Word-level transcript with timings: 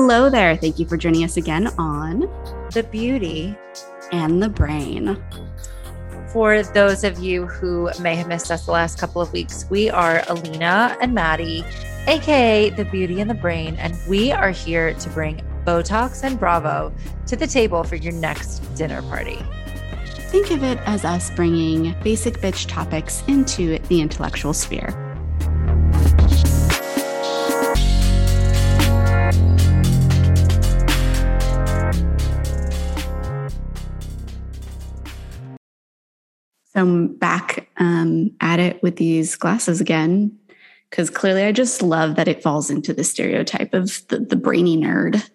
Hello 0.00 0.30
there. 0.30 0.56
Thank 0.56 0.78
you 0.78 0.86
for 0.86 0.96
joining 0.96 1.24
us 1.24 1.36
again 1.36 1.66
on 1.76 2.20
The 2.72 2.84
Basic 2.84 3.58
and 4.12 4.40
the 4.40 4.48
Brain. 4.48 5.20
For 6.32 6.62
those 6.62 7.02
of 7.02 7.18
you 7.18 7.46
who 7.46 7.90
may 8.00 8.14
have 8.14 8.28
missed 8.28 8.52
us 8.52 8.64
the 8.64 8.70
last 8.70 8.96
couple 8.96 9.20
of 9.20 9.32
weeks, 9.32 9.66
we 9.70 9.90
are 9.90 10.20
Aleena 10.28 10.96
and 11.02 11.14
Madi, 11.14 11.64
aka 12.06 12.70
The 12.70 12.84
Basic 12.84 13.18
and 13.18 13.28
the 13.28 13.34
Brain, 13.34 13.74
and 13.74 13.98
we 14.08 14.30
are 14.30 14.52
here 14.52 14.94
to 14.94 15.10
bring 15.10 15.44
Botox 15.66 16.22
and 16.22 16.38
Bravo 16.38 16.94
to 17.26 17.34
the 17.34 17.48
table 17.48 17.82
for 17.82 17.96
your 17.96 18.12
next 18.12 18.60
dinner 18.76 19.02
party. 19.02 19.40
Think 20.30 20.52
of 20.52 20.62
it 20.62 20.78
as 20.86 21.04
us 21.04 21.32
bringing 21.32 21.96
basic 22.04 22.34
bitch 22.34 22.68
topics 22.68 23.24
into 23.26 23.80
the 23.88 24.00
intellectual 24.00 24.52
sphere. 24.52 25.07
So 36.78 36.84
I'm 36.84 37.08
back 37.16 37.68
um, 37.78 38.30
at 38.40 38.60
it 38.60 38.80
with 38.84 38.94
these 38.98 39.34
glasses 39.34 39.80
again 39.80 40.38
because 40.88 41.10
clearly 41.10 41.42
I 41.42 41.50
just 41.50 41.82
love 41.82 42.14
that 42.14 42.28
it 42.28 42.40
falls 42.40 42.70
into 42.70 42.94
the 42.94 43.02
stereotype 43.02 43.74
of 43.74 44.00
the, 44.06 44.20
the 44.20 44.36
brainy 44.36 44.76
nerd. 44.76 45.28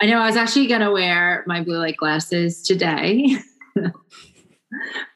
I 0.00 0.06
know 0.06 0.20
I 0.20 0.26
was 0.26 0.36
actually 0.36 0.68
going 0.68 0.80
to 0.80 0.90
wear 0.90 1.44
my 1.46 1.62
blue 1.62 1.76
light 1.76 1.98
glasses 1.98 2.62
today, 2.62 3.36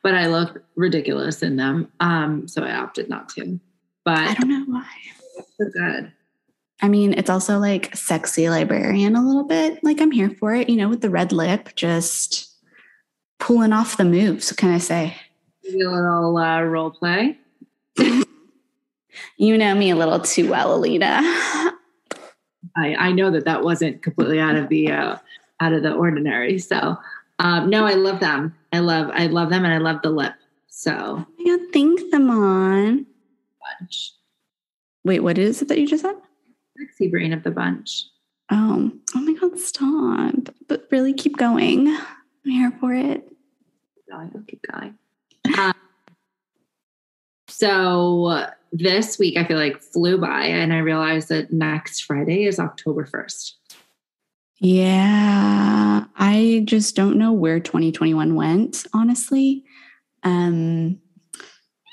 but 0.02 0.14
I 0.14 0.26
look 0.26 0.62
ridiculous 0.76 1.42
in 1.42 1.56
them. 1.56 1.90
Um, 1.98 2.46
so 2.46 2.62
I 2.62 2.74
opted 2.76 3.08
not 3.08 3.30
to. 3.30 3.58
But 4.04 4.18
I 4.18 4.34
don't 4.34 4.50
know 4.50 4.64
why. 4.66 4.90
So 5.58 5.70
good. 5.70 6.12
I 6.82 6.88
mean, 6.88 7.14
it's 7.14 7.30
also 7.30 7.58
like 7.58 7.96
sexy 7.96 8.50
librarian 8.50 9.16
a 9.16 9.26
little 9.26 9.44
bit. 9.44 9.82
Like 9.82 10.02
I'm 10.02 10.10
here 10.10 10.28
for 10.28 10.54
it, 10.54 10.68
you 10.68 10.76
know, 10.76 10.90
with 10.90 11.00
the 11.00 11.08
red 11.08 11.32
lip, 11.32 11.70
just 11.74 12.54
pulling 13.38 13.72
off 13.72 13.96
the 13.96 14.04
moves. 14.04 14.52
Can 14.52 14.68
I 14.68 14.76
say? 14.76 15.16
A 15.68 15.76
little 15.76 16.36
uh, 16.36 16.62
role 16.62 16.90
play. 16.90 17.38
you 19.36 19.58
know 19.58 19.74
me 19.74 19.90
a 19.90 19.96
little 19.96 20.20
too 20.20 20.48
well, 20.48 20.78
Aleena. 20.78 21.20
I, 22.76 22.94
I 22.98 23.12
know 23.12 23.30
that 23.30 23.44
that 23.44 23.62
wasn't 23.62 24.02
completely 24.02 24.40
out 24.40 24.56
of 24.56 24.68
the 24.68 24.90
uh, 24.90 25.16
out 25.60 25.72
of 25.72 25.82
the 25.82 25.92
ordinary. 25.92 26.58
So 26.58 26.96
um, 27.38 27.70
no, 27.70 27.84
I 27.84 27.94
love 27.94 28.20
them. 28.20 28.54
I 28.72 28.78
love 28.80 29.10
I 29.12 29.26
love 29.26 29.50
them, 29.50 29.64
and 29.64 29.74
I 29.74 29.78
love 29.78 30.02
the 30.02 30.10
lip. 30.10 30.34
So 30.68 31.24
yeah, 31.38 31.56
think 31.72 32.10
them 32.10 32.30
on. 32.30 33.06
Bunch. 33.80 34.12
Wait, 35.04 35.20
what 35.20 35.38
is 35.38 35.62
it 35.62 35.68
that 35.68 35.78
you 35.78 35.86
just 35.86 36.02
said? 36.02 36.16
Sexy 36.78 37.08
brain 37.08 37.32
of 37.32 37.42
the 37.42 37.50
bunch. 37.50 38.04
Oh, 38.50 38.90
oh 39.14 39.20
my 39.20 39.34
God, 39.34 39.58
stop! 39.58 40.54
But 40.68 40.86
really, 40.90 41.12
keep 41.12 41.36
going. 41.36 41.88
I'm 41.88 42.50
here 42.50 42.72
for 42.80 42.94
it. 42.94 43.28
I'll 44.12 44.30
keep 44.46 44.62
going. 44.70 44.96
Um, 45.56 45.74
so 47.48 48.46
this 48.72 49.18
week 49.18 49.36
I 49.36 49.44
feel 49.44 49.56
like 49.56 49.80
flew 49.80 50.18
by 50.18 50.44
and 50.44 50.72
I 50.72 50.78
realized 50.78 51.28
that 51.30 51.52
next 51.52 52.02
Friday 52.02 52.44
is 52.44 52.58
October 52.58 53.04
1st. 53.06 53.52
Yeah, 54.60 56.04
I 56.16 56.62
just 56.64 56.96
don't 56.96 57.16
know 57.16 57.32
where 57.32 57.60
2021 57.60 58.34
went, 58.34 58.86
honestly. 58.92 59.64
Um 60.22 61.00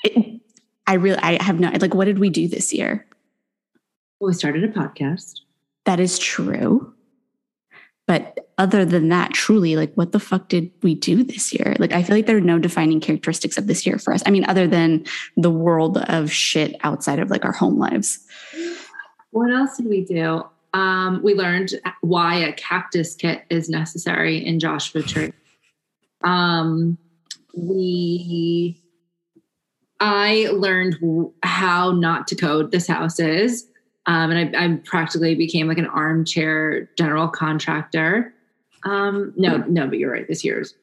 it, 0.04 0.40
I 0.86 0.94
really 0.94 1.18
I 1.18 1.42
have 1.42 1.58
no 1.58 1.70
like 1.80 1.94
what 1.94 2.04
did 2.04 2.18
we 2.18 2.30
do 2.30 2.48
this 2.48 2.72
year? 2.72 3.06
Well, 4.20 4.28
we 4.28 4.34
started 4.34 4.64
a 4.64 4.68
podcast. 4.68 5.40
That 5.84 6.00
is 6.00 6.18
true. 6.18 6.92
But 8.06 8.50
other 8.56 8.84
than 8.84 9.08
that, 9.08 9.32
truly, 9.32 9.76
like 9.76 9.92
what 9.94 10.12
the 10.12 10.20
fuck 10.20 10.48
did 10.48 10.70
we 10.82 10.94
do 10.94 11.24
this 11.24 11.52
year? 11.52 11.74
Like 11.78 11.92
I 11.92 12.02
feel 12.02 12.16
like 12.16 12.26
there 12.26 12.36
are 12.36 12.40
no 12.40 12.58
defining 12.58 13.00
characteristics 13.00 13.58
of 13.58 13.66
this 13.66 13.86
year 13.86 13.98
for 13.98 14.12
us. 14.12 14.22
I 14.24 14.30
mean, 14.30 14.44
other 14.44 14.66
than 14.66 15.04
the 15.36 15.50
world 15.50 15.98
of 15.98 16.30
shit 16.30 16.76
outside 16.84 17.18
of 17.18 17.30
like 17.30 17.44
our 17.44 17.52
home 17.52 17.78
lives. 17.78 18.20
What 19.32 19.50
else 19.52 19.76
did 19.76 19.86
we 19.86 20.04
do? 20.04 20.44
Um, 20.72 21.20
we 21.22 21.34
learned 21.34 21.72
why 22.02 22.36
a 22.36 22.52
cactus 22.52 23.14
kit 23.14 23.44
is 23.50 23.68
necessary 23.68 24.44
in 24.44 24.60
Joshua 24.60 25.02
Tree. 25.02 25.32
Um, 26.22 26.98
we, 27.54 28.80
I 30.00 30.48
learned 30.52 30.96
how 31.42 31.92
not 31.92 32.28
to 32.28 32.36
code 32.36 32.70
this 32.70 32.86
house 32.86 33.18
is. 33.18 33.66
Um, 34.06 34.30
and 34.30 34.56
I, 34.56 34.64
I, 34.64 34.76
practically 34.84 35.34
became 35.34 35.66
like 35.66 35.78
an 35.78 35.86
armchair 35.86 36.88
general 36.96 37.28
contractor. 37.28 38.32
Um, 38.84 39.32
no, 39.36 39.56
no, 39.66 39.88
but 39.88 39.98
you're 39.98 40.12
right. 40.12 40.28
This 40.28 40.44
year's 40.44 40.74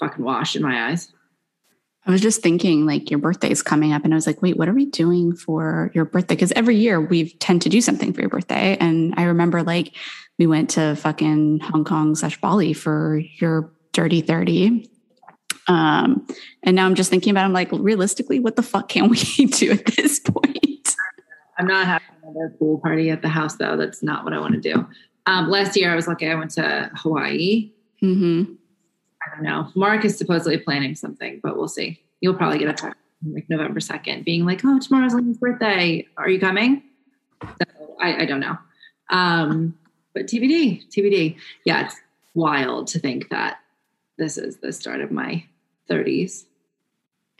fucking 0.00 0.24
wash 0.24 0.56
in 0.56 0.62
my 0.62 0.88
eyes. 0.88 1.12
I 2.06 2.12
was 2.12 2.20
just 2.20 2.40
thinking, 2.40 2.86
like, 2.86 3.10
your 3.10 3.18
birthday 3.18 3.50
is 3.50 3.62
coming 3.62 3.92
up, 3.92 4.04
and 4.04 4.14
I 4.14 4.16
was 4.16 4.28
like, 4.28 4.40
wait, 4.40 4.56
what 4.56 4.68
are 4.68 4.72
we 4.72 4.86
doing 4.86 5.34
for 5.34 5.90
your 5.92 6.04
birthday? 6.04 6.36
Because 6.36 6.52
every 6.52 6.76
year 6.76 7.00
we 7.00 7.30
tend 7.34 7.62
to 7.62 7.68
do 7.68 7.80
something 7.80 8.12
for 8.12 8.20
your 8.20 8.30
birthday. 8.30 8.76
And 8.78 9.12
I 9.16 9.24
remember, 9.24 9.64
like, 9.64 9.92
we 10.38 10.46
went 10.46 10.70
to 10.70 10.94
fucking 10.94 11.60
Hong 11.60 11.84
Kong 11.84 12.14
slash 12.14 12.40
Bali 12.40 12.74
for 12.74 13.20
your 13.40 13.72
dirty 13.92 14.20
30. 14.20 14.88
Um, 15.66 16.26
and 16.62 16.76
now 16.76 16.86
I'm 16.86 16.94
just 16.94 17.10
thinking 17.10 17.32
about, 17.32 17.44
I'm 17.44 17.52
like, 17.52 17.70
realistically, 17.72 18.38
what 18.38 18.54
the 18.54 18.62
fuck 18.62 18.88
can 18.88 19.08
we 19.08 19.16
do 19.46 19.72
at 19.72 19.86
this 19.86 20.20
point? 20.20 20.65
I'm 21.58 21.66
not 21.66 21.86
having 21.86 22.06
another 22.22 22.54
pool 22.58 22.78
party 22.78 23.10
at 23.10 23.22
the 23.22 23.28
house, 23.28 23.56
though. 23.56 23.76
That's 23.76 24.02
not 24.02 24.24
what 24.24 24.32
I 24.32 24.38
want 24.38 24.54
to 24.54 24.60
do. 24.60 24.86
Um, 25.26 25.48
last 25.48 25.76
year, 25.76 25.92
I 25.92 25.96
was 25.96 26.06
lucky. 26.06 26.28
I 26.28 26.34
went 26.34 26.52
to 26.52 26.90
Hawaii. 26.94 27.72
Mm-hmm. 28.02 28.52
I 29.22 29.34
don't 29.34 29.44
know. 29.44 29.70
Mark 29.74 30.04
is 30.04 30.16
supposedly 30.16 30.58
planning 30.58 30.94
something, 30.94 31.40
but 31.42 31.56
we'll 31.56 31.68
see. 31.68 32.00
You'll 32.20 32.34
probably 32.34 32.58
get 32.58 32.68
a 32.68 32.72
text 32.72 32.98
like 33.32 33.48
November 33.48 33.80
2nd 33.80 34.24
being 34.24 34.44
like, 34.44 34.60
oh, 34.64 34.78
tomorrow's 34.78 35.14
Lynn's 35.14 35.38
birthday. 35.38 36.06
Are 36.16 36.28
you 36.28 36.38
coming? 36.38 36.82
So 37.42 37.96
I, 38.00 38.22
I 38.22 38.24
don't 38.24 38.40
know. 38.40 38.56
Um, 39.10 39.76
but 40.14 40.26
TBD, 40.26 40.88
TBD. 40.90 41.36
Yeah, 41.64 41.86
it's 41.86 41.96
wild 42.34 42.86
to 42.88 42.98
think 42.98 43.30
that 43.30 43.58
this 44.18 44.38
is 44.38 44.58
the 44.58 44.72
start 44.72 45.00
of 45.00 45.10
my 45.10 45.44
30s. 45.90 46.44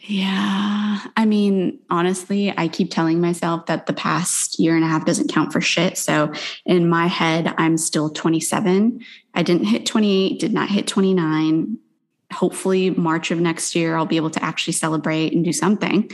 Yeah. 0.00 1.00
I 1.16 1.24
mean, 1.24 1.80
honestly, 1.90 2.56
I 2.56 2.68
keep 2.68 2.90
telling 2.90 3.20
myself 3.20 3.66
that 3.66 3.86
the 3.86 3.92
past 3.92 4.58
year 4.58 4.76
and 4.76 4.84
a 4.84 4.88
half 4.88 5.04
doesn't 5.04 5.32
count 5.32 5.52
for 5.52 5.60
shit. 5.60 5.98
So 5.98 6.32
in 6.64 6.88
my 6.88 7.06
head, 7.06 7.54
I'm 7.58 7.76
still 7.76 8.10
27. 8.10 9.00
I 9.34 9.42
didn't 9.42 9.64
hit 9.64 9.86
28, 9.86 10.38
did 10.38 10.52
not 10.52 10.68
hit 10.68 10.86
29. 10.86 11.78
Hopefully, 12.32 12.90
March 12.90 13.30
of 13.30 13.40
next 13.40 13.74
year, 13.74 13.96
I'll 13.96 14.06
be 14.06 14.16
able 14.16 14.30
to 14.30 14.42
actually 14.44 14.74
celebrate 14.74 15.32
and 15.32 15.44
do 15.44 15.52
something. 15.52 16.10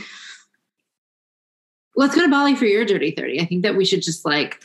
Let's 1.95 2.15
go 2.15 2.21
to 2.21 2.29
Bali 2.29 2.55
for 2.55 2.65
your 2.65 2.85
dirty 2.85 3.11
30. 3.11 3.41
I 3.41 3.45
think 3.45 3.63
that 3.63 3.75
we 3.75 3.85
should 3.85 4.01
just 4.01 4.25
like 4.25 4.63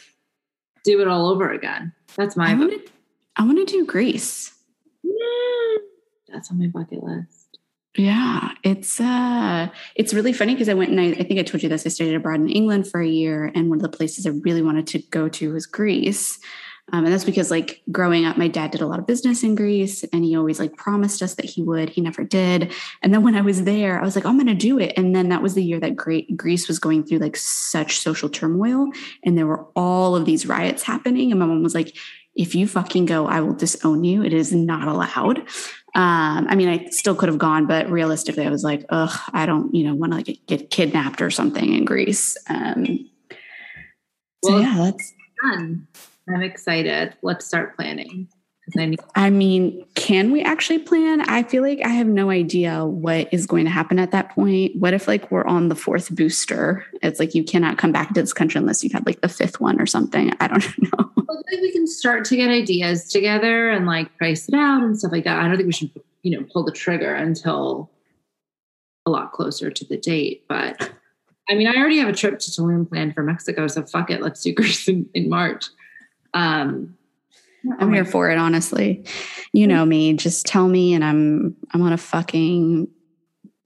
do 0.84 1.00
it 1.00 1.08
all 1.08 1.28
over 1.28 1.50
again. 1.50 1.92
That's 2.16 2.36
my 2.36 2.50
I 2.50 2.54
want 3.44 3.58
to 3.58 3.64
do 3.64 3.84
Greece. 3.84 4.52
Yeah. 5.02 5.12
That's 6.28 6.50
on 6.50 6.58
my 6.58 6.66
bucket 6.66 7.02
list. 7.02 7.37
Yeah, 7.98 8.52
it's 8.62 9.00
uh 9.00 9.68
it's 9.96 10.14
really 10.14 10.32
funny 10.32 10.54
because 10.54 10.68
I 10.68 10.74
went 10.74 10.90
and 10.90 11.00
I, 11.00 11.20
I, 11.20 11.24
think 11.24 11.40
I 11.40 11.42
told 11.42 11.64
you 11.64 11.68
this. 11.68 11.84
I 11.84 11.88
studied 11.88 12.14
abroad 12.14 12.38
in 12.38 12.48
England 12.48 12.86
for 12.86 13.00
a 13.00 13.08
year, 13.08 13.50
and 13.56 13.68
one 13.68 13.78
of 13.78 13.82
the 13.82 13.96
places 13.96 14.24
I 14.24 14.30
really 14.30 14.62
wanted 14.62 14.86
to 14.88 15.00
go 15.10 15.28
to 15.28 15.52
was 15.52 15.66
Greece. 15.66 16.38
Um, 16.92 17.04
and 17.04 17.12
that's 17.12 17.24
because 17.24 17.50
like 17.50 17.82
growing 17.90 18.24
up, 18.24 18.38
my 18.38 18.46
dad 18.46 18.70
did 18.70 18.80
a 18.80 18.86
lot 18.86 19.00
of 19.00 19.06
business 19.06 19.42
in 19.42 19.54
Greece 19.54 20.04
and 20.04 20.24
he 20.24 20.36
always 20.36 20.58
like 20.58 20.74
promised 20.76 21.20
us 21.22 21.34
that 21.34 21.44
he 21.44 21.62
would. 21.62 21.90
He 21.90 22.00
never 22.00 22.24
did. 22.24 22.72
And 23.02 23.12
then 23.12 23.22
when 23.22 23.34
I 23.34 23.42
was 23.42 23.64
there, 23.64 24.00
I 24.00 24.04
was 24.04 24.16
like, 24.16 24.24
I'm 24.24 24.38
to 24.46 24.54
do 24.54 24.78
it. 24.78 24.94
And 24.96 25.14
then 25.14 25.28
that 25.28 25.42
was 25.42 25.52
the 25.52 25.62
year 25.62 25.78
that 25.80 25.96
great 25.96 26.34
Greece 26.34 26.66
was 26.66 26.78
going 26.78 27.04
through 27.04 27.18
like 27.18 27.36
such 27.36 27.98
social 27.98 28.30
turmoil. 28.30 28.88
And 29.22 29.36
there 29.36 29.46
were 29.46 29.66
all 29.76 30.16
of 30.16 30.24
these 30.24 30.46
riots 30.46 30.82
happening. 30.82 31.30
And 31.30 31.38
my 31.38 31.44
mom 31.44 31.62
was 31.62 31.74
like, 31.74 31.94
if 32.34 32.54
you 32.54 32.66
fucking 32.66 33.04
go, 33.04 33.26
I 33.26 33.40
will 33.40 33.54
disown 33.54 34.04
you. 34.04 34.22
It 34.22 34.32
is 34.32 34.52
not 34.52 34.88
allowed. 34.88 35.46
Um, 35.98 36.46
I 36.48 36.54
mean, 36.54 36.68
I 36.68 36.86
still 36.90 37.16
could 37.16 37.28
have 37.28 37.38
gone, 37.38 37.66
but 37.66 37.90
realistically, 37.90 38.46
I 38.46 38.50
was 38.50 38.62
like, 38.62 38.84
ugh, 38.88 39.18
I 39.32 39.46
don't, 39.46 39.74
you 39.74 39.82
know, 39.82 39.96
want 39.96 40.12
to 40.12 40.18
like 40.18 40.38
get 40.46 40.70
kidnapped 40.70 41.20
or 41.20 41.28
something 41.28 41.74
in 41.74 41.84
Greece. 41.84 42.36
Um, 42.48 43.10
so 44.44 44.52
well, 44.52 44.60
yeah, 44.60 44.76
that's 44.76 45.12
fun. 45.42 45.88
I'm 46.28 46.42
excited. 46.42 47.16
Let's 47.22 47.46
start 47.46 47.74
planning. 47.74 48.28
I, 49.14 49.30
mean, 49.30 49.84
can 49.94 50.32
we 50.32 50.42
actually 50.42 50.78
plan? 50.78 51.22
I 51.22 51.42
feel 51.42 51.62
like 51.62 51.80
I 51.84 51.90
have 51.90 52.06
no 52.06 52.30
idea 52.30 52.84
what 52.84 53.28
is 53.32 53.46
going 53.46 53.64
to 53.64 53.70
happen 53.70 53.98
at 53.98 54.10
that 54.10 54.30
point. 54.30 54.76
What 54.76 54.94
if 54.94 55.08
like 55.08 55.30
we're 55.30 55.44
on 55.44 55.68
the 55.68 55.74
fourth 55.74 56.14
booster? 56.14 56.84
It's 57.02 57.18
like 57.18 57.34
you 57.34 57.44
cannot 57.44 57.78
come 57.78 57.92
back 57.92 58.08
to 58.14 58.20
this 58.20 58.32
country 58.32 58.58
unless 58.58 58.82
you've 58.82 58.92
had 58.92 59.06
like 59.06 59.20
the 59.20 59.28
fifth 59.28 59.60
one 59.60 59.80
or 59.80 59.86
something. 59.86 60.32
I 60.40 60.48
don't 60.48 60.64
know. 60.82 61.10
Well, 61.16 61.42
we 61.50 61.72
can 61.72 61.86
start 61.86 62.24
to 62.26 62.36
get 62.36 62.50
ideas 62.50 63.08
together 63.08 63.70
and 63.70 63.86
like 63.86 64.16
price 64.18 64.48
it 64.48 64.54
out 64.54 64.82
and 64.82 64.98
stuff 64.98 65.12
like 65.12 65.24
that. 65.24 65.38
I 65.38 65.48
don't 65.48 65.56
think 65.56 65.66
we 65.66 65.72
should, 65.72 65.90
you 66.22 66.38
know, 66.38 66.46
pull 66.52 66.64
the 66.64 66.72
trigger 66.72 67.14
until 67.14 67.90
a 69.06 69.10
lot 69.10 69.32
closer 69.32 69.70
to 69.70 69.84
the 69.84 69.96
date. 69.96 70.44
But 70.48 70.92
I 71.48 71.54
mean, 71.54 71.66
I 71.66 71.74
already 71.76 71.98
have 71.98 72.08
a 72.08 72.12
trip 72.12 72.38
to 72.38 72.50
Tulum 72.50 72.88
planned 72.88 73.14
for 73.14 73.22
Mexico, 73.22 73.66
so 73.66 73.82
fuck 73.82 74.10
it, 74.10 74.20
let's 74.20 74.42
do 74.42 74.52
Greece 74.54 74.86
in, 74.88 75.08
in 75.14 75.28
March. 75.28 75.66
Um, 76.34 76.97
I'm 77.78 77.92
here 77.92 78.04
oh 78.06 78.10
for 78.10 78.30
it, 78.30 78.38
honestly. 78.38 79.04
You 79.52 79.66
mm. 79.66 79.70
know 79.70 79.84
me. 79.84 80.14
Just 80.14 80.46
tell 80.46 80.68
me, 80.68 80.94
and 80.94 81.04
I'm 81.04 81.56
I'm 81.72 81.82
on 81.82 81.92
a 81.92 81.98
fucking 81.98 82.88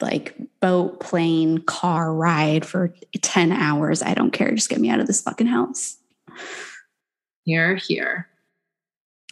like 0.00 0.36
boat, 0.60 1.00
plane, 1.00 1.58
car 1.58 2.12
ride 2.12 2.66
for 2.66 2.94
10 3.20 3.52
hours. 3.52 4.02
I 4.02 4.14
don't 4.14 4.32
care. 4.32 4.52
Just 4.52 4.68
get 4.68 4.80
me 4.80 4.90
out 4.90 5.00
of 5.00 5.06
this 5.06 5.22
fucking 5.22 5.46
house. 5.46 5.96
Here, 7.44 7.76
here. 7.76 8.28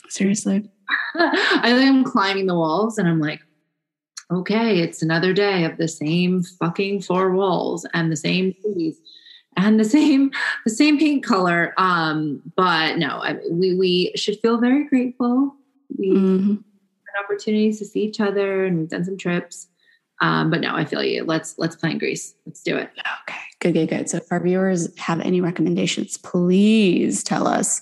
Seriously. 0.09 0.71
I 1.17 1.73
think 1.73 1.89
I'm 1.89 2.05
climbing 2.05 2.47
the 2.47 2.55
walls 2.55 2.99
and 2.99 3.09
I'm 3.09 3.21
like, 3.21 3.41
okay, 4.31 4.81
it's 4.81 5.03
another 5.03 5.33
day 5.33 5.65
of 5.65 5.77
the 5.77 5.89
same 5.89 6.43
fucking 6.43 7.03
four 7.03 7.33
walls 7.33 7.87
and 7.95 8.11
the 8.11 8.17
same 8.17 8.55
trees 8.63 8.97
and 9.57 9.79
the 9.79 9.85
same 9.85 10.31
the 10.65 10.71
same 10.71 10.99
paint 10.99 11.25
color. 11.25 11.75
Um, 11.77 12.43
but 12.57 12.99
no, 12.99 13.21
I, 13.23 13.39
we 13.51 13.75
we 13.75 14.13
should 14.17 14.39
feel 14.41 14.59
very 14.59 14.85
grateful. 14.85 15.55
We 15.99 16.11
mm-hmm. 16.11 16.51
had 16.51 17.25
opportunities 17.25 17.79
to 17.79 17.85
see 17.85 18.03
each 18.03 18.21
other 18.21 18.65
and 18.65 18.79
we've 18.79 18.89
done 18.89 19.05
some 19.05 19.17
trips. 19.17 19.67
Um, 20.23 20.51
but 20.51 20.61
no, 20.61 20.75
I 20.75 20.85
feel 20.85 21.03
you. 21.03 21.25
Let's 21.25 21.59
let's 21.59 21.77
plan 21.77 21.99
Greece. 21.99 22.35
Let's 22.45 22.63
do 22.63 22.77
it. 22.77 22.91
Okay, 23.23 23.41
good, 23.59 23.73
good, 23.73 23.89
good. 23.89 24.11
So 24.11 24.19
if 24.19 24.31
our 24.31 24.43
viewers 24.43 24.97
have 24.99 25.21
any 25.21 25.41
recommendations, 25.41 26.19
please 26.19 27.25
tell 27.25 27.47
us. 27.47 27.81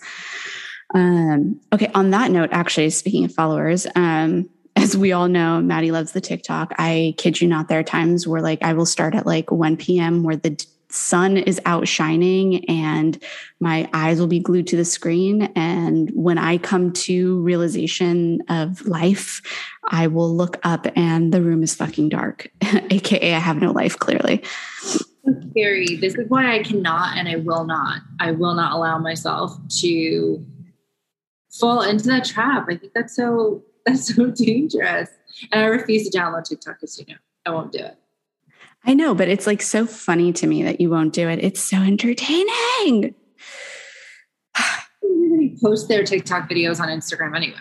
Um, 0.95 1.61
okay, 1.73 1.91
on 1.95 2.11
that 2.11 2.31
note, 2.31 2.51
actually, 2.53 2.91
speaking 2.91 3.25
of 3.25 3.35
followers, 3.35 3.87
um, 3.95 4.49
as 4.77 4.97
we 4.97 5.13
all 5.13 5.29
know, 5.29 5.61
Madi 5.61 5.91
loves 5.91 6.13
the 6.13 6.21
TikTok. 6.21 6.73
I 6.79 7.15
kid 7.19 7.41
you 7.41 7.49
not, 7.49 7.69
there 7.69 7.81
are 7.81 7.85
times 7.85 8.27
where 8.27 8.41
like 8.41 8.63
I 8.63 8.73
will 8.73 8.87
start 8.87 9.15
at 9.15 9.27
like 9.27 9.51
1 9.51 9.77
p.m. 9.77 10.23
where 10.23 10.37
the 10.37 10.65
sun 10.91 11.37
is 11.37 11.61
outshining 11.67 12.65
and 12.67 13.23
my 13.61 13.89
eyes 13.93 14.19
will 14.19 14.27
be 14.27 14.41
glued 14.41 14.67
to 14.69 14.77
the 14.77 14.85
screen. 14.85 15.43
And 15.55 16.11
when 16.15 16.39
I 16.39 16.59
come 16.59 16.93
to 16.93 17.41
realization 17.43 18.43
of 18.49 18.87
life, 18.87 19.43
I 19.91 20.07
will 20.07 20.35
look 20.35 20.59
up 20.63 20.87
and 20.97 21.33
the 21.33 21.43
room 21.43 21.63
is 21.63 21.75
fucking 21.75 22.09
dark, 22.09 22.51
AKA 22.63 23.35
I 23.35 23.39
have 23.39 23.61
no 23.61 23.73
life 23.73 23.99
clearly. 23.99 24.43
Scary. 25.51 25.97
This 25.97 26.15
is 26.15 26.29
why 26.29 26.55
I 26.55 26.63
cannot 26.63 27.17
and 27.19 27.29
I 27.29 27.37
will 27.37 27.65
not. 27.65 28.01
I 28.21 28.33
will 28.33 28.55
not 28.55 28.73
allow 28.73 28.99
myself 28.99 29.59
to 29.81 30.45
fall 31.51 31.83
into 31.83 32.07
that 32.07 32.25
trap. 32.25 32.67
I 32.69 32.77
think 32.77 32.93
that's 32.95 33.15
so 33.15 33.63
that's 33.87 34.15
so 34.15 34.27
dangerous. 34.31 35.09
And 35.53 35.63
I 35.63 35.67
refuse 35.67 36.09
to 36.09 36.19
download 36.19 36.45
TikTok 36.45 36.79
as 36.83 36.99
you 36.99 37.07
know. 37.09 37.19
I 37.47 37.51
won't 37.51 37.73
do 37.73 37.79
it. 37.79 37.97
I 38.85 38.95
know, 38.95 39.15
but 39.15 39.29
it's 39.29 39.47
like 39.47 39.63
so 39.63 39.87
funny 39.87 40.33
to 40.35 40.47
me 40.47 40.63
that 40.63 40.81
you 40.81 40.91
won't 40.91 41.13
do 41.13 41.29
it. 41.29 41.41
It's 41.43 41.61
so 41.61 41.79
entertaining. 41.79 43.15
Post 45.63 45.89
their 45.89 46.05
TikTok 46.05 46.49
videos 46.49 46.81
on 46.81 46.89
Instagram 46.89 47.37
anyway. 47.37 47.59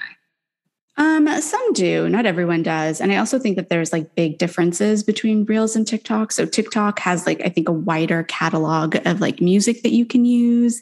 Um, 0.98 1.28
some 1.42 1.74
do, 1.74 2.10
not 2.10 2.26
everyone 2.26 2.64
does. 2.64 3.00
And 3.00 3.12
I 3.12 3.18
also 3.18 3.38
think 3.38 3.56
that 3.56 3.70
there's 3.70 3.94
like 3.94 4.16
big 4.16 4.40
differences 4.40 5.04
between 5.04 5.46
Reels 5.46 5.76
and 5.76 5.86
TikTok. 5.86 6.32
So 6.32 6.46
TikTok 6.46 7.00
has 7.00 7.28
like, 7.28 7.40
I 7.46 7.50
think, 7.50 7.70
a 7.70 7.74
wider 7.74 8.24
catalog 8.24 8.96
of 9.06 9.22
like 9.22 9.40
music 9.40 9.84
that 9.84 9.92
you 9.92 10.06
can 10.06 10.26
use. 10.26 10.82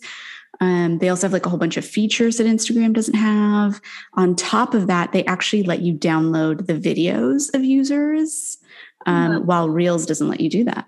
Um, 0.61 0.99
they 0.99 1.09
also 1.09 1.27
have 1.27 1.33
like 1.33 1.45
a 1.45 1.49
whole 1.49 1.59
bunch 1.59 1.75
of 1.75 1.85
features 1.85 2.37
that 2.37 2.47
Instagram 2.47 2.93
doesn't 2.93 3.15
have. 3.15 3.81
On 4.13 4.37
top 4.37 4.73
of 4.73 4.87
that, 4.87 5.11
they 5.11 5.25
actually 5.25 5.63
let 5.63 5.81
you 5.81 5.93
download 5.93 6.67
the 6.67 6.75
videos 6.75 7.53
of 7.53 7.65
users 7.65 8.57
um, 9.05 9.31
mm-hmm. 9.31 9.45
while 9.45 9.69
Reels 9.69 10.05
doesn't 10.05 10.27
let 10.27 10.39
you 10.39 10.49
do 10.49 10.63
that. 10.65 10.87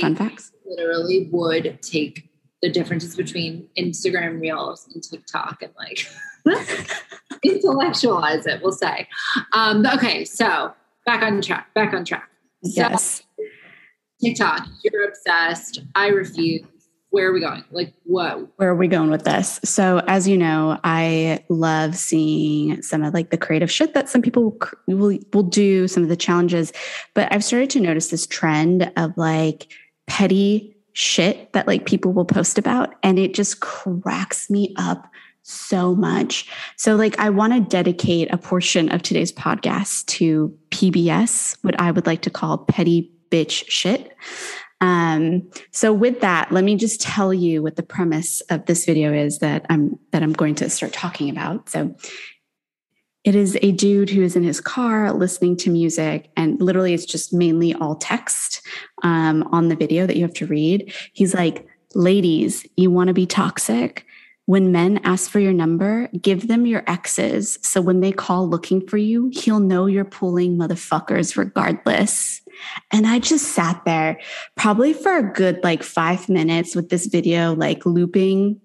Fun 0.00 0.14
facts. 0.14 0.52
Literally 0.66 1.28
would 1.32 1.80
take 1.82 2.28
the 2.62 2.70
differences 2.70 3.16
between 3.16 3.68
Instagram 3.78 4.40
Reels 4.40 4.88
and 4.92 5.02
TikTok 5.02 5.62
and 5.62 5.72
like 5.78 6.06
intellectualize 7.44 8.46
it, 8.46 8.60
we'll 8.62 8.72
say. 8.72 9.08
Um, 9.52 9.86
okay, 9.86 10.24
so 10.24 10.72
back 11.06 11.22
on 11.22 11.40
track, 11.40 11.72
back 11.74 11.94
on 11.94 12.04
track. 12.04 12.28
Yes. 12.62 13.22
So, 13.38 13.44
TikTok, 14.22 14.66
you're 14.84 15.08
obsessed. 15.08 15.80
I 15.94 16.08
refuse 16.08 16.62
where 17.10 17.28
are 17.28 17.32
we 17.32 17.40
going? 17.40 17.64
Like, 17.70 17.92
what? 18.04 18.46
Where 18.56 18.70
are 18.70 18.76
we 18.76 18.88
going 18.88 19.10
with 19.10 19.24
this? 19.24 19.60
So, 19.64 19.98
as 20.06 20.28
you 20.28 20.38
know, 20.38 20.78
I 20.84 21.44
love 21.48 21.96
seeing 21.96 22.82
some 22.82 23.02
of 23.02 23.12
like 23.14 23.30
the 23.30 23.36
creative 23.36 23.70
shit 23.70 23.94
that 23.94 24.08
some 24.08 24.22
people 24.22 24.56
will 24.86 25.18
will 25.32 25.42
do, 25.42 25.88
some 25.88 26.02
of 26.02 26.08
the 26.08 26.16
challenges. 26.16 26.72
But 27.14 27.32
I've 27.32 27.44
started 27.44 27.70
to 27.70 27.80
notice 27.80 28.08
this 28.08 28.26
trend 28.26 28.92
of 28.96 29.16
like 29.16 29.72
petty 30.06 30.76
shit 30.92 31.52
that 31.52 31.66
like 31.66 31.84
people 31.84 32.12
will 32.12 32.24
post 32.24 32.58
about, 32.58 32.94
and 33.02 33.18
it 33.18 33.34
just 33.34 33.60
cracks 33.60 34.48
me 34.48 34.72
up 34.78 35.10
so 35.42 35.94
much. 35.96 36.48
So, 36.76 36.94
like, 36.94 37.18
I 37.18 37.30
want 37.30 37.52
to 37.52 37.60
dedicate 37.60 38.32
a 38.32 38.38
portion 38.38 38.88
of 38.90 39.02
today's 39.02 39.32
podcast 39.32 40.06
to 40.06 40.56
PBS, 40.70 41.56
what 41.62 41.78
I 41.80 41.90
would 41.90 42.06
like 42.06 42.22
to 42.22 42.30
call 42.30 42.58
petty 42.58 43.10
bitch 43.30 43.68
shit. 43.68 44.16
Um, 44.80 45.50
so 45.70 45.92
with 45.92 46.20
that, 46.20 46.50
let 46.52 46.64
me 46.64 46.76
just 46.76 47.00
tell 47.00 47.34
you 47.34 47.62
what 47.62 47.76
the 47.76 47.82
premise 47.82 48.40
of 48.42 48.66
this 48.66 48.86
video 48.86 49.12
is 49.12 49.38
that 49.40 49.66
I'm 49.68 49.98
that 50.12 50.22
I'm 50.22 50.32
going 50.32 50.54
to 50.56 50.70
start 50.70 50.92
talking 50.92 51.28
about. 51.28 51.68
So 51.68 51.94
it 53.22 53.34
is 53.34 53.58
a 53.60 53.72
dude 53.72 54.08
who 54.08 54.22
is 54.22 54.36
in 54.36 54.42
his 54.42 54.60
car 54.60 55.12
listening 55.12 55.56
to 55.58 55.70
music, 55.70 56.30
and 56.36 56.60
literally 56.60 56.94
it's 56.94 57.04
just 57.04 57.34
mainly 57.34 57.74
all 57.74 57.96
text 57.96 58.66
um, 59.02 59.42
on 59.52 59.68
the 59.68 59.76
video 59.76 60.06
that 60.06 60.16
you 60.16 60.22
have 60.22 60.34
to 60.34 60.46
read. 60.46 60.92
He's 61.12 61.34
like, 61.34 61.66
ladies, 61.94 62.66
you 62.76 62.90
want 62.90 63.08
to 63.08 63.14
be 63.14 63.26
toxic? 63.26 64.06
When 64.46 64.72
men 64.72 65.00
ask 65.04 65.30
for 65.30 65.38
your 65.38 65.52
number, 65.52 66.08
give 66.20 66.48
them 66.48 66.66
your 66.66 66.82
exes. 66.86 67.58
So 67.62 67.80
when 67.80 68.00
they 68.00 68.10
call 68.10 68.48
looking 68.48 68.84
for 68.86 68.96
you, 68.96 69.30
he'll 69.32 69.60
know 69.60 69.86
you're 69.86 70.04
pulling 70.04 70.56
motherfuckers 70.56 71.36
regardless. 71.36 72.40
And 72.90 73.06
I 73.06 73.18
just 73.18 73.48
sat 73.48 73.84
there 73.84 74.20
probably 74.56 74.92
for 74.92 75.16
a 75.16 75.32
good 75.32 75.62
like 75.62 75.82
five 75.82 76.28
minutes 76.28 76.74
with 76.74 76.88
this 76.88 77.06
video, 77.06 77.54
like 77.54 77.86
looping, 77.86 78.60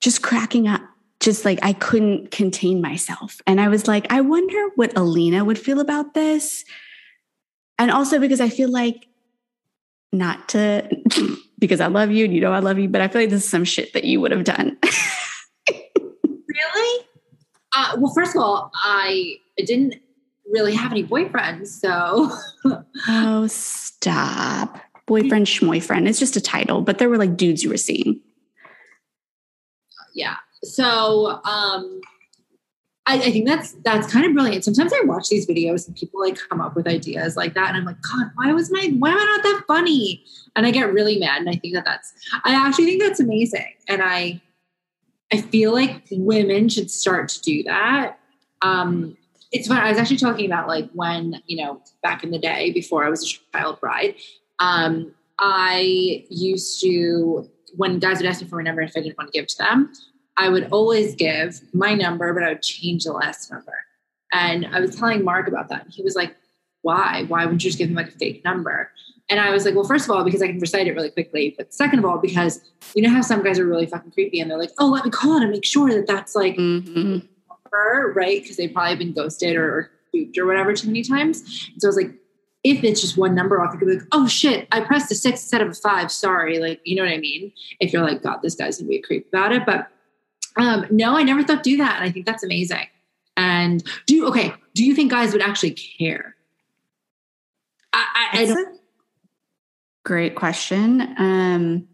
just 0.00 0.22
cracking 0.22 0.68
up. 0.68 0.82
Just 1.20 1.46
like 1.46 1.58
I 1.62 1.72
couldn't 1.72 2.32
contain 2.32 2.82
myself. 2.82 3.40
And 3.46 3.58
I 3.58 3.68
was 3.68 3.88
like, 3.88 4.12
I 4.12 4.20
wonder 4.20 4.68
what 4.74 4.94
Aleena 4.94 5.46
would 5.46 5.58
feel 5.58 5.80
about 5.80 6.12
this. 6.12 6.66
And 7.78 7.90
also 7.90 8.18
because 8.18 8.42
I 8.42 8.50
feel 8.50 8.68
like 8.68 9.08
not 10.12 10.50
to, 10.50 10.86
because 11.58 11.80
I 11.80 11.86
love 11.86 12.10
you 12.10 12.26
and 12.26 12.34
you 12.34 12.42
know 12.42 12.52
I 12.52 12.58
love 12.58 12.78
you, 12.78 12.90
but 12.90 13.00
I 13.00 13.08
feel 13.08 13.22
like 13.22 13.30
this 13.30 13.42
is 13.44 13.48
some 13.48 13.64
shit 13.64 13.94
that 13.94 14.04
you 14.04 14.20
would 14.20 14.32
have 14.32 14.44
done. 14.44 14.76
really? 15.70 17.06
Uh, 17.74 17.96
well, 17.98 18.12
first 18.14 18.36
of 18.36 18.42
all, 18.42 18.70
I 18.74 19.36
didn't 19.56 19.96
really 20.54 20.74
have 20.74 20.92
any 20.92 21.04
boyfriends. 21.04 21.66
So, 21.66 22.30
oh, 23.08 23.46
stop. 23.48 24.80
Boyfriend, 25.06 25.46
schmoyfriend. 25.46 26.08
It's 26.08 26.18
just 26.18 26.36
a 26.36 26.40
title, 26.40 26.80
but 26.80 26.98
there 26.98 27.10
were 27.10 27.18
like 27.18 27.36
dudes 27.36 27.62
you 27.62 27.68
were 27.68 27.76
seeing. 27.76 28.20
Yeah. 30.14 30.36
So, 30.62 31.42
um, 31.44 32.00
I, 33.06 33.16
I, 33.16 33.30
think 33.30 33.46
that's 33.46 33.72
that's 33.84 34.10
kind 34.10 34.24
of 34.24 34.32
brilliant. 34.32 34.64
Sometimes 34.64 34.92
I 34.94 35.04
watch 35.04 35.28
these 35.28 35.46
videos 35.46 35.86
and 35.86 35.94
people 35.94 36.20
like 36.20 36.38
come 36.48 36.62
up 36.62 36.74
with 36.74 36.86
ideas 36.86 37.36
like 37.36 37.52
that, 37.52 37.68
and 37.68 37.76
I'm 37.76 37.84
like, 37.84 38.00
God, 38.00 38.30
why 38.36 38.50
was 38.54 38.70
my 38.70 38.94
why 38.98 39.10
am 39.10 39.18
I 39.18 39.24
not 39.24 39.42
that 39.42 39.64
funny? 39.66 40.24
And 40.56 40.64
I 40.64 40.70
get 40.70 40.90
really 40.90 41.18
mad, 41.18 41.40
and 41.40 41.50
I 41.50 41.56
think 41.56 41.74
that 41.74 41.84
that's 41.84 42.14
I 42.44 42.54
actually 42.54 42.86
think 42.86 43.02
that's 43.02 43.20
amazing, 43.20 43.74
and 43.88 44.00
I 44.02 44.40
I 45.30 45.42
feel 45.42 45.74
like 45.74 46.04
women 46.12 46.70
should 46.70 46.90
start 46.90 47.28
to 47.30 47.42
do 47.42 47.62
that. 47.64 48.18
Um, 48.62 49.18
it's 49.54 49.68
fun. 49.68 49.78
I 49.78 49.88
was 49.88 49.98
actually 49.98 50.16
talking 50.16 50.46
about 50.46 50.66
like 50.66 50.90
when, 50.94 51.40
you 51.46 51.62
know, 51.64 51.80
back 52.02 52.24
in 52.24 52.32
the 52.32 52.38
day 52.38 52.72
before 52.72 53.04
I 53.04 53.08
was 53.08 53.22
a 53.22 53.56
child 53.56 53.80
bride, 53.80 54.16
um, 54.58 55.14
I 55.38 56.24
used 56.28 56.80
to, 56.82 57.48
when 57.76 58.00
guys 58.00 58.18
would 58.18 58.26
ask 58.26 58.42
me 58.42 58.48
for 58.48 58.56
my 58.56 58.64
number 58.64 58.82
if 58.82 58.92
I 58.96 59.00
didn't 59.00 59.16
want 59.16 59.32
to 59.32 59.38
give 59.38 59.46
to 59.46 59.58
them, 59.58 59.92
I 60.36 60.48
would 60.48 60.68
always 60.72 61.14
give 61.14 61.60
my 61.72 61.94
number, 61.94 62.34
but 62.34 62.42
I 62.42 62.48
would 62.48 62.62
change 62.62 63.04
the 63.04 63.12
last 63.12 63.48
number. 63.52 63.74
And 64.32 64.66
I 64.66 64.80
was 64.80 64.96
telling 64.96 65.22
Mark 65.22 65.46
about 65.46 65.68
that. 65.68 65.86
He 65.88 66.02
was 66.02 66.16
like, 66.16 66.34
why? 66.82 67.24
Why 67.28 67.44
wouldn't 67.44 67.62
you 67.62 67.68
just 67.70 67.78
give 67.78 67.88
him 67.88 67.94
like 67.94 68.08
a 68.08 68.18
fake 68.18 68.44
number? 68.44 68.90
And 69.30 69.38
I 69.38 69.50
was 69.50 69.64
like, 69.64 69.76
well, 69.76 69.84
first 69.84 70.06
of 70.06 70.10
all, 70.10 70.24
because 70.24 70.42
I 70.42 70.48
can 70.48 70.58
recite 70.58 70.88
it 70.88 70.94
really 70.94 71.10
quickly. 71.10 71.54
But 71.56 71.72
second 71.72 72.00
of 72.00 72.04
all, 72.04 72.18
because 72.18 72.60
you 72.96 73.02
know 73.02 73.10
how 73.10 73.20
some 73.22 73.44
guys 73.44 73.60
are 73.60 73.66
really 73.66 73.86
fucking 73.86 74.10
creepy 74.10 74.40
and 74.40 74.50
they're 74.50 74.58
like, 74.58 74.72
oh, 74.80 74.88
let 74.88 75.04
me 75.04 75.12
call 75.12 75.40
and 75.40 75.50
make 75.52 75.64
sure 75.64 75.90
that 75.90 76.08
that's 76.08 76.34
like 76.34 76.56
mm-hmm 76.56 77.24
right? 78.14 78.42
Because 78.42 78.56
they've 78.56 78.72
probably 78.72 78.96
been 78.96 79.12
ghosted 79.12 79.56
or 79.56 79.90
duped 80.12 80.38
or 80.38 80.46
whatever 80.46 80.72
too 80.74 80.88
many 80.88 81.02
times. 81.02 81.40
And 81.72 81.82
so 81.82 81.88
I 81.88 81.90
was 81.90 81.96
like, 81.96 82.12
if 82.62 82.82
it's 82.82 83.00
just 83.00 83.18
one 83.18 83.34
number 83.34 83.60
off, 83.60 83.74
you 83.74 83.78
could 83.78 83.88
be 83.88 83.94
like, 83.94 84.08
oh 84.12 84.26
shit, 84.26 84.66
I 84.72 84.80
pressed 84.80 85.12
a 85.12 85.14
six 85.14 85.42
instead 85.42 85.60
of 85.60 85.68
a 85.68 85.74
five. 85.74 86.10
Sorry. 86.10 86.58
Like, 86.58 86.80
you 86.84 86.96
know 86.96 87.02
what 87.02 87.12
I 87.12 87.18
mean? 87.18 87.52
If 87.78 87.92
you're 87.92 88.02
like, 88.02 88.22
God, 88.22 88.38
this 88.42 88.54
guy's 88.54 88.78
gonna 88.78 88.88
be 88.88 88.96
a 88.96 89.02
creep 89.02 89.28
about 89.28 89.52
it. 89.52 89.66
But 89.66 89.88
um, 90.56 90.86
no, 90.90 91.16
I 91.16 91.22
never 91.24 91.42
thought 91.42 91.62
do 91.62 91.76
that. 91.76 91.96
And 91.96 92.04
I 92.04 92.10
think 92.10 92.24
that's 92.26 92.42
amazing. 92.42 92.86
And 93.36 93.82
do 94.06 94.14
you, 94.14 94.26
okay, 94.28 94.54
do 94.74 94.84
you 94.84 94.94
think 94.94 95.10
guys 95.10 95.32
would 95.32 95.42
actually 95.42 95.72
care? 95.72 96.36
I, 97.92 98.28
I, 98.32 98.42
I 98.42 98.46
don't. 98.46 98.80
Great 100.04 100.34
question. 100.34 101.14
Um, 101.18 101.88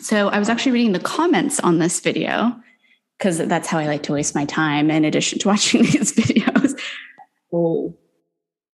so 0.00 0.28
I 0.28 0.38
was 0.38 0.48
actually 0.48 0.72
reading 0.72 0.92
the 0.92 1.00
comments 1.00 1.60
on 1.60 1.78
this 1.78 2.00
video 2.00 2.58
because 3.20 3.36
that's 3.36 3.68
how 3.68 3.78
I 3.78 3.86
like 3.86 4.04
to 4.04 4.14
waste 4.14 4.34
my 4.34 4.46
time 4.46 4.90
in 4.90 5.04
addition 5.04 5.38
to 5.40 5.48
watching 5.52 5.82
these 5.82 6.12
videos. 6.12 6.78
Oh. 7.52 7.94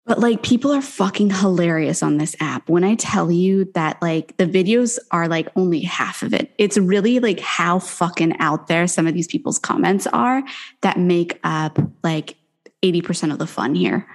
But 0.04 0.20
like 0.20 0.44
people 0.44 0.72
are 0.72 0.82
fucking 0.82 1.30
hilarious 1.30 2.00
on 2.00 2.18
this 2.18 2.36
app. 2.38 2.68
When 2.68 2.84
I 2.84 2.94
tell 2.94 3.28
you 3.32 3.64
that 3.74 4.00
like 4.00 4.36
the 4.36 4.46
videos 4.46 5.00
are 5.10 5.26
like 5.26 5.48
only 5.56 5.80
half 5.80 6.22
of 6.22 6.32
it, 6.32 6.54
it's 6.58 6.78
really 6.78 7.18
like 7.18 7.40
how 7.40 7.80
fucking 7.80 8.38
out 8.38 8.68
there 8.68 8.86
some 8.86 9.08
of 9.08 9.14
these 9.14 9.26
people's 9.26 9.58
comments 9.58 10.06
are 10.06 10.44
that 10.82 10.96
make 10.96 11.40
up 11.42 11.80
like 12.04 12.36
80% 12.84 13.32
of 13.32 13.38
the 13.38 13.48
fun 13.48 13.74
here. 13.74 14.06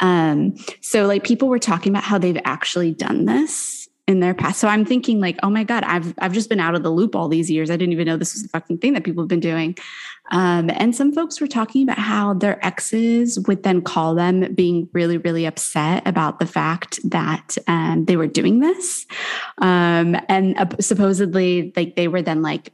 Um, 0.00 0.54
so 0.82 1.06
like 1.06 1.24
people 1.24 1.48
were 1.48 1.58
talking 1.58 1.92
about 1.92 2.02
how 2.04 2.18
they've 2.18 2.40
actually 2.44 2.92
done 2.92 3.24
this 3.24 3.81
in 4.08 4.20
their 4.20 4.34
past. 4.34 4.60
So 4.60 4.68
I'm 4.68 4.84
thinking 4.84 5.20
like, 5.20 5.38
oh 5.42 5.50
my 5.50 5.64
God, 5.64 5.84
I've 5.84 6.14
I've 6.18 6.32
just 6.32 6.48
been 6.48 6.60
out 6.60 6.74
of 6.74 6.82
the 6.82 6.90
loop 6.90 7.14
all 7.14 7.28
these 7.28 7.50
years. 7.50 7.70
I 7.70 7.76
didn't 7.76 7.92
even 7.92 8.06
know 8.06 8.16
this 8.16 8.34
was 8.34 8.42
the 8.42 8.48
fucking 8.48 8.78
thing 8.78 8.94
that 8.94 9.04
people 9.04 9.22
have 9.22 9.28
been 9.28 9.40
doing. 9.40 9.76
Um, 10.30 10.70
and 10.70 10.94
some 10.94 11.12
folks 11.12 11.40
were 11.40 11.46
talking 11.46 11.82
about 11.82 11.98
how 11.98 12.34
their 12.34 12.64
exes 12.64 13.38
would 13.46 13.62
then 13.62 13.82
call 13.82 14.14
them 14.14 14.54
being 14.54 14.88
really, 14.92 15.18
really 15.18 15.46
upset 15.46 16.06
about 16.06 16.38
the 16.38 16.46
fact 16.46 16.98
that 17.10 17.56
um, 17.68 18.06
they 18.06 18.16
were 18.16 18.26
doing 18.26 18.60
this. 18.60 19.06
Um, 19.58 20.16
and 20.28 20.56
uh, 20.58 20.66
supposedly 20.80 21.72
like 21.76 21.96
they 21.96 22.08
were 22.08 22.22
then 22.22 22.40
like, 22.40 22.70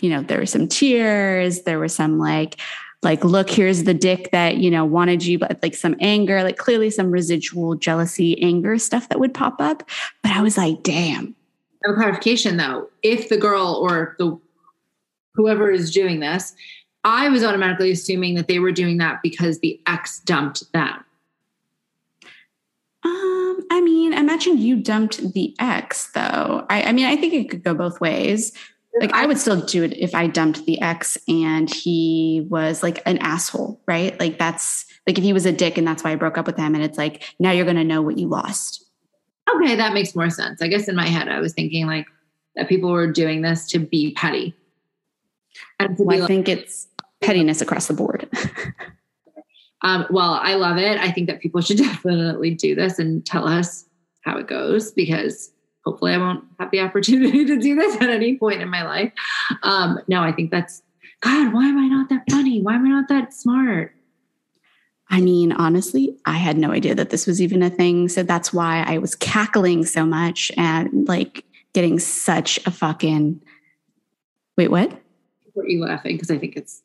you 0.00 0.10
know, 0.10 0.22
there 0.22 0.38
were 0.38 0.46
some 0.46 0.68
tears, 0.68 1.62
there 1.62 1.78
were 1.78 1.88
some 1.88 2.18
like, 2.18 2.60
like 3.02 3.24
look 3.24 3.48
here's 3.48 3.84
the 3.84 3.94
dick 3.94 4.30
that 4.32 4.58
you 4.58 4.70
know 4.70 4.84
wanted 4.84 5.24
you 5.24 5.38
but 5.38 5.58
like 5.62 5.74
some 5.74 5.96
anger 6.00 6.42
like 6.42 6.58
clearly 6.58 6.90
some 6.90 7.10
residual 7.10 7.74
jealousy 7.74 8.40
anger 8.42 8.78
stuff 8.78 9.08
that 9.08 9.20
would 9.20 9.34
pop 9.34 9.60
up. 9.60 9.88
But 10.22 10.32
i 10.32 10.42
was 10.42 10.56
like 10.56 10.82
damn. 10.82 11.34
A 11.86 11.94
clarification 11.94 12.56
though 12.56 12.90
if 13.02 13.28
the 13.28 13.38
girl 13.38 13.78
or 13.80 14.16
the 14.18 14.38
whoever 15.34 15.70
is 15.70 15.90
doing 15.90 16.20
this 16.20 16.54
i 17.04 17.28
was 17.28 17.42
automatically 17.42 17.90
assuming 17.90 18.34
that 18.34 18.48
they 18.48 18.58
were 18.58 18.72
doing 18.72 18.98
that 18.98 19.22
because 19.22 19.60
the 19.60 19.80
ex 19.86 20.20
dumped 20.20 20.70
them. 20.72 21.04
Um 23.02 23.60
i 23.70 23.80
mean 23.82 24.12
imagine 24.12 24.58
you 24.58 24.76
dumped 24.76 25.32
the 25.32 25.54
ex 25.58 26.10
though. 26.12 26.66
I, 26.68 26.82
I 26.82 26.92
mean 26.92 27.06
i 27.06 27.16
think 27.16 27.32
it 27.32 27.48
could 27.48 27.64
go 27.64 27.72
both 27.72 28.00
ways 28.00 28.52
like 28.98 29.12
I 29.12 29.26
would 29.26 29.38
still 29.38 29.60
do 29.60 29.84
it 29.84 29.96
if 29.96 30.14
I 30.14 30.26
dumped 30.26 30.64
the 30.66 30.80
ex 30.80 31.16
and 31.28 31.72
he 31.72 32.46
was 32.48 32.82
like 32.82 33.02
an 33.06 33.18
asshole, 33.18 33.80
right? 33.86 34.18
Like 34.18 34.38
that's 34.38 34.86
like 35.06 35.16
if 35.16 35.24
he 35.24 35.32
was 35.32 35.46
a 35.46 35.52
dick 35.52 35.78
and 35.78 35.86
that's 35.86 36.02
why 36.02 36.10
I 36.10 36.16
broke 36.16 36.38
up 36.38 36.46
with 36.46 36.56
him 36.56 36.74
and 36.74 36.82
it's 36.82 36.98
like 36.98 37.34
now 37.38 37.52
you're 37.52 37.64
going 37.64 37.76
to 37.76 37.84
know 37.84 38.02
what 38.02 38.18
you 38.18 38.28
lost. 38.28 38.84
Okay, 39.54 39.76
that 39.76 39.94
makes 39.94 40.14
more 40.14 40.30
sense. 40.30 40.60
I 40.60 40.68
guess 40.68 40.88
in 40.88 40.96
my 40.96 41.06
head 41.06 41.28
I 41.28 41.40
was 41.40 41.52
thinking 41.52 41.86
like 41.86 42.06
that 42.56 42.68
people 42.68 42.90
were 42.90 43.10
doing 43.10 43.42
this 43.42 43.66
to 43.68 43.78
be 43.78 44.12
petty. 44.12 44.54
And 45.78 45.96
well, 45.98 46.16
I 46.16 46.20
like, 46.20 46.28
think 46.28 46.48
it's 46.48 46.88
pettiness 47.20 47.60
across 47.60 47.86
the 47.86 47.94
board. 47.94 48.28
um, 49.82 50.06
well, 50.10 50.34
I 50.34 50.54
love 50.54 50.78
it. 50.78 50.98
I 50.98 51.10
think 51.10 51.28
that 51.28 51.40
people 51.40 51.60
should 51.60 51.76
definitely 51.78 52.54
do 52.54 52.74
this 52.74 52.98
and 52.98 53.24
tell 53.24 53.46
us 53.46 53.86
how 54.22 54.36
it 54.36 54.46
goes 54.46 54.92
because 54.92 55.52
hopefully 55.84 56.12
I 56.12 56.18
won't 56.18 56.44
have 56.58 56.70
the 56.70 56.80
opportunity 56.86 57.44
to 57.44 57.58
do 57.58 57.74
this 57.74 57.96
at 57.96 58.10
any 58.10 58.36
point 58.36 58.62
in 58.62 58.68
my 58.68 58.82
life. 58.84 59.12
Um, 59.62 60.00
no, 60.08 60.22
I 60.22 60.32
think 60.32 60.50
that's 60.50 60.82
God, 61.20 61.52
why 61.52 61.66
am 61.66 61.78
I 61.78 61.86
not 61.86 62.08
that 62.08 62.24
funny? 62.30 62.62
Why 62.62 62.74
am 62.74 62.86
I 62.86 62.88
not 62.88 63.08
that 63.08 63.34
smart? 63.34 63.94
I 65.10 65.20
mean, 65.20 65.52
honestly, 65.52 66.16
I 66.24 66.36
had 66.36 66.56
no 66.56 66.70
idea 66.70 66.94
that 66.94 67.10
this 67.10 67.26
was 67.26 67.42
even 67.42 67.62
a 67.62 67.70
thing. 67.70 68.08
So 68.08 68.22
that's 68.22 68.52
why 68.52 68.84
I 68.86 68.98
was 68.98 69.16
cackling 69.16 69.84
so 69.84 70.06
much 70.06 70.52
and 70.56 71.06
like 71.08 71.44
getting 71.72 71.98
such 71.98 72.58
a 72.64 72.70
fucking 72.70 73.42
wait, 74.56 74.70
what? 74.70 74.92
Were 75.54 75.68
you 75.68 75.84
laughing? 75.84 76.16
Because 76.16 76.30
I 76.30 76.38
think 76.38 76.56
it's 76.56 76.82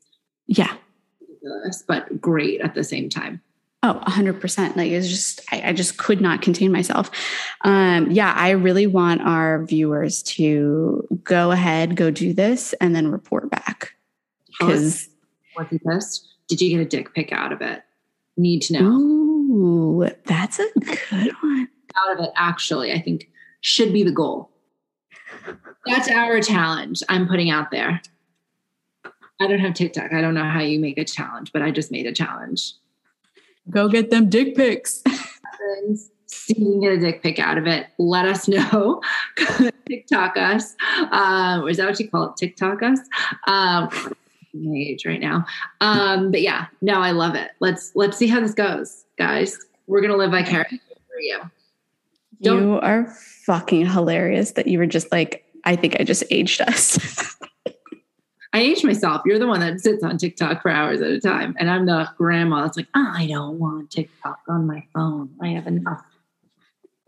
yeah, 0.47 0.75
ridiculous, 1.21 1.83
but 1.87 2.19
great 2.19 2.61
at 2.61 2.73
the 2.73 2.83
same 2.83 3.09
time. 3.09 3.41
Oh, 3.85 4.01
100%. 4.07 4.75
Like 4.75 4.89
it's 4.89 5.07
just, 5.07 5.41
I, 5.51 5.69
I, 5.69 5.73
just 5.73 5.97
could 5.97 6.19
not 6.19 6.41
contain 6.41 6.71
myself. 6.71 7.11
Um, 7.61 8.09
yeah, 8.09 8.33
I 8.35 8.49
really 8.49 8.87
want 8.87 9.21
our 9.21 9.63
viewers 9.63 10.23
to 10.23 11.07
go 11.23 11.51
ahead, 11.51 11.95
go 11.95 12.09
do 12.09 12.33
this, 12.33 12.73
and 12.81 12.95
then 12.95 13.11
report 13.11 13.51
back. 13.51 13.91
Because 14.47 15.07
what's 15.53 15.69
the 15.69 15.79
best? 15.85 16.27
Did 16.47 16.61
you 16.61 16.69
get 16.69 16.81
a 16.81 16.85
dick 16.85 17.13
pic 17.13 17.31
out 17.31 17.51
of 17.51 17.61
it? 17.61 17.83
Need 18.37 18.63
to 18.63 18.73
know. 18.73 18.89
Ooh, 18.89 20.09
that's 20.25 20.57
a 20.57 20.67
good 20.79 21.31
one. 21.41 21.67
Out 21.95 22.17
of 22.17 22.25
it, 22.25 22.31
actually, 22.35 22.91
I 22.91 22.99
think 22.99 23.29
should 23.61 23.93
be 23.93 24.01
the 24.01 24.11
goal. 24.11 24.49
That's 25.85 26.09
our 26.09 26.41
challenge 26.41 27.03
I'm 27.07 27.27
putting 27.27 27.51
out 27.51 27.69
there. 27.69 28.01
I 29.39 29.45
don't 29.45 29.59
have 29.59 29.75
TikTok. 29.75 30.11
I 30.11 30.21
don't 30.21 30.33
know 30.33 30.49
how 30.49 30.61
you 30.61 30.79
make 30.79 30.97
a 30.97 31.05
challenge, 31.05 31.51
but 31.53 31.61
I 31.61 31.69
just 31.69 31.91
made 31.91 32.07
a 32.07 32.13
challenge. 32.13 32.73
Go 33.69 33.87
get 33.89 34.11
them 34.11 34.29
dick 34.29 34.55
pics. 34.55 35.03
See 36.27 36.55
you 36.57 36.71
can 36.73 36.79
get 36.81 36.91
a 36.93 36.99
dick 36.99 37.23
pic 37.23 37.39
out 37.39 37.57
of 37.57 37.65
it. 37.65 37.87
Let 37.97 38.25
us 38.27 38.47
know. 38.47 39.01
TikTok 39.87 40.37
us. 40.37 40.75
Um, 41.11 41.67
is 41.67 41.77
that 41.77 41.87
what 41.87 41.99
you 41.99 42.09
call 42.09 42.29
it? 42.29 42.37
TikTok 42.37 42.83
us. 42.83 42.99
Um, 43.47 43.89
my 44.53 44.77
age 44.77 45.05
right 45.05 45.19
now. 45.19 45.45
Um, 45.81 46.31
but 46.31 46.41
yeah, 46.41 46.67
no, 46.81 47.01
I 47.01 47.11
love 47.11 47.35
it. 47.35 47.51
Let's 47.59 47.91
let's 47.95 48.17
see 48.17 48.27
how 48.27 48.39
this 48.39 48.53
goes, 48.53 49.05
guys. 49.17 49.57
We're 49.87 50.01
gonna 50.01 50.17
live 50.17 50.31
vicariously 50.31 50.79
for 51.07 51.19
you. 51.19 51.39
Don't- 52.41 52.61
you 52.63 52.79
are 52.79 53.05
fucking 53.45 53.85
hilarious 53.87 54.51
that 54.51 54.67
you 54.67 54.77
were 54.79 54.87
just 54.87 55.11
like, 55.11 55.45
I 55.63 55.75
think 55.75 55.99
I 55.99 56.03
just 56.03 56.23
aged 56.31 56.61
us. 56.61 56.97
I 58.55 58.59
age 58.59 58.85
myself. 58.85 59.21
You're 59.25 59.37
the 59.37 59.47
one 59.47 59.59
that 59.59 59.81
sits 59.81 60.01
on 60.01 60.17
TikTok 60.17 60.61
for 60.61 60.71
hours 60.71 61.01
at 61.01 61.11
a 61.11 61.19
time. 61.19 61.57
And 61.59 61.69
I'm 61.69 61.85
the 61.85 62.09
grandma 62.17 62.61
that's 62.61 62.77
like, 62.77 62.87
I 62.93 63.27
don't 63.27 63.59
want 63.59 63.91
TikTok 63.91 64.39
on 64.47 64.65
my 64.65 64.81
phone. 64.93 65.29
I 65.41 65.49
have 65.49 65.67
enough 65.67 66.01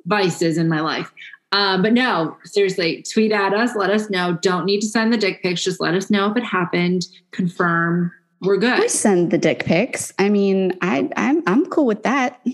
vices 0.06 0.58
in 0.58 0.68
my 0.68 0.82
life. 0.82 1.10
Um, 1.54 1.84
but 1.84 1.94
no, 1.94 2.36
seriously, 2.44 3.02
tweet 3.02 3.32
at 3.32 3.54
us. 3.54 3.78
Let 3.78 3.92
us 3.92 4.10
know. 4.10 4.38
Don't 4.42 4.66
need 4.66 4.82
to 4.82 4.88
send 4.88 5.14
the 5.14 5.18
dick 5.18 5.42
pics. 5.42 5.64
Just 5.64 5.80
let 5.80 5.94
us 5.94 6.10
know 6.10 6.30
if 6.30 6.36
it 6.36 6.44
happened. 6.44 7.08
Confirm. 7.32 8.12
We're 8.42 8.58
good. 8.58 8.84
I 8.84 8.88
send 8.88 9.32
the 9.32 9.38
dick 9.38 9.64
pics. 9.64 10.12
I 10.20 10.28
mean, 10.28 10.78
I 10.82 11.10
I'm 11.16 11.44
I'm 11.48 11.66
cool 11.68 11.86
with 11.86 12.04
that. 12.04 12.46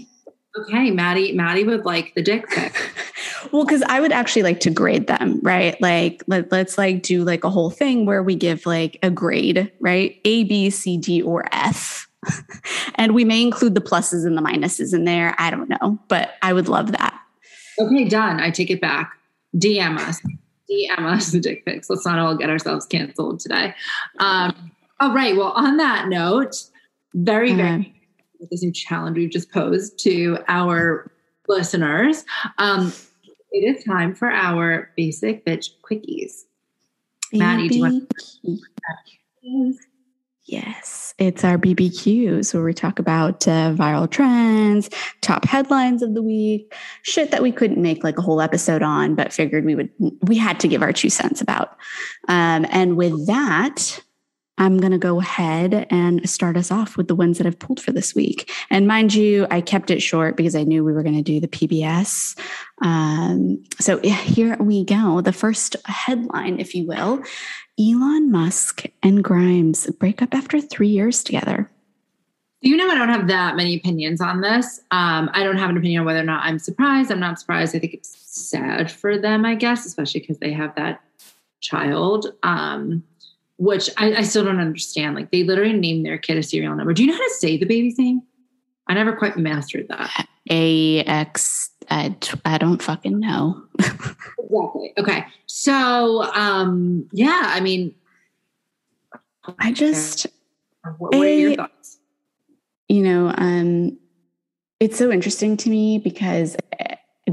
Okay, 0.55 0.91
Madi. 0.91 1.31
Madi 1.31 1.63
would 1.63 1.83
like 1.83 2.13
the 2.13 2.21
dick 2.21 2.47
pic. 2.47 2.75
well, 3.51 3.65
because 3.65 3.81
I 3.83 3.99
would 3.99 4.11
actually 4.11 4.43
like 4.43 4.59
to 4.61 4.69
grade 4.69 5.07
them, 5.07 5.39
right? 5.41 5.79
Like 5.81 6.23
let, 6.27 6.51
let's 6.51 6.77
like 6.77 7.03
do 7.03 7.23
like 7.23 7.43
a 7.43 7.49
whole 7.49 7.69
thing 7.69 8.05
where 8.05 8.23
we 8.23 8.35
give 8.35 8.65
like 8.65 8.97
a 9.03 9.09
grade, 9.09 9.71
right? 9.79 10.19
A, 10.25 10.43
B, 10.43 10.69
C, 10.69 10.97
D, 10.97 11.21
or 11.21 11.45
F. 11.51 12.07
and 12.95 13.13
we 13.13 13.25
may 13.25 13.41
include 13.41 13.75
the 13.75 13.81
pluses 13.81 14.25
and 14.25 14.37
the 14.37 14.41
minuses 14.41 14.93
in 14.93 15.05
there. 15.05 15.35
I 15.37 15.49
don't 15.49 15.69
know, 15.69 15.99
but 16.07 16.35
I 16.41 16.53
would 16.53 16.67
love 16.67 16.91
that. 16.93 17.19
Okay, 17.79 18.05
done. 18.05 18.39
I 18.39 18.51
take 18.51 18.69
it 18.69 18.81
back. 18.81 19.13
DM 19.55 19.97
us. 19.99 20.21
DM 20.69 20.99
us 20.99 21.31
the 21.31 21.39
dick 21.39 21.65
pics. 21.65 21.89
Let's 21.89 22.05
not 22.05 22.19
all 22.19 22.35
get 22.35 22.49
ourselves 22.49 22.85
canceled 22.85 23.39
today. 23.39 23.73
Um, 24.19 24.71
all 24.99 25.13
right. 25.13 25.35
Well, 25.35 25.51
on 25.51 25.77
that 25.77 26.07
note, 26.07 26.55
very, 27.13 27.53
very 27.53 27.69
uh, 27.69 27.83
with 28.39 28.49
this 28.49 28.63
new 28.63 28.71
challenge 28.71 29.17
we've 29.17 29.29
just 29.29 29.51
posed 29.51 29.99
to 29.99 30.39
our 30.47 31.11
listeners. 31.47 32.23
Um, 32.57 32.93
it 33.53 33.59
is 33.59 33.83
time 33.83 34.13
for 34.15 34.29
our 34.29 34.91
basic 34.97 35.45
bitch 35.45 35.69
quickies. 35.89 36.41
Madi, 37.31 37.69
do 37.69 37.75
you 37.75 37.81
want 37.81 38.09
to? 39.43 39.73
Yes, 40.45 41.13
it's 41.19 41.45
our 41.45 41.57
BBQs 41.57 42.53
where 42.53 42.63
we 42.63 42.73
talk 42.73 42.99
about 42.99 43.47
uh, 43.47 43.73
viral 43.73 44.09
trends, 44.09 44.89
top 45.21 45.45
headlines 45.45 46.01
of 46.01 46.15
the 46.15 46.21
week, 46.21 46.73
shit 47.01 47.31
that 47.31 47.41
we 47.41 47.51
couldn't 47.51 47.81
make 47.81 48.03
like 48.03 48.17
a 48.17 48.21
whole 48.21 48.41
episode 48.41 48.83
on, 48.83 49.15
but 49.15 49.31
figured 49.31 49.63
we 49.63 49.73
would 49.75 49.89
we 50.23 50.35
had 50.37 50.59
to 50.59 50.67
give 50.67 50.81
our 50.81 50.91
two 50.91 51.09
cents 51.09 51.39
about. 51.39 51.77
Um, 52.27 52.65
and 52.71 52.97
with 52.97 53.25
that, 53.27 54.02
I'm 54.57 54.77
going 54.77 54.91
to 54.91 54.99
go 54.99 55.19
ahead 55.19 55.87
and 55.89 56.29
start 56.29 56.57
us 56.57 56.69
off 56.69 56.95
with 56.95 57.07
the 57.07 57.15
ones 57.15 57.37
that 57.37 57.47
I've 57.47 57.57
pulled 57.57 57.81
for 57.81 57.91
this 57.91 58.13
week. 58.13 58.51
And 58.69 58.87
mind 58.87 59.13
you, 59.13 59.47
I 59.49 59.61
kept 59.61 59.89
it 59.89 60.01
short 60.01 60.37
because 60.37 60.55
I 60.55 60.63
knew 60.63 60.83
we 60.83 60.93
were 60.93 61.03
going 61.03 61.15
to 61.15 61.23
do 61.23 61.39
the 61.39 61.47
PBS. 61.47 62.37
Um, 62.81 63.63
so 63.79 63.97
here 63.99 64.55
we 64.59 64.85
go. 64.85 65.21
The 65.21 65.33
first 65.33 65.75
headline, 65.85 66.59
if 66.59 66.75
you 66.75 66.85
will 66.85 67.23
Elon 67.79 68.31
Musk 68.31 68.85
and 69.01 69.23
Grimes 69.23 69.89
break 69.91 70.21
up 70.21 70.35
after 70.35 70.61
three 70.61 70.89
years 70.89 71.23
together. 71.23 71.71
You 72.61 72.77
know, 72.77 72.87
I 72.87 72.95
don't 72.95 73.09
have 73.09 73.27
that 73.27 73.55
many 73.55 73.75
opinions 73.75 74.21
on 74.21 74.41
this. 74.41 74.79
Um, 74.91 75.29
I 75.33 75.43
don't 75.43 75.57
have 75.57 75.69
an 75.69 75.77
opinion 75.77 76.01
on 76.01 76.05
whether 76.05 76.19
or 76.19 76.23
not 76.23 76.45
I'm 76.45 76.59
surprised. 76.59 77.11
I'm 77.11 77.19
not 77.19 77.39
surprised. 77.39 77.75
I 77.75 77.79
think 77.79 77.93
it's 77.93 78.15
sad 78.25 78.89
for 78.89 79.17
them, 79.17 79.43
I 79.43 79.55
guess, 79.55 79.85
especially 79.85 80.21
because 80.21 80.37
they 80.37 80.53
have 80.53 80.75
that 80.75 81.01
child. 81.59 82.27
Um, 82.43 83.03
which 83.63 83.89
I, 83.97 84.15
I, 84.15 84.21
still 84.23 84.43
don't 84.43 84.59
understand. 84.59 85.15
Like 85.15 85.31
they 85.31 85.43
literally 85.43 85.71
named 85.71 86.05
their 86.05 86.17
kid 86.17 86.37
a 86.37 86.43
serial 86.43 86.75
number. 86.75 86.93
Do 86.93 87.01
you 87.01 87.07
know 87.07 87.15
how 87.15 87.23
to 87.23 87.33
say 87.35 87.57
the 87.57 87.65
baby's 87.65 87.97
name? 87.97 88.21
I 88.87 88.93
never 88.93 89.15
quite 89.15 89.37
mastered 89.37 89.87
that. 89.87 90.27
A 90.49 90.99
X. 91.05 91.69
I, 91.89 92.13
I 92.43 92.57
don't 92.57 92.81
fucking 92.81 93.17
know. 93.17 93.63
exactly. 93.79 94.93
Okay. 94.97 95.25
So, 95.45 96.23
um, 96.33 97.07
yeah, 97.13 97.43
I 97.45 97.61
mean, 97.61 97.95
I 99.59 99.71
just, 99.71 100.27
what, 100.97 101.15
what 101.15 101.27
are 101.27 101.29
your 101.29 101.55
thoughts? 101.55 101.99
you 102.89 103.01
know, 103.01 103.33
um, 103.37 103.97
it's 104.81 104.97
so 104.97 105.09
interesting 105.09 105.55
to 105.57 105.69
me 105.69 105.99
because 105.99 106.57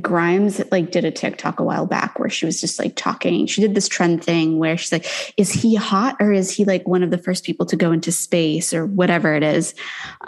Grimes 0.01 0.63
like 0.71 0.93
did 0.93 1.05
a 1.05 1.11
TikTok 1.11 1.59
a 1.59 1.65
while 1.65 1.85
back 1.85 2.21
where 2.21 2.31
she 2.31 2.47
was 2.47 2.61
just 2.61 2.79
like 2.79 2.95
talking. 2.95 3.47
She 3.47 3.61
did 3.61 3.75
this 3.75 3.89
trend 3.89 4.23
thing 4.23 4.59
where 4.59 4.77
she's 4.77 4.93
like, 4.93 5.35
"Is 5.37 5.51
he 5.51 5.75
hot 5.75 6.17
or 6.21 6.33
is 6.33 6.49
he 6.49 6.65
like 6.65 6.87
one 6.87 7.03
of 7.03 7.11
the 7.11 7.19
first 7.19 7.43
people 7.43 7.67
to 7.67 7.77
go 7.77 7.91
into 7.91 8.13
space 8.13 8.73
or 8.73 8.87
whatever 8.87 9.35
it 9.35 9.43
is?" 9.43 9.75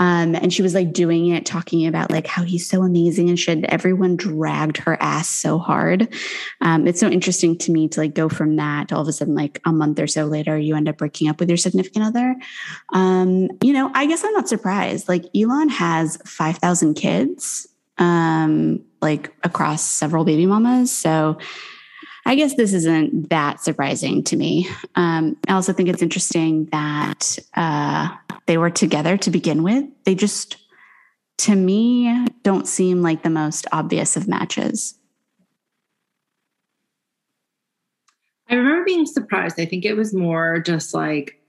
Um, 0.01 0.35
and 0.35 0.53
she 0.53 0.63
was 0.63 0.75
like 0.75 0.93
doing 0.93 1.29
it, 1.29 1.47
talking 1.47 1.87
about 1.87 2.11
like 2.11 2.27
how 2.27 2.43
he's 2.43 2.69
so 2.69 2.83
amazing 2.83 3.29
and 3.29 3.39
shit. 3.39 3.65
Everyone 3.67 4.17
dragged 4.17 4.79
her 4.79 5.01
ass 5.01 5.29
so 5.29 5.59
hard. 5.59 6.13
Um, 6.61 6.89
it's 6.89 6.99
so 6.99 7.09
interesting 7.09 7.57
to 7.59 7.71
me 7.71 7.87
to 7.91 8.01
like 8.01 8.15
go 8.15 8.29
from 8.29 8.57
that 8.57 8.89
to 8.89 8.97
all 8.97 9.03
of 9.03 9.09
a 9.09 9.13
sudden 9.13 9.37
like 9.37 9.61
a 9.65 9.73
month 9.73 10.01
or 10.01 10.09
so 10.09 10.25
later 10.25 10.59
you 10.59 10.75
end 10.75 10.89
up 10.89 10.99
breaking 10.99 11.29
up 11.29 11.39
with 11.39 11.49
your 11.49 11.57
significant 11.57 12.05
other. 12.05 12.35
Um, 12.93 13.49
you 13.63 13.73
know, 13.73 13.93
I 13.95 14.07
guess 14.07 14.25
I'm 14.25 14.33
not 14.33 14.49
surprised. 14.49 15.09
Like 15.09 15.25
Elon 15.37 15.69
has 15.69 16.17
5,000 16.27 16.95
kids, 16.95 17.69
um, 17.99 18.85
like 19.03 19.33
across 19.43 19.85
several 19.85 20.25
baby 20.25 20.47
mamas. 20.47 20.91
So 20.91 21.39
I 22.25 22.37
guess 22.37 22.55
this 22.55 22.73
isn't 22.73 23.31
that 23.31 23.61
surprising 23.61 24.23
to 24.25 24.37
me. 24.37 24.69
Um, 24.95 25.37
I 25.49 25.55
also 25.55 25.73
think 25.73 25.89
it's 25.89 26.03
interesting 26.03 26.67
that 26.67 27.39
uh, 27.55 28.09
they 28.47 28.59
were 28.59 28.71
together 28.71 29.17
to 29.19 29.31
begin 29.31 29.65
with. 29.65 29.85
They 30.05 30.15
just, 30.15 30.57
to 31.39 31.57
me, 31.57 32.27
don't 32.45 32.69
seem 32.69 33.03
like 33.03 33.25
the 33.25 33.31
most 33.31 33.67
obvious 33.73 34.17
of 34.17 34.29
matches. 34.29 34.95
I 38.49 38.55
remember 38.55 38.85
being 38.85 39.07
surprised. 39.07 39.59
I 39.59 39.65
think 39.65 39.85
it 39.85 39.97
was 39.97 40.15
more 40.15 40.61
just 40.61 40.95
like 40.95 41.41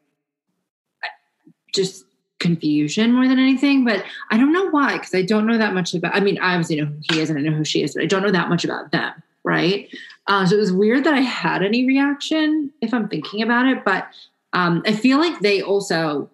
just 1.73 2.05
confusion 2.39 3.13
more 3.13 3.27
than 3.27 3.39
anything. 3.39 3.85
But 3.85 4.03
I 4.29 4.37
don't 4.37 4.53
know 4.53 4.69
why, 4.69 4.93
because 4.93 5.15
I 5.15 5.21
don't 5.21 5.45
know 5.45 5.57
that 5.57 5.73
much 5.73 5.93
about. 5.93 6.15
I 6.15 6.19
mean, 6.19 6.39
I 6.39 6.53
obviously 6.53 6.77
know 6.77 6.85
who 6.85 6.99
he 7.11 7.19
is 7.19 7.29
and 7.29 7.39
I 7.39 7.41
know 7.41 7.55
who 7.55 7.65
she 7.65 7.83
is, 7.83 7.93
but 7.93 8.03
I 8.03 8.07
don't 8.07 8.23
know 8.23 8.31
that 8.31 8.49
much 8.49 8.65
about 8.65 8.91
them, 8.91 9.13
right? 9.43 9.89
Um, 10.27 10.47
so 10.47 10.55
it 10.55 10.59
was 10.59 10.71
weird 10.71 11.03
that 11.03 11.13
I 11.13 11.21
had 11.21 11.63
any 11.63 11.85
reaction 11.85 12.71
if 12.81 12.93
I'm 12.93 13.07
thinking 13.09 13.41
about 13.41 13.67
it. 13.67 13.83
But 13.83 14.07
um, 14.53 14.83
I 14.85 14.93
feel 14.93 15.17
like 15.17 15.39
they 15.39 15.61
also 15.61 16.29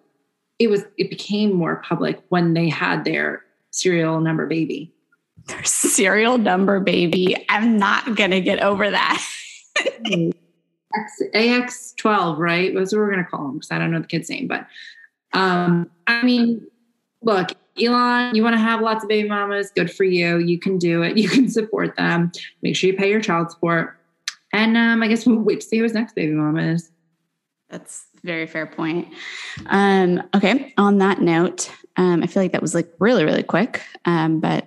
it 0.58 0.68
was 0.68 0.84
it 0.98 1.10
became 1.10 1.54
more 1.54 1.76
public 1.76 2.22
when 2.28 2.54
they 2.54 2.68
had 2.68 3.04
their 3.04 3.42
serial 3.70 4.20
number 4.20 4.46
baby. 4.46 4.92
Their 5.46 5.64
serial 5.64 6.38
number 6.38 6.80
baby. 6.80 7.34
I'm 7.48 7.78
not 7.78 8.14
going 8.14 8.30
to 8.30 8.40
get 8.40 8.60
over 8.60 8.90
that. 8.90 9.24
AX12, 11.34 12.38
right? 12.38 12.74
That's 12.74 12.92
what 12.92 12.98
we're 12.98 13.10
going 13.10 13.24
to 13.24 13.30
call 13.30 13.46
him 13.46 13.54
because 13.54 13.70
I 13.70 13.78
don't 13.78 13.90
know 13.90 14.00
the 14.00 14.06
kid's 14.06 14.28
name. 14.28 14.46
But 14.46 14.66
um, 15.32 15.90
I 16.06 16.22
mean, 16.22 16.66
look, 17.22 17.50
Elon, 17.80 18.34
you 18.34 18.42
want 18.42 18.54
to 18.54 18.60
have 18.60 18.80
lots 18.80 19.04
of 19.04 19.08
baby 19.08 19.28
mamas? 19.28 19.70
Good 19.70 19.90
for 19.92 20.04
you. 20.04 20.38
You 20.38 20.58
can 20.58 20.78
do 20.78 21.02
it. 21.02 21.16
You 21.20 21.28
can 21.28 21.48
support 21.48 21.96
them. 21.96 22.32
Make 22.62 22.76
sure 22.76 22.90
you 22.90 22.96
pay 22.96 23.10
your 23.10 23.20
child 23.20 23.50
support. 23.50 23.96
And 24.52 24.76
um, 24.76 25.02
I 25.02 25.08
guess 25.08 25.26
we'll 25.26 25.38
wait 25.38 25.60
to 25.60 25.66
see 25.66 25.78
who 25.78 25.84
his 25.84 25.94
next 25.94 26.14
baby 26.14 26.32
mama 26.32 26.62
is. 26.62 26.90
That's 27.68 28.06
a 28.22 28.26
very 28.26 28.46
fair 28.46 28.66
point. 28.66 29.08
Um, 29.66 30.22
okay. 30.34 30.74
On 30.76 30.98
that 30.98 31.20
note, 31.20 31.70
um, 31.96 32.22
I 32.22 32.26
feel 32.26 32.42
like 32.42 32.52
that 32.52 32.62
was 32.62 32.74
like 32.74 32.92
really, 32.98 33.24
really 33.24 33.44
quick. 33.44 33.82
Um, 34.04 34.40
but 34.40 34.66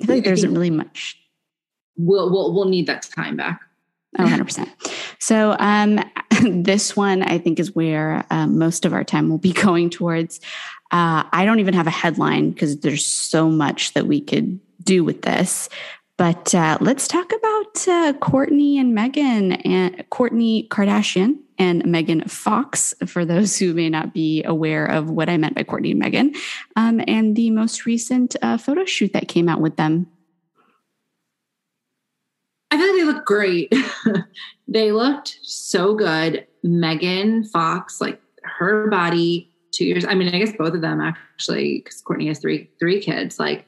I 0.00 0.06
feel 0.06 0.16
like 0.16 0.24
there 0.24 0.32
isn't 0.32 0.52
really 0.52 0.70
much 0.70 1.16
We'll 1.96 2.30
we'll 2.30 2.54
we'll 2.54 2.68
need 2.68 2.86
that 2.86 3.02
time 3.02 3.36
back. 3.36 3.60
Oh, 4.18 4.24
100%. 4.24 4.68
So, 5.20 5.54
um, 5.60 6.00
this 6.64 6.96
one 6.96 7.22
I 7.22 7.38
think 7.38 7.58
is 7.58 7.74
where 7.74 8.24
uh, 8.30 8.46
most 8.46 8.84
of 8.84 8.92
our 8.92 9.04
time 9.04 9.28
will 9.28 9.38
be 9.38 9.52
going 9.66 9.90
towards. 9.90 10.40
Uh, 10.90 11.22
I 11.32 11.44
don't 11.44 11.60
even 11.60 11.74
have 11.74 11.86
a 11.86 11.90
headline 11.90 12.50
because 12.50 12.80
there's 12.80 13.06
so 13.06 13.48
much 13.48 13.94
that 13.94 14.06
we 14.06 14.20
could 14.20 14.58
do 14.82 15.04
with 15.04 15.22
this. 15.22 15.68
But 16.16 16.54
uh, 16.54 16.76
let's 16.80 17.08
talk 17.08 17.32
about 17.32 17.88
uh, 17.88 18.12
Kourtney 18.20 18.76
and 18.76 18.94
Megan 18.94 19.52
and 19.52 20.04
Kourtney 20.10 20.68
Kardashian 20.68 21.38
and 21.58 21.84
Megan 21.86 22.22
Fox, 22.22 22.92
for 23.06 23.24
those 23.24 23.58
who 23.58 23.72
may 23.72 23.88
not 23.88 24.12
be 24.12 24.42
aware 24.44 24.84
of 24.84 25.08
what 25.10 25.28
I 25.30 25.36
meant 25.36 25.54
by 25.54 25.62
Kourtney 25.62 25.92
and 25.92 25.98
Megan, 25.98 26.34
um, 26.76 27.00
and 27.06 27.36
the 27.36 27.50
most 27.50 27.86
recent 27.86 28.36
uh, 28.42 28.58
photo 28.58 28.84
shoot 28.84 29.12
that 29.12 29.28
came 29.28 29.48
out 29.48 29.60
with 29.60 29.76
them. 29.76 30.08
I 32.70 32.76
feel 32.76 32.86
like 32.86 32.96
they 32.96 33.04
look 33.04 33.24
great. 33.26 33.74
they 34.68 34.92
looked 34.92 35.38
so 35.42 35.94
good. 35.94 36.46
Megan 36.62 37.44
Fox, 37.44 38.00
like 38.00 38.20
her 38.42 38.88
body, 38.88 39.50
two 39.72 39.84
years. 39.84 40.04
I 40.04 40.14
mean, 40.14 40.34
I 40.34 40.38
guess 40.38 40.56
both 40.56 40.74
of 40.74 40.80
them 40.80 41.00
actually, 41.00 41.78
because 41.78 42.02
Kourtney 42.02 42.28
has 42.28 42.38
three 42.38 42.70
three 42.78 43.00
kids. 43.00 43.38
Like 43.38 43.66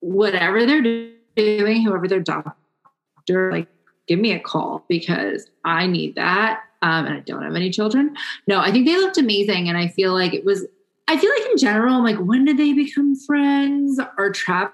whatever 0.00 0.64
they're 0.64 1.10
doing, 1.36 1.82
whoever 1.82 2.08
their 2.08 2.20
doctor, 2.20 3.50
like 3.50 3.68
give 4.06 4.18
me 4.18 4.32
a 4.32 4.40
call 4.40 4.84
because 4.88 5.50
I 5.64 5.86
need 5.86 6.14
that. 6.14 6.62
Um, 6.82 7.06
and 7.06 7.14
I 7.16 7.20
don't 7.20 7.42
have 7.42 7.54
any 7.54 7.70
children. 7.70 8.14
No, 8.46 8.60
I 8.60 8.70
think 8.70 8.86
they 8.86 8.96
looked 8.96 9.18
amazing, 9.18 9.68
and 9.68 9.76
I 9.76 9.88
feel 9.88 10.12
like 10.12 10.34
it 10.34 10.44
was. 10.44 10.64
I 11.08 11.16
feel 11.16 11.30
like 11.30 11.50
in 11.52 11.58
general, 11.58 11.94
I'm 11.94 12.04
like, 12.04 12.18
when 12.18 12.44
did 12.44 12.58
they 12.58 12.72
become 12.72 13.14
friends? 13.14 14.00
Or 14.18 14.30
Travis 14.32 14.72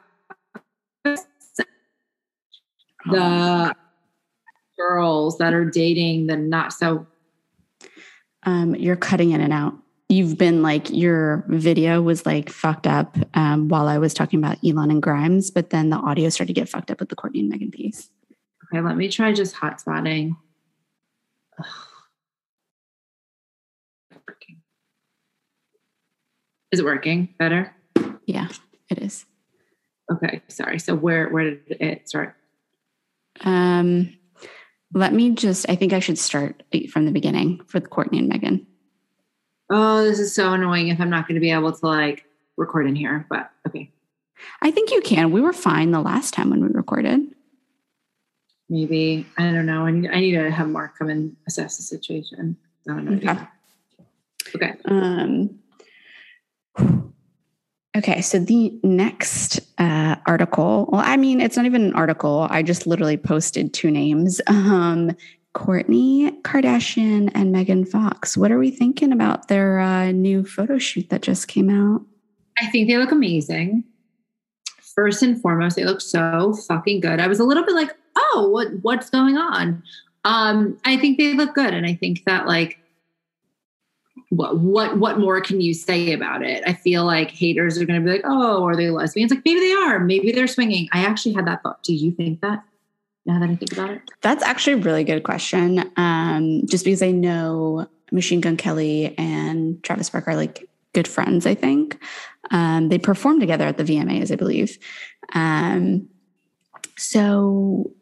the 3.06 3.74
girls 4.78 5.38
that 5.38 5.52
are 5.54 5.64
dating 5.64 6.26
the 6.26 6.36
not 6.36 6.72
so 6.72 7.06
um, 8.44 8.74
you're 8.74 8.96
cutting 8.96 9.30
in 9.30 9.40
and 9.40 9.52
out. 9.52 9.74
You've 10.08 10.36
been 10.36 10.62
like 10.62 10.90
your 10.90 11.44
video 11.48 12.02
was 12.02 12.26
like 12.26 12.50
fucked 12.50 12.86
up 12.86 13.16
um, 13.34 13.68
while 13.68 13.86
I 13.88 13.98
was 13.98 14.12
talking 14.14 14.38
about 14.40 14.58
Elon 14.64 14.90
and 14.90 15.00
Grimes, 15.02 15.50
but 15.50 15.70
then 15.70 15.90
the 15.90 15.96
audio 15.96 16.28
started 16.28 16.54
to 16.54 16.60
get 16.60 16.68
fucked 16.68 16.90
up 16.90 16.98
with 17.00 17.08
the 17.08 17.16
Kourtney 17.16 17.38
and 17.40 17.48
Megan 17.48 17.70
piece. 17.70 18.10
okay 18.72 18.80
let 18.82 18.96
me 18.96 19.08
try 19.08 19.32
just 19.32 19.54
hotspotting 19.54 20.36
Ugh. 21.58 21.66
Working. 24.28 24.60
is 26.72 26.80
it 26.80 26.84
working 26.84 27.28
better 27.38 27.74
Yeah, 28.26 28.48
it 28.90 28.98
is. 28.98 29.24
okay 30.10 30.42
sorry 30.48 30.78
so 30.78 30.94
where 30.94 31.28
where 31.28 31.44
did 31.50 31.60
it 31.80 32.08
start 32.08 32.34
Um, 33.40 34.14
let 34.94 35.12
me 35.12 35.34
just. 35.34 35.68
I 35.68 35.74
think 35.76 35.92
I 35.92 36.00
should 36.00 36.18
start 36.18 36.62
from 36.90 37.06
the 37.06 37.12
beginning 37.12 37.60
with 37.72 37.90
Kourtney 37.90 38.18
and 38.18 38.28
Megan. 38.28 38.66
oh 39.70 40.04
this 40.04 40.18
is 40.18 40.34
so 40.34 40.52
annoying 40.52 40.88
if 40.88 41.00
i'm 41.00 41.08
not 41.08 41.26
going 41.26 41.34
to 41.36 41.40
be 41.40 41.50
able 41.50 41.72
to 41.72 41.86
like 41.86 42.24
record 42.58 42.86
in 42.86 42.94
here 42.96 43.26
but 43.30 43.50
okay 43.66 43.90
I 44.60 44.70
think 44.72 44.90
you 44.90 45.00
can. 45.02 45.30
We 45.30 45.40
were 45.40 45.52
fine 45.52 45.92
the 45.92 46.00
last 46.00 46.34
time 46.34 46.50
when 46.50 46.60
we 46.62 46.68
recorded. 46.68 47.20
maybe 48.68 49.24
i 49.38 49.42
don't 49.44 49.66
know 49.66 49.86
i 49.86 49.90
need, 49.90 50.10
I 50.10 50.20
need 50.20 50.32
to 50.32 50.50
have 50.50 50.68
mark 50.68 50.98
come 50.98 51.08
and 51.10 51.36
assess 51.46 51.76
the 51.78 51.82
situation 51.84 52.56
i 52.88 52.92
don't 52.92 53.04
know 53.04 53.16
Okay. 53.16 53.38
okay 54.56 54.72
Um, 54.84 55.60
okay, 57.96 58.20
so 58.20 58.38
the 58.38 58.72
next 58.82 59.60
uh, 59.78 60.16
article, 60.26 60.88
well, 60.90 61.02
I 61.04 61.16
mean, 61.16 61.40
it's 61.40 61.56
not 61.56 61.66
even 61.66 61.82
an 61.84 61.94
article. 61.94 62.46
I 62.50 62.62
just 62.62 62.86
literally 62.86 63.16
posted 63.16 63.72
two 63.72 63.90
names 63.90 64.40
um, 64.46 65.12
Kourtney 65.54 66.40
Kardashian 66.42 67.30
and 67.34 67.52
Megan 67.52 67.84
Fox. 67.84 68.36
What 68.36 68.50
are 68.50 68.58
we 68.58 68.70
thinking 68.70 69.12
about 69.12 69.48
their 69.48 69.80
uh, 69.80 70.12
new 70.12 70.44
photo 70.44 70.78
shoot 70.78 71.10
that 71.10 71.22
just 71.22 71.48
came 71.48 71.68
out? 71.68 72.02
I 72.58 72.66
think 72.70 72.88
they 72.88 72.96
look 72.96 73.12
amazing. 73.12 73.84
First 74.94 75.22
and 75.22 75.40
foremost, 75.40 75.76
they 75.76 75.84
look 75.84 76.00
so 76.00 76.54
fucking 76.68 77.00
good. 77.00 77.20
I 77.20 77.26
was 77.26 77.40
a 77.40 77.44
little 77.44 77.64
bit 77.64 77.74
like, 77.74 77.90
oh, 78.16 78.48
what 78.50 78.68
what's 78.82 79.10
going 79.10 79.36
on? 79.36 79.82
Um, 80.24 80.78
I 80.84 80.96
think 80.96 81.18
they 81.18 81.34
look 81.34 81.54
good, 81.54 81.74
and 81.74 81.86
I 81.86 81.94
think 81.94 82.24
that 82.24 82.46
like, 82.46 82.78
what 84.32 84.58
what 84.60 84.98
what 84.98 85.18
more 85.18 85.42
can 85.42 85.60
you 85.60 85.74
say 85.74 86.14
about 86.14 86.42
it? 86.42 86.62
I 86.66 86.72
feel 86.72 87.04
like 87.04 87.30
haters 87.30 87.78
are 87.78 87.84
going 87.84 88.00
to 88.00 88.04
be 88.04 88.12
like, 88.12 88.24
oh, 88.24 88.64
are 88.64 88.74
they 88.74 88.88
lesbians? 88.88 89.30
Like 89.30 89.44
maybe 89.44 89.60
they 89.60 89.72
are. 89.72 89.98
Maybe 89.98 90.32
they're 90.32 90.46
swinging. 90.46 90.88
I 90.90 91.04
actually 91.04 91.34
had 91.34 91.46
that 91.46 91.62
thought. 91.62 91.82
Do 91.82 91.92
you 91.94 92.12
think 92.12 92.40
that? 92.40 92.64
Now 93.26 93.38
that 93.38 93.50
I 93.50 93.56
think 93.56 93.72
about 93.72 93.90
it, 93.90 94.00
That's 94.22 94.42
actually 94.42 94.72
a 94.72 94.84
really 94.84 95.04
good 95.04 95.22
question. 95.22 95.92
Um, 95.96 96.62
just 96.66 96.84
because 96.84 97.02
I 97.02 97.10
know 97.10 97.86
Machine 98.10 98.40
Gun 98.40 98.56
Kelly 98.56 99.14
and 99.18 99.82
Travis 99.84 100.08
Barker 100.08 100.30
are 100.30 100.36
like 100.36 100.68
good 100.94 101.06
friends, 101.06 101.46
I 101.46 101.54
think. 101.54 102.02
Um, 102.50 102.88
they 102.88 102.98
performed 102.98 103.40
together 103.40 103.66
at 103.66 103.76
the 103.76 103.84
VMAs, 103.84 104.32
I 104.32 104.36
believe. 104.36 104.78
Um, 105.34 106.08
so 106.96 107.92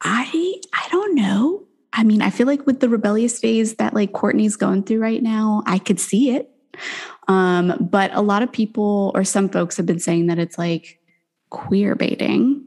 I 0.00 0.54
I 0.72 0.88
don't 0.90 1.16
know. 1.16 1.64
I 1.92 2.04
mean, 2.04 2.22
I 2.22 2.30
feel 2.30 2.46
like 2.46 2.66
with 2.66 2.80
the 2.80 2.88
rebellious 2.88 3.38
phase 3.38 3.76
that 3.76 3.94
like 3.94 4.12
Kourtney's 4.12 4.56
going 4.56 4.84
through 4.84 5.00
right 5.00 5.22
now, 5.22 5.62
I 5.66 5.78
could 5.78 5.98
see 5.98 6.30
it. 6.30 6.50
Um, 7.28 7.76
but 7.80 8.10
a 8.14 8.20
lot 8.20 8.42
of 8.42 8.52
people 8.52 9.12
or 9.14 9.24
some 9.24 9.48
folks 9.48 9.76
have 9.76 9.86
been 9.86 9.98
saying 9.98 10.26
that 10.26 10.38
it's 10.38 10.56
like 10.56 11.00
queer 11.50 11.94
baiting, 11.94 12.64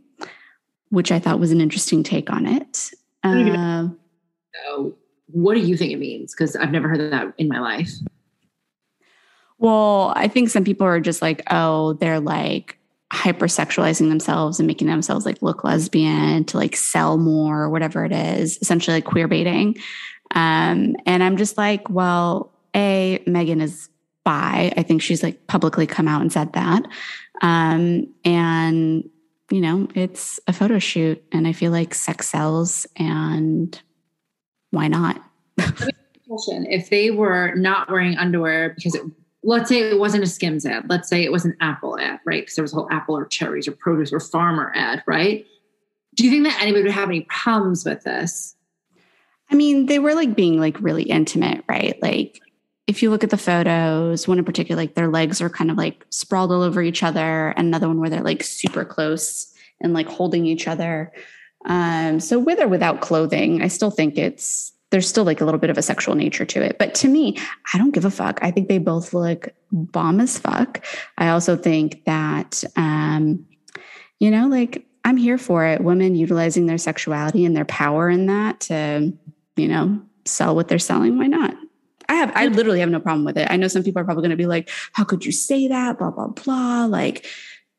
which 0.90 1.12
I 1.12 1.20
thought 1.20 1.40
was 1.40 1.52
an 1.52 1.62
interesting 1.62 2.04
take 2.04 2.30
on 2.30 2.46
it. 2.46 2.92
Um, 3.24 3.98
so 4.66 4.98
what 5.28 5.56
do 5.56 5.62
you 5.62 5.78
think 5.78 5.94
it 5.94 6.00
means? 6.00 6.34
Because 6.34 6.56
I've 6.56 6.72
never 6.72 6.90
heard 6.90 7.12
that 7.12 7.34
in 7.38 7.48
my 7.48 7.60
life. 7.60 7.92
Well, 9.58 10.12
I 10.16 10.28
think 10.28 10.50
some 10.50 10.66
people 10.66 10.86
are 10.86 11.00
just 11.00 11.22
like, 11.22 11.42
oh, 11.50 11.94
they're 11.94 12.20
like 12.20 12.78
hypersexualizing 13.14 14.10
themselves 14.10 14.60
and 14.60 14.68
making 14.68 14.88
themselves 14.88 15.26
like 15.26 15.42
look 15.42 15.64
lesbian 15.64 16.44
to 16.46 16.58
like 16.58 16.76
sell 16.76 17.18
more 17.18 17.62
or 17.62 17.70
whatever 17.70 18.04
it 18.04 18.12
is, 18.12 18.58
essentially 18.62 18.98
like 18.98 19.06
queer 19.06 19.28
baiting. 19.28 19.78
Um, 20.32 20.96
and 21.06 21.22
I'm 21.22 21.38
just 21.38 21.58
like, 21.58 21.90
well, 21.90 22.52
A, 22.76 23.22
Megan 23.28 23.62
is 23.62 23.90
bi. 24.24 24.74
I 24.76 24.84
think 24.84 25.02
she's 25.02 25.22
like 25.22 25.46
publicly 25.48 25.86
come 25.86 26.08
out 26.08 26.22
and 26.22 26.34
said 26.34 26.54
that. 26.54 26.84
Um, 27.42 28.08
and, 28.26 29.08
you 29.52 29.62
know, 29.62 29.88
it's 29.94 30.40
a 30.48 30.54
photo 30.54 30.80
shoot 30.80 31.24
and 31.32 31.48
I 31.48 31.54
feel 31.54 31.72
like 31.72 31.94
sex 31.94 32.30
sells 32.30 32.88
and 32.96 33.80
why 34.72 34.88
not? 34.88 35.22
if 36.28 36.90
they 36.90 37.12
were 37.12 37.54
not 37.54 37.92
wearing 37.92 38.18
underwear 38.18 38.74
because 38.76 38.96
it 38.96 39.04
let's 39.44 39.70
say 39.70 39.80
it 39.80 40.00
wasn't 40.00 40.24
a 40.24 40.28
Skims 40.28 40.66
ad. 40.66 40.90
Let's 40.90 41.10
say 41.10 41.24
it 41.24 41.32
was 41.32 41.46
an 41.46 41.56
Apple 41.60 42.00
ad, 42.00 42.20
right? 42.26 42.42
Because 42.42 42.56
there 42.56 42.64
was 42.64 42.74
a 42.74 42.78
whole 42.78 42.90
Apple 42.92 43.18
or 43.18 43.26
cherries 43.26 43.68
or 43.68 43.74
produce 43.74 44.14
or 44.14 44.20
farmer 44.20 44.72
ad, 44.76 45.04
right? 45.06 45.46
Do 46.16 46.24
you 46.24 46.32
think 46.32 46.46
that 46.46 46.62
anybody 46.62 46.84
would 46.84 46.92
have 46.92 47.10
any 47.10 47.22
problems 47.22 47.86
with 47.86 48.04
this? 48.04 48.56
I 49.52 49.56
mean, 49.56 49.88
they 49.88 50.00
were 50.00 50.16
like 50.16 50.36
being 50.36 50.60
like 50.60 50.80
really 50.80 51.04
intimate, 51.04 51.64
right? 51.68 52.02
Like 52.02 52.40
if 52.88 53.02
you 53.02 53.10
look 53.10 53.24
at 53.24 53.30
the 53.30 53.38
photos, 53.38 54.28
one 54.28 54.40
in 54.40 54.46
particular, 54.46 54.82
like 54.82 54.96
their 54.96 55.10
legs 55.10 55.42
are 55.42 55.50
kind 55.50 55.72
of 55.72 55.78
like 55.78 56.06
sprawled 56.10 56.52
all 56.52 56.62
over 56.62 56.82
each 56.82 57.04
other, 57.04 57.50
and 57.50 57.68
another 57.68 57.88
one 57.88 58.00
where 58.00 58.10
they're 58.10 58.22
like 58.22 58.44
super 58.44 58.86
close 58.86 59.54
and 59.82 59.94
like 59.94 60.08
holding 60.08 60.46
each 60.46 60.68
other. 60.68 61.12
Um, 61.66 62.20
so 62.20 62.40
with 62.40 62.60
or 62.60 62.68
without 62.68 63.02
clothing, 63.02 63.62
I 63.62 63.68
still 63.68 63.92
think 63.92 64.18
it's 64.18 64.74
there's 64.94 65.10
still 65.10 65.24
like 65.24 65.42
a 65.42 65.46
little 65.46 65.60
bit 65.60 65.72
of 65.72 65.78
a 65.80 65.82
sexual 65.82 66.14
nature 66.14 66.46
to 66.46 66.62
it. 66.62 66.78
But 66.78 66.94
to 66.96 67.08
me, 67.08 67.36
I 67.74 67.80
don't 67.80 67.96
give 67.96 68.06
a 68.06 68.12
fuck. 68.12 68.38
I 68.44 68.52
think 68.52 68.70
they 68.70 68.78
both 68.78 69.12
look 69.12 69.50
bomb 69.72 70.22
as 70.22 70.38
fuck. 70.38 70.86
I 71.18 71.30
also 71.30 71.58
think 71.58 72.06
that, 72.06 72.64
um, 72.76 73.44
you 74.20 74.30
know, 74.30 74.48
like 74.48 74.86
I'm 75.04 75.18
here 75.18 75.40
for 75.40 75.66
it. 75.66 75.82
Women 75.82 76.14
utilizing 76.14 76.68
their 76.68 76.78
sexuality 76.78 77.44
and 77.44 77.58
their 77.58 77.66
power 77.66 78.08
in 78.08 78.28
that 78.28 78.60
to, 78.62 79.12
you 79.56 79.68
know, 79.68 80.00
sell 80.26 80.54
what 80.54 80.68
they're 80.68 80.78
selling. 80.78 81.18
Why 81.18 81.26
not? 81.26 81.56
I 82.08 82.14
have, 82.14 82.32
I 82.36 82.46
literally 82.46 82.80
have 82.80 82.90
no 82.90 83.00
problem 83.00 83.26
with 83.26 83.38
it. 83.40 83.48
I 83.50 83.56
know 83.56 83.68
some 83.68 83.82
people 83.82 84.00
are 84.00 84.06
probably 84.06 84.22
going 84.22 84.30
to 84.30 84.38
be 84.38 84.46
like, 84.46 84.70
how 84.92 85.06
could 85.06 85.26
you 85.26 85.32
say 85.32 85.68
that? 85.70 85.98
Blah, 85.98 86.12
blah, 86.12 86.28
blah. 86.28 86.86
Like, 86.86 87.26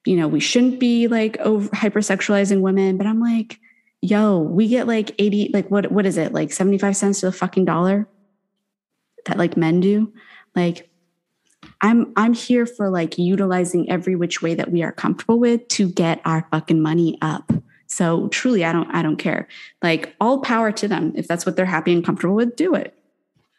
you 0.05 0.17
know, 0.17 0.27
we 0.27 0.41
shouldn't 0.41 0.81
be 0.81 1.07
like 1.07 1.37
over 1.39 1.69
hypersexualizing 1.69 2.61
women. 2.61 2.97
But 2.97 3.07
I'm 3.07 3.21
like, 3.21 3.61
yo, 4.05 4.39
we 4.39 4.69
get 4.69 4.87
like 4.87 5.15
80, 5.19 5.51
like 5.53 5.71
what 5.71 5.91
what 5.91 6.07
is 6.07 6.17
it? 6.19 6.33
Like 6.33 6.53
75 6.53 6.97
cents 6.97 7.21
to 7.21 7.27
the 7.27 7.33
fucking 7.33 7.65
dollar 7.65 8.07
that 9.27 9.39
like 9.39 9.57
men 9.57 9.81
do. 9.81 10.13
Like 10.55 10.91
I'm 11.81 12.13
I'm 12.17 12.35
here 12.35 12.67
for 12.67 12.91
like 12.91 13.19
utilizing 13.19 13.91
every 13.91 14.15
which 14.15 14.43
way 14.43 14.55
that 14.55 14.71
we 14.71 14.83
are 14.83 14.93
comfortable 14.93 15.39
with 15.39 15.67
to 15.69 15.89
get 15.89 16.21
our 16.25 16.47
fucking 16.51 16.81
money 16.81 17.19
up. 17.23 17.51
So 17.87 18.29
truly 18.29 18.65
I 18.65 18.73
don't 18.73 18.91
I 18.95 19.03
don't 19.03 19.17
care. 19.17 19.49
Like 19.83 20.15
all 20.21 20.41
power 20.41 20.71
to 20.73 20.87
them. 20.87 21.13
If 21.17 21.27
that's 21.27 21.47
what 21.47 21.57
they're 21.57 21.65
happy 21.65 21.93
and 21.93 22.05
comfortable 22.05 22.35
with, 22.35 22.57
do 22.57 22.75
it. 22.75 22.95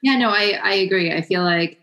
Yeah, 0.04 0.18
no, 0.18 0.30
I 0.30 0.60
I 0.62 0.74
agree. 0.76 1.12
I 1.12 1.22
feel 1.22 1.44
like 1.44 1.80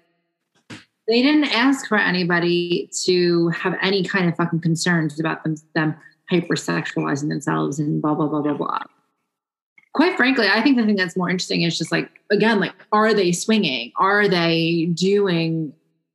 they 1.09 1.20
didn't 1.20 1.53
ask 1.53 1.88
for 1.88 1.98
anybody 1.98 2.88
to 3.05 3.48
have 3.48 3.77
any 3.83 4.05
kind 4.05 4.29
of 4.29 4.37
fucking 4.37 4.61
concerns 4.61 5.18
about 5.18 5.42
them 5.42 5.57
them 5.75 5.96
hypersexualizing 6.33 7.29
themselves 7.29 7.79
and 7.79 8.01
blah 8.01 8.14
blah 8.14 8.27
blah 8.27 8.42
blah 8.42 8.55
blah. 8.55 8.83
Quite 9.95 10.16
frankly 10.16 10.49
i 10.49 10.62
think 10.62 10.77
the 10.77 10.87
thing 10.87 10.97
that's 10.97 11.16
more 11.16 11.29
interesting 11.29 11.62
is 11.62 11.77
just 11.77 11.92
like 11.92 12.09
again 12.31 12.61
like 12.61 12.73
are 12.92 13.12
they 13.12 13.33
swinging? 13.33 13.92
Are 13.97 14.27
they 14.29 14.87
doing 14.95 15.75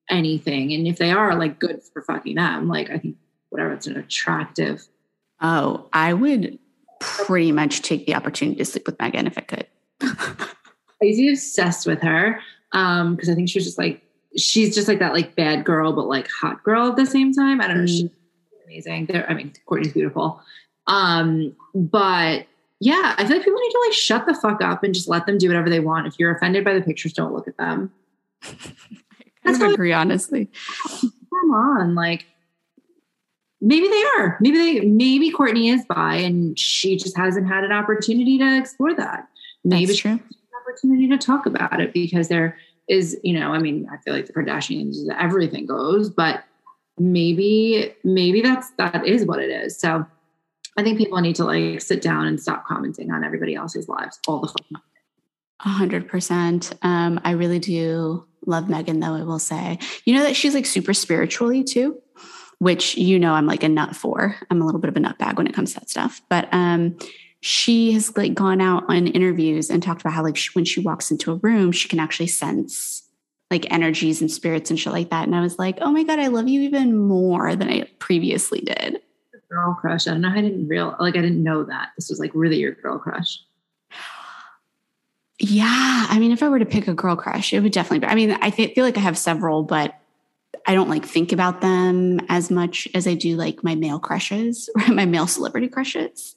anything? 0.10 0.74
And 0.74 0.88
if 0.88 0.98
they 0.98 1.12
are 1.12 1.36
like 1.36 1.60
good 1.60 1.82
for 1.94 2.02
fucking 2.02 2.36
them. 2.36 2.68
Like 2.68 2.90
i 2.90 2.98
think 2.98 3.18
whatever 3.50 3.74
it's 3.74 3.88
an 3.88 3.96
attractive 3.96 4.86
oh 5.42 5.88
i 5.94 6.14
would 6.14 6.60
pretty 7.00 7.52
much 7.52 7.82
take 7.82 8.06
the 8.06 8.16
opportunity 8.16 8.58
to 8.58 8.66
sleep 8.66 8.86
with 8.86 9.00
megan 9.00 9.28
if 9.28 9.38
i 9.38 9.42
could. 9.42 9.68
I 10.02 11.06
used 11.06 11.20
to 11.20 11.24
be 11.24 11.32
obsessed 11.32 11.88
with 11.88 12.02
her 12.02 12.42
um 12.74 13.16
because 13.16 13.30
i 13.30 13.36
think 13.36 13.48
she 13.48 13.60
was 13.60 13.66
just 13.66 13.78
like 13.78 14.02
she's 14.38 14.76
just 14.76 14.88
like 14.88 15.00
that 15.00 15.14
like 15.14 15.36
bad 15.36 15.66
girl 15.66 15.94
but 15.94 16.08
like 16.08 16.28
hot 16.30 16.64
girl 16.64 16.90
at 16.90 16.96
the 16.96 17.06
same 17.06 17.34
time. 17.34 17.60
I 17.60 17.68
don't 17.68 17.78
know 17.78 17.84
mm. 17.84 17.88
she, 17.88 18.12
amazing. 18.68 19.06
They're, 19.08 19.30
I 19.30 19.34
mean, 19.34 19.54
Kourtney's 19.68 19.94
beautiful. 19.94 20.42
Um, 20.88 21.56
but 21.74 22.48
yeah, 22.80 23.16
I 23.18 23.26
feel 23.26 23.38
like 23.38 23.46
people 23.46 23.60
need 23.60 23.72
to 23.72 23.84
like 23.88 23.94
shut 23.94 24.26
the 24.26 24.36
fuck 24.36 24.62
up 24.62 24.84
and 24.84 24.94
just 24.94 25.08
let 25.08 25.26
them 25.26 25.38
do 25.38 25.48
whatever 25.48 25.70
they 25.70 25.80
want. 25.80 26.08
If 26.08 26.16
you're 26.20 26.36
offended 26.36 26.64
by 26.64 26.74
the 26.74 26.82
pictures, 26.82 27.14
don't 27.14 27.34
look 27.34 27.48
at 27.48 27.58
them. 27.58 27.92
I 28.44 29.54
kind 29.54 29.64
of 29.64 29.72
agree, 29.72 29.94
honestly. 29.94 30.50
Come 30.90 31.52
on, 31.52 31.96
like 31.96 32.26
maybe 33.62 33.88
they 33.88 34.04
are. 34.18 34.38
Maybe 34.42 34.58
they 34.58 34.80
maybe 34.82 35.32
Kourtney 35.32 35.74
is 35.74 35.86
bi 35.86 36.16
and 36.16 36.58
she 36.60 36.98
just 36.98 37.18
hasn't 37.18 37.48
had 37.48 37.64
an 37.64 37.72
opportunity 37.72 38.38
to 38.38 38.58
explore 38.58 38.94
that. 38.96 39.28
Maybe 39.64 39.88
That's 39.88 40.00
true. 40.00 40.12
an 40.12 40.24
opportunity 40.62 41.08
to 41.10 41.18
talk 41.18 41.46
about 41.46 41.80
it 41.80 41.94
because 41.94 42.28
there 42.28 42.58
is, 42.88 43.18
you 43.24 43.38
know, 43.38 43.54
I 43.54 43.60
mean, 43.60 43.88
I 43.92 43.98
feel 43.98 44.14
like 44.14 44.28
the 44.28 44.34
Kardashians, 44.34 44.98
everything 45.18 45.66
goes, 45.66 46.10
but 46.10 46.44
maybe 46.98 47.94
maybe 48.04 48.42
that's 48.42 48.72
that 48.72 49.06
is 49.06 49.26
what 49.26 49.40
it 49.40 49.50
is 49.50 49.80
so 49.80 50.06
i 50.78 50.84
think 50.84 50.98
people 50.98 51.20
need 51.20 51.36
to 51.36 51.46
like 51.46 51.80
sit 51.82 52.02
down 52.02 52.26
and 52.26 52.40
stop 52.40 52.66
commenting 52.66 53.12
on 53.12 53.24
everybody 53.24 53.56
else's 53.56 53.88
lives 53.88 54.20
all 54.28 54.42
the 54.42 54.48
time 54.48 54.82
a 55.66 55.70
hundred 55.70 56.08
percent. 56.08 56.74
Um, 56.82 57.20
I 57.24 57.32
really 57.32 57.60
do 57.60 58.26
love 58.46 58.70
Megan, 58.70 59.00
though. 59.00 59.16
I 59.16 59.24
will 59.24 59.40
say, 59.40 59.80
you 60.06 60.14
know 60.14 60.24
that 60.24 60.36
she's 60.36 60.54
like 60.54 60.66
super 60.66 60.94
spiritually 60.94 61.64
too, 61.64 62.00
which 62.60 62.96
you 62.96 63.18
know 63.18 63.34
I'm 63.34 63.48
like 63.48 63.64
a 63.64 63.70
nut 63.70 63.96
for. 63.96 64.36
I'm 64.52 64.62
a 64.62 64.66
little 64.66 64.80
bit 64.80 64.90
of 64.90 64.98
a 64.98 65.00
nut 65.00 65.18
bag 65.18 65.38
when 65.38 65.48
it 65.48 65.54
comes 65.54 65.74
to 65.74 65.80
that 65.80 65.90
stuff. 65.90 66.22
But 66.30 66.48
um, 66.52 66.98
she 67.42 67.92
has 67.94 68.16
like 68.16 68.36
gone 68.36 68.62
out 68.62 68.84
on 68.88 69.08
interviews 69.08 69.70
and 69.70 69.82
talked 69.82 70.02
about 70.02 70.14
how 70.14 70.24
like 70.24 70.38
she, 70.38 70.50
when 70.54 70.66
she 70.66 70.80
walks 70.80 71.10
into 71.10 71.32
a 71.32 71.36
room, 71.36 71.72
she 71.72 71.88
can 71.88 72.00
actually 72.00 72.28
sense 72.28 73.04
like 73.50 73.72
energies 73.72 74.22
and 74.22 74.32
spirits 74.32 74.70
and 74.70 74.80
shit 74.80 74.94
like 74.94 75.10
that. 75.10 75.26
And 75.26 75.36
I 75.36 75.42
was 75.42 75.58
like, 75.58 75.78
oh 75.82 75.92
my 75.92 76.04
God, 76.04 76.20
I 76.20 76.28
love 76.28 76.48
you 76.48 76.62
even 76.62 76.98
more 76.98 77.56
than 77.56 77.70
I 77.70 77.84
previously 78.00 78.62
did. 78.62 79.02
Girl 79.50 79.78
crush. 79.80 80.08
I 80.08 80.12
don't 80.12 80.22
know. 80.22 80.30
I 80.30 80.42
didn't 80.42 80.68
real 80.68 80.96
like 81.00 81.16
I 81.16 81.22
didn't 81.22 81.42
know 81.42 81.64
that 81.64 81.90
this 81.96 82.10
was 82.10 82.20
like 82.20 82.32
really 82.34 82.58
your 82.58 82.74
girl 82.74 83.00
crush. 83.00 83.40
Yeah, 85.40 86.08
I 86.10 86.18
mean, 86.20 86.32
if 86.32 86.42
I 86.42 86.50
were 86.50 86.60
to 86.60 86.66
pick 86.66 86.88
a 86.88 86.94
girl 86.94 87.16
crush, 87.16 87.54
it 87.54 87.62
would 87.62 87.72
definitely 87.72 88.00
be. 88.00 88.08
I 88.08 88.16
mean, 88.16 88.38
I 88.42 88.50
th- 88.50 88.74
feel 88.74 88.84
like 88.84 88.98
I 88.98 89.02
have 89.02 89.18
several, 89.18 89.64
but 89.64 89.98
I 90.66 90.74
don't 90.74 90.90
like 90.90 91.06
think 91.06 91.32
about 91.32 91.62
them 91.62 92.20
as 92.28 92.52
much 92.52 92.90
as 92.94 93.08
I 93.08 93.14
do 93.14 93.38
like 93.38 93.64
my 93.64 93.76
male 93.76 94.00
crushes 94.00 94.70
or 94.76 94.88
my 94.94 95.06
male 95.06 95.28
celebrity 95.28 95.70
crushes. 95.70 96.36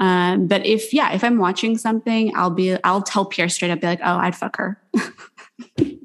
Um, 0.00 0.48
but 0.48 0.66
if 0.66 0.92
yeah, 0.92 1.12
if 1.12 1.22
I'm 1.22 1.38
watching 1.38 1.78
something, 1.78 2.32
I'll 2.34 2.50
be 2.50 2.76
I'll 2.82 3.02
tell 3.02 3.24
Pierre 3.24 3.48
straight 3.48 3.70
up, 3.70 3.80
be 3.80 3.86
like, 3.86 4.00
oh, 4.02 4.16
I'd 4.16 4.34
fuck 4.34 4.56
her. 4.56 4.82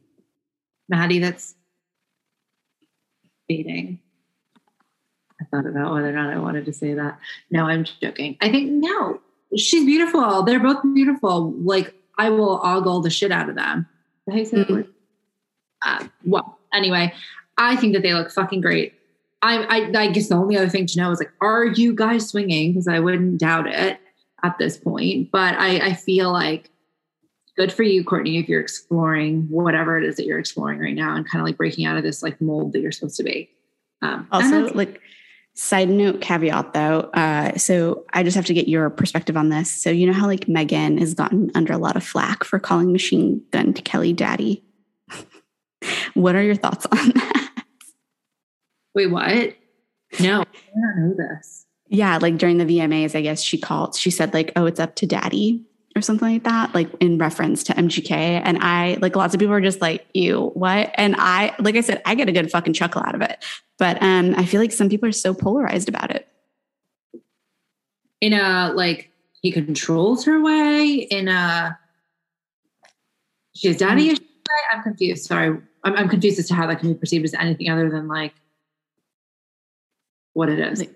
Madi 0.89 1.19
that's 1.19 1.55
dating. 3.49 3.99
I 5.39 5.45
thought 5.45 5.67
about 5.67 5.93
whether 5.93 6.09
or 6.09 6.13
not 6.13 6.33
I 6.33 6.39
wanted 6.39 6.65
to 6.65 6.73
say 6.73 6.93
that. 6.93 7.19
No, 7.51 7.65
I'm 7.65 7.85
joking. 8.01 8.37
I 8.41 8.49
think 8.49 8.71
no, 8.71 9.19
she's 9.55 9.85
beautiful. 9.85 10.43
They're 10.43 10.59
both 10.59 10.81
beautiful. 10.93 11.51
Like 11.51 11.93
I 12.17 12.29
will 12.29 12.59
ogle 12.63 13.01
the 13.01 13.09
shit 13.09 13.31
out 13.31 13.49
of 13.49 13.55
them. 13.55 13.87
How 14.29 14.35
you 14.35 14.45
say 14.45 14.57
mm-hmm. 14.57 14.81
uh, 15.85 16.07
well, 16.25 16.57
anyway, 16.73 17.13
I 17.57 17.75
think 17.75 17.93
that 17.93 18.01
they 18.01 18.13
look 18.13 18.31
fucking 18.31 18.61
great. 18.61 18.93
I, 19.41 19.91
I, 19.93 20.01
I 20.01 20.07
guess 20.11 20.29
the 20.29 20.35
only 20.35 20.57
other 20.57 20.67
thing 20.67 20.87
to 20.87 20.99
know 20.99 21.11
is 21.11 21.19
like, 21.19 21.31
are 21.41 21.65
you 21.65 21.93
guys 21.93 22.27
swinging? 22.27 22.71
Because 22.71 22.87
I 22.87 22.99
wouldn't 22.99 23.39
doubt 23.39 23.67
it 23.67 23.99
at 24.43 24.57
this 24.57 24.77
point. 24.77 25.31
But 25.31 25.55
I, 25.55 25.77
I 25.87 25.93
feel 25.93 26.31
like 26.31 26.71
good 27.57 27.73
for 27.73 27.83
you, 27.83 28.05
Kourtney, 28.05 28.39
if 28.41 28.47
you're 28.47 28.61
exploring 28.61 29.47
whatever 29.49 29.97
it 29.97 30.05
is 30.05 30.15
that 30.17 30.25
you're 30.25 30.39
exploring 30.39 30.79
right 30.79 30.95
now 30.95 31.15
and 31.15 31.27
kind 31.27 31.41
of 31.41 31.45
like 31.45 31.57
breaking 31.57 31.85
out 31.85 31.97
of 31.97 32.03
this 32.03 32.21
like 32.21 32.39
mold 32.39 32.73
that 32.73 32.81
you're 32.81 32.91
supposed 32.91 33.17
to 33.17 33.23
be. 33.23 33.49
Um, 34.01 34.27
also, 34.31 34.71
like, 34.73 35.01
side 35.55 35.89
note 35.89 36.21
caveat 36.21 36.73
though. 36.73 36.99
Uh, 37.13 37.57
so 37.57 38.05
I 38.13 38.21
just 38.21 38.35
have 38.35 38.45
to 38.45 38.53
get 38.53 38.67
your 38.67 38.91
perspective 38.91 39.35
on 39.35 39.49
this. 39.49 39.71
So, 39.71 39.89
you 39.89 40.05
know 40.05 40.13
how 40.13 40.27
like 40.27 40.47
Megan 40.47 40.99
has 40.99 41.15
gotten 41.15 41.51
under 41.55 41.73
a 41.73 41.79
lot 41.79 41.95
of 41.95 42.03
flack 42.03 42.43
for 42.43 42.59
calling 42.59 42.91
Machine 42.91 43.43
Gun 43.51 43.73
Kelly 43.73 44.13
daddy? 44.13 44.63
what 46.13 46.35
are 46.35 46.43
your 46.43 46.55
thoughts 46.55 46.85
on 46.85 47.09
that? 47.15 47.63
Wait, 48.93 49.07
what? 49.07 49.55
No, 50.19 50.41
I 50.41 50.45
don't 50.73 51.09
know 51.09 51.15
this. 51.17 51.65
Yeah, 51.89 52.19
like 52.21 52.37
during 52.37 52.57
the 52.57 52.65
VMAs, 52.65 53.15
I 53.15 53.21
guess 53.21 53.41
she 53.41 53.57
called, 53.57 53.95
she 53.95 54.11
said, 54.11 54.33
like, 54.33 54.51
oh, 54.55 54.65
it's 54.65 54.79
up 54.79 54.95
to 54.95 55.07
daddy 55.07 55.65
or 55.97 56.01
something 56.01 56.33
like 56.33 56.43
that, 56.43 56.73
like 56.73 56.89
in 56.99 57.17
reference 57.17 57.63
to 57.65 57.73
MGK. 57.73 58.11
And 58.11 58.59
I, 58.61 58.97
like 59.01 59.15
lots 59.15 59.33
of 59.33 59.39
people 59.39 59.55
are 59.55 59.61
just 59.61 59.81
like, 59.81 60.07
ew, 60.13 60.51
what? 60.53 60.91
And 60.95 61.15
I, 61.17 61.55
like 61.59 61.75
I 61.75 61.81
said, 61.81 62.01
I 62.05 62.15
get 62.15 62.29
a 62.29 62.31
good 62.31 62.51
fucking 62.51 62.73
chuckle 62.73 63.01
out 63.05 63.15
of 63.15 63.21
it. 63.21 63.43
But 63.77 64.01
um, 64.01 64.35
I 64.37 64.45
feel 64.45 64.61
like 64.61 64.71
some 64.71 64.89
people 64.89 65.09
are 65.09 65.13
so 65.13 65.33
polarized 65.33 65.89
about 65.89 66.11
it. 66.11 66.27
In 68.21 68.33
a 68.33 68.71
like 68.73 69.11
he 69.41 69.51
controls 69.51 70.25
her 70.25 70.41
way, 70.41 71.07
in 71.11 71.27
a 71.27 71.77
She's 73.57 73.77
daddy. 73.77 74.09
Is 74.09 74.17
she 74.17 74.23
gay? 74.23 74.77
I'm 74.77 74.83
confused. 74.83 75.25
Sorry, 75.25 75.47
I'm, 75.83 75.95
I'm 75.95 76.09
confused 76.09 76.37
as 76.37 76.47
to 76.49 76.53
how 76.53 76.67
that 76.67 76.79
can 76.79 76.93
be 76.93 76.99
perceived 76.99 77.25
as 77.25 77.33
anything 77.33 77.69
other 77.69 77.89
than 77.89 78.07
like 78.07 78.33
what 80.33 80.49
it 80.49 80.59
is. 80.59 80.79
Like, 80.79 80.95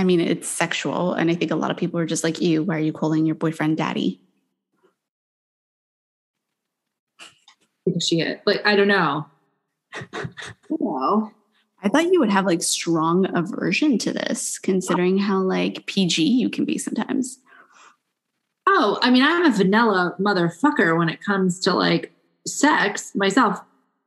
I 0.00 0.04
mean, 0.04 0.18
it's 0.18 0.48
sexual. 0.48 1.12
And 1.12 1.30
I 1.30 1.34
think 1.34 1.50
a 1.50 1.56
lot 1.56 1.70
of 1.70 1.76
people 1.76 2.00
are 2.00 2.06
just 2.06 2.24
like, 2.24 2.40
you, 2.40 2.62
why 2.62 2.76
are 2.76 2.80
you 2.80 2.92
calling 2.92 3.26
your 3.26 3.34
boyfriend 3.34 3.76
daddy? 3.76 4.18
Is. 7.84 8.10
Like, 8.46 8.64
I 8.64 8.76
don't 8.76 8.88
know. 8.88 9.26
Well, 10.70 11.32
I 11.82 11.88
thought 11.88 12.12
you 12.12 12.20
would 12.20 12.30
have 12.30 12.46
like 12.46 12.62
strong 12.62 13.26
aversion 13.36 13.98
to 13.98 14.12
this, 14.12 14.58
considering 14.58 15.18
how 15.18 15.40
like 15.40 15.84
PG 15.86 16.22
you 16.22 16.48
can 16.48 16.64
be 16.64 16.78
sometimes. 16.78 17.38
Oh, 18.66 18.98
I 19.02 19.10
mean, 19.10 19.22
I'm 19.22 19.44
a 19.44 19.54
vanilla 19.54 20.14
motherfucker 20.18 20.96
when 20.96 21.08
it 21.08 21.22
comes 21.22 21.58
to 21.60 21.74
like 21.74 22.12
sex 22.46 23.14
myself. 23.14 23.60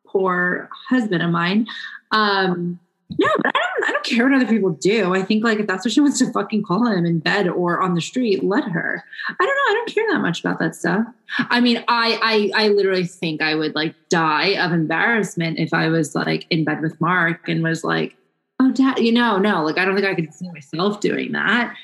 Poor 0.07 0.69
husband 0.89 1.21
of 1.21 1.29
mine. 1.29 1.67
Um, 2.11 2.79
no, 3.17 3.27
but 3.37 3.51
I 3.55 3.59
don't. 3.59 3.89
I 3.89 3.91
don't 3.91 4.05
care 4.05 4.29
what 4.29 4.35
other 4.35 4.47
people 4.47 4.71
do. 4.71 5.13
I 5.13 5.21
think 5.21 5.43
like 5.43 5.59
if 5.59 5.67
that's 5.67 5.85
what 5.85 5.91
she 5.91 5.99
wants 5.99 6.19
to 6.19 6.31
fucking 6.31 6.63
call 6.63 6.85
him 6.87 7.05
in 7.05 7.19
bed 7.19 7.47
or 7.47 7.81
on 7.81 7.95
the 7.95 8.01
street, 8.01 8.43
let 8.43 8.63
her. 8.65 9.03
I 9.27 9.33
don't 9.45 9.47
know. 9.47 9.71
I 9.71 9.73
don't 9.73 9.93
care 9.93 10.05
that 10.11 10.19
much 10.19 10.39
about 10.39 10.59
that 10.59 10.75
stuff. 10.75 11.05
I 11.37 11.59
mean, 11.59 11.83
I 11.87 12.51
I 12.55 12.65
I 12.65 12.67
literally 12.69 13.05
think 13.05 13.41
I 13.41 13.55
would 13.55 13.75
like 13.75 13.95
die 14.09 14.55
of 14.63 14.71
embarrassment 14.71 15.59
if 15.59 15.73
I 15.73 15.87
was 15.89 16.15
like 16.15 16.45
in 16.49 16.63
bed 16.63 16.81
with 16.81 16.99
Mark 17.01 17.47
and 17.49 17.63
was 17.63 17.83
like, 17.83 18.15
oh, 18.59 18.71
dad, 18.71 18.99
you 18.99 19.11
know, 19.11 19.37
no, 19.37 19.63
like 19.63 19.77
I 19.77 19.85
don't 19.85 19.95
think 19.95 20.07
I 20.07 20.15
could 20.15 20.33
see 20.33 20.49
myself 20.51 20.99
doing 20.99 21.31
that. 21.33 21.75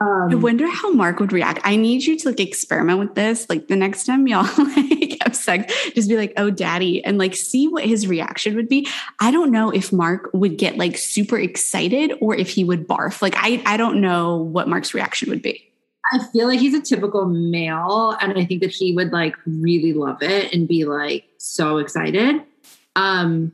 Um, 0.00 0.28
I 0.30 0.34
wonder 0.36 0.68
how 0.70 0.92
Mark 0.92 1.18
would 1.18 1.32
react. 1.32 1.60
I 1.64 1.74
need 1.74 2.04
you 2.04 2.16
to 2.18 2.28
like 2.28 2.38
experiment 2.38 3.00
with 3.00 3.14
this. 3.14 3.48
Like 3.48 3.66
the 3.66 3.74
next 3.74 4.04
time 4.04 4.28
y'all 4.28 4.44
like 4.76 5.18
have 5.22 5.34
sex, 5.34 5.72
just 5.94 6.08
be 6.08 6.16
like, 6.16 6.32
"Oh, 6.36 6.50
daddy," 6.50 7.04
and 7.04 7.18
like 7.18 7.34
see 7.34 7.66
what 7.66 7.84
his 7.84 8.06
reaction 8.06 8.54
would 8.54 8.68
be. 8.68 8.86
I 9.20 9.30
don't 9.30 9.50
know 9.50 9.70
if 9.70 9.92
Mark 9.92 10.30
would 10.32 10.56
get 10.56 10.76
like 10.76 10.96
super 10.96 11.38
excited 11.38 12.12
or 12.20 12.36
if 12.36 12.50
he 12.50 12.62
would 12.62 12.86
barf. 12.86 13.20
Like 13.22 13.34
I, 13.36 13.60
I 13.66 13.76
don't 13.76 14.00
know 14.00 14.36
what 14.36 14.68
Mark's 14.68 14.94
reaction 14.94 15.30
would 15.30 15.42
be. 15.42 15.64
I 16.12 16.24
feel 16.32 16.46
like 16.46 16.60
he's 16.60 16.74
a 16.74 16.80
typical 16.80 17.26
male, 17.26 18.16
and 18.20 18.38
I 18.38 18.44
think 18.44 18.60
that 18.62 18.70
he 18.70 18.94
would 18.94 19.12
like 19.12 19.34
really 19.46 19.92
love 19.92 20.22
it 20.22 20.54
and 20.54 20.68
be 20.68 20.84
like 20.84 21.24
so 21.38 21.78
excited. 21.78 22.42
Um, 22.94 23.52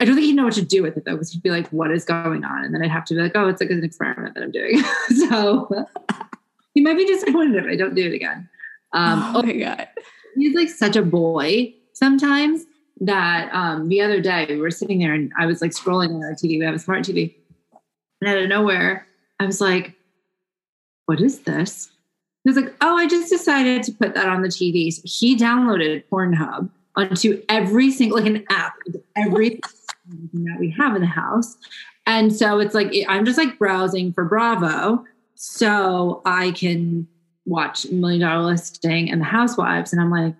I 0.00 0.06
don't 0.06 0.14
think 0.14 0.26
he'd 0.26 0.34
know 0.34 0.44
what 0.44 0.54
to 0.54 0.64
do 0.64 0.82
with 0.82 0.96
it 0.96 1.04
though, 1.04 1.12
because 1.12 1.30
he'd 1.30 1.42
be 1.42 1.50
like, 1.50 1.68
"What 1.68 1.90
is 1.90 2.06
going 2.06 2.42
on?" 2.42 2.64
And 2.64 2.74
then 2.74 2.82
I'd 2.82 2.90
have 2.90 3.04
to 3.06 3.14
be 3.14 3.20
like, 3.20 3.32
"Oh, 3.34 3.48
it's 3.48 3.60
like 3.60 3.70
an 3.70 3.84
experiment 3.84 4.34
that 4.34 4.42
I'm 4.42 4.50
doing." 4.50 4.82
so 5.28 5.86
he 6.74 6.80
might 6.80 6.96
be 6.96 7.04
disappointed 7.04 7.56
if 7.56 7.70
I 7.70 7.76
don't 7.76 7.94
do 7.94 8.06
it 8.06 8.14
again. 8.14 8.48
Um, 8.92 9.36
oh 9.36 9.42
my 9.42 9.52
god, 9.52 9.88
he's 10.36 10.54
like 10.54 10.70
such 10.70 10.96
a 10.96 11.02
boy 11.02 11.74
sometimes 11.92 12.64
that 13.02 13.50
um, 13.54 13.88
the 13.88 14.00
other 14.00 14.20
day 14.20 14.46
we 14.48 14.56
were 14.56 14.70
sitting 14.70 14.98
there 14.98 15.14
and 15.14 15.32
I 15.38 15.46
was 15.46 15.60
like 15.60 15.72
scrolling 15.72 16.14
on 16.14 16.24
our 16.24 16.32
TV. 16.32 16.58
We 16.58 16.64
have 16.64 16.74
a 16.74 16.78
smart 16.78 17.04
TV, 17.04 17.34
and 18.22 18.30
out 18.30 18.38
of 18.38 18.48
nowhere, 18.48 19.06
I 19.38 19.44
was 19.44 19.60
like, 19.60 19.94
"What 21.04 21.20
is 21.20 21.40
this?" 21.40 21.90
He 22.44 22.48
was 22.48 22.56
like, 22.56 22.74
"Oh, 22.80 22.96
I 22.96 23.06
just 23.06 23.28
decided 23.28 23.82
to 23.82 23.92
put 23.92 24.14
that 24.14 24.28
on 24.28 24.40
the 24.40 24.48
TV." 24.48 24.90
So 24.90 25.02
he 25.04 25.36
downloaded 25.36 26.04
Pornhub 26.10 26.70
onto 26.96 27.42
every 27.48 27.90
single 27.90 28.18
like 28.18 28.26
an 28.26 28.44
app, 28.48 28.74
every 29.14 29.60
that 30.10 30.56
we 30.58 30.70
have 30.78 30.94
in 30.94 31.02
the 31.02 31.08
house. 31.08 31.56
And 32.06 32.34
so 32.34 32.58
it's 32.58 32.74
like 32.74 32.92
I'm 33.08 33.24
just 33.24 33.38
like 33.38 33.58
browsing 33.58 34.12
for 34.12 34.24
Bravo 34.24 35.04
so 35.34 36.22
I 36.24 36.50
can 36.52 37.06
watch 37.46 37.86
Million 37.90 38.20
Dollar 38.20 38.44
Listing 38.44 39.10
and 39.10 39.20
The 39.20 39.26
Housewives. 39.26 39.92
And 39.92 40.00
I'm 40.00 40.10
like, 40.10 40.34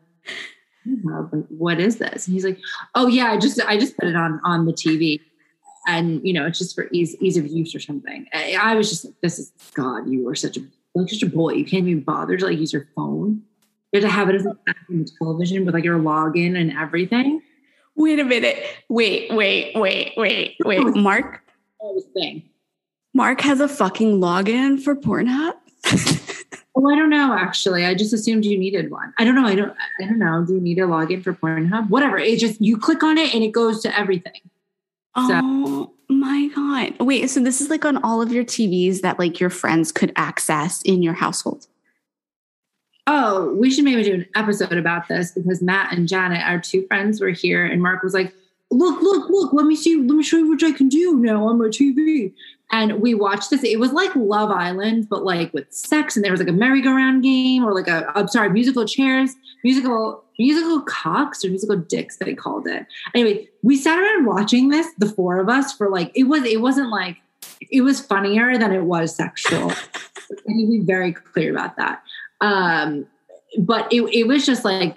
what 1.49 1.81
is 1.81 1.99
this? 1.99 2.27
And 2.27 2.35
he's 2.35 2.45
like, 2.45 2.59
oh 2.95 3.07
yeah, 3.07 3.31
I 3.33 3.39
just 3.39 3.61
I 3.63 3.79
just 3.79 3.97
put 3.97 4.09
it 4.09 4.17
on 4.17 4.41
on 4.45 4.67
the 4.67 4.73
TV. 4.73 5.21
And 5.87 6.21
you 6.27 6.33
know, 6.33 6.47
it's 6.47 6.59
just 6.59 6.75
for 6.75 6.89
ease 6.93 7.17
ease 7.21 7.37
of 7.37 7.47
use 7.47 7.75
or 7.75 7.81
something. 7.81 8.27
I, 8.33 8.75
was 8.75 8.91
just 8.91 9.05
like, 9.05 9.15
this 9.23 9.39
is 9.39 9.53
God, 9.75 10.09
you 10.09 10.29
are 10.29 10.35
such 10.35 10.57
a 10.57 10.61
like 10.95 11.09
such 11.09 11.23
a 11.23 11.27
boy. 11.27 11.53
You 11.53 11.65
can't 11.65 11.87
even 11.87 12.03
bother 12.03 12.37
to 12.37 12.47
like 12.47 12.59
use 12.59 12.73
your 12.73 12.89
phone. 12.95 13.43
You 13.93 14.01
have 14.01 14.09
to 14.09 14.15
have 14.15 14.29
it 14.29 14.37
as 14.37 14.47
an 14.47 15.07
television 15.19 15.65
with 15.65 15.75
like 15.75 15.85
your 15.85 15.99
login 15.99 16.61
and 16.61 16.73
everything. 16.73 17.43
Wait 17.97 18.19
a 18.19 18.25
minute. 18.25 18.63
Wait, 18.89 19.33
wait, 19.35 19.73
wait, 19.75 20.13
wait, 20.17 20.57
wait. 20.65 20.85
Mark? 20.97 21.43
Thing. 22.15 22.43
Mark 23.15 23.41
has 23.41 23.61
a 23.61 23.69
fucking 23.69 24.21
login 24.21 24.81
for 24.81 24.95
Pornhub? 24.95 25.55
oh, 26.77 26.91
I 26.91 26.97
don't 26.97 27.11
know 27.11 27.33
actually. 27.33 27.85
I 27.85 27.95
just 27.95 28.13
assumed 28.13 28.45
you 28.45 28.59
needed 28.59 28.91
one. 28.91 29.13
I 29.19 29.25
don't 29.25 29.35
know. 29.35 29.47
I 29.47 29.55
don't 29.55 29.75
I 30.01 30.05
don't 30.05 30.19
know. 30.19 30.45
Do 30.45 30.55
you 30.55 30.61
need 30.61 30.79
a 30.79 30.83
login 30.83 31.23
for 31.23 31.33
Pornhub? 31.33 31.89
Whatever. 31.89 32.19
It 32.19 32.39
just 32.39 32.61
you 32.61 32.77
click 32.77 33.03
on 33.03 33.19
it 33.19 33.35
and 33.35 33.43
it 33.43 33.53
goes 33.53 33.83
to 33.83 33.99
everything. 33.99 34.41
Oh 35.17 35.93
my 36.09 36.51
god. 36.55 36.95
Wait, 37.01 37.29
so 37.31 37.41
this 37.41 37.61
is 37.61 37.71
like 37.71 37.85
on 37.85 37.97
all 38.05 38.23
of 38.23 38.33
your 38.33 38.45
TVs 38.45 39.01
that 39.01 39.19
like 39.19 39.41
your 39.41 39.51
friends 39.51 39.91
could 39.91 40.13
access 40.17 40.83
in 40.83 41.03
your 41.03 41.15
household 41.15 41.67
oh, 43.11 43.53
we 43.55 43.71
should 43.71 43.85
maybe 43.85 44.05
do 44.05 44.15
an 44.15 44.27
episode 44.37 44.73
about 44.73 45.09
this 45.09 45.33
because 45.33 45.61
Matt 45.61 45.93
and 45.93 46.07
Janet, 46.07 46.43
our 46.47 46.61
two 46.61 46.87
friends, 46.87 47.21
were 47.21 47.31
here, 47.31 47.65
and 47.65 47.83
Mark 47.83 48.05
was 48.05 48.15
like, 48.15 48.33
look, 48.71 49.03
look, 49.03 49.29
look, 49.29 49.53
let 49.53 49.67
me 49.67 49.75
see, 49.75 49.97
let 49.97 50.15
me 50.15 50.23
show 50.23 50.37
you 50.37 50.49
what 50.49 50.63
I 50.63 50.71
can 50.71 50.89
do 50.89 51.17
now 51.17 51.45
on 51.45 51.59
my 51.59 51.67
TV. 51.67 52.33
And 52.71 53.01
we 53.01 53.15
watched 53.15 53.51
this. 53.51 53.65
It 53.65 53.81
was 53.81 53.93
like 53.93 54.15
Love 54.15 54.53
Island, 54.53 55.09
but 55.11 55.25
like 55.25 55.53
with 55.53 55.73
sex, 55.73 56.15
and 56.15 56.25
there 56.25 56.31
was 56.31 56.41
like 56.41 56.49
a 56.49 56.53
merry-go-round 56.53 57.25
game, 57.25 57.65
or 57.65 57.75
like 57.75 57.89
a, 57.89 58.07
I'm 58.15 58.29
sorry, 58.29 58.51
musical 58.51 58.87
chairs, 58.87 59.35
musical, 59.65 60.23
musical 60.39 60.81
cocks, 60.83 61.45
or 61.45 61.49
musical 61.49 61.77
dicks, 61.79 62.17
they 62.19 62.33
called 62.33 62.69
it. 62.69 62.87
Anyway, 63.13 63.49
we 63.65 63.77
sat 63.77 63.99
around 63.99 64.27
watching 64.27 64.69
this, 64.69 64.87
the 64.99 65.07
four 65.07 65.41
of 65.41 65.49
us, 65.49 65.73
for 65.73 65.91
like 65.91 66.13
it 66.15 66.25
was, 66.25 66.45
it 66.45 66.61
wasn't 66.61 66.91
like 66.91 67.17
it 67.73 67.81
was 67.81 68.01
funnier 68.01 68.57
than 68.57 68.73
it 68.73 68.85
was 68.85 69.17
sexual. 69.17 69.73
I 70.31 70.35
need 70.47 70.67
to 70.67 70.81
be 70.81 70.87
very 70.87 71.13
clear 71.13 71.51
about 71.51 71.77
that. 71.77 72.03
Um, 72.41 73.07
but 73.59 73.93
it, 73.93 74.03
it 74.15 74.27
was 74.27 74.47
just 74.47 74.65
like 74.65 74.97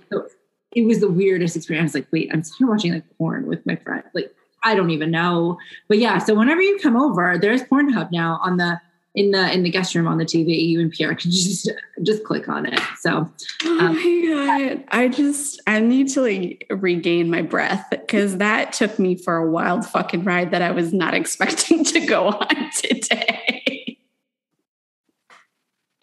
it 0.76 0.86
was 0.86 1.00
the 1.00 1.10
weirdest 1.10 1.56
experience. 1.56 1.94
Like, 1.94 2.08
wait, 2.12 2.30
I'm 2.34 2.44
still 2.44 2.68
watching 2.68 2.94
like 2.94 3.04
porn 3.18 3.48
with 3.48 3.66
my 3.66 3.76
friend. 3.76 4.04
Like, 4.14 4.34
I 4.64 4.76
don't 4.76 4.90
even 4.92 5.12
know. 5.12 5.58
But 5.88 6.00
yeah, 6.00 6.18
so 6.18 6.36
whenever 6.36 6.62
you 6.62 6.80
come 6.80 6.96
over, 6.96 7.38
there's 7.38 7.64
Pornhub 7.64 8.12
now 8.12 8.40
on 8.44 8.58
the 8.58 8.80
in 9.16 9.30
the 9.30 9.54
in 9.54 9.62
the 9.62 9.70
guest 9.70 9.94
room 9.94 10.08
on 10.08 10.18
the 10.18 10.26
TV. 10.26 10.68
You 10.68 10.80
and 10.80 10.92
Pierre 10.92 11.16
can 11.16 11.32
just 11.32 11.70
just 12.02 12.24
click 12.24 12.48
on 12.50 12.66
it. 12.66 12.80
So, 13.00 13.12
um, 13.18 13.32
oh 13.66 13.94
my 13.94 14.68
god, 14.76 14.84
I 14.90 15.08
just 15.08 15.62
I 15.68 15.80
need 15.80 16.10
to 16.10 16.22
like 16.22 16.66
regain 16.70 17.30
my 17.30 17.42
breath 17.42 17.86
because 17.90 18.38
that 18.38 18.74
took 18.74 18.98
me 19.00 19.16
for 19.16 19.38
a 19.38 19.50
wild 19.50 19.86
fucking 19.86 20.24
ride 20.24 20.52
that 20.52 20.62
I 20.62 20.72
was 20.72 20.94
not 20.94 21.14
expecting 21.24 21.84
to 21.86 22.00
go 22.06 22.30
on 22.30 22.70
today. 22.82 23.63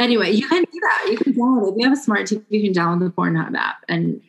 Anyway, 0.00 0.30
you 0.30 0.48
can 0.48 0.64
do 0.64 0.80
that. 0.80 1.08
You 1.10 1.18
can 1.18 1.34
download 1.34 1.68
it. 1.68 1.72
If 1.72 1.74
you 1.76 1.84
have 1.84 1.92
a 1.92 2.00
smart 2.00 2.22
TV, 2.22 2.42
you 2.48 2.62
can 2.62 2.72
download 2.72 3.00
the 3.00 3.10
Pornhub 3.10 3.54
app 3.54 3.84
and 3.86 4.22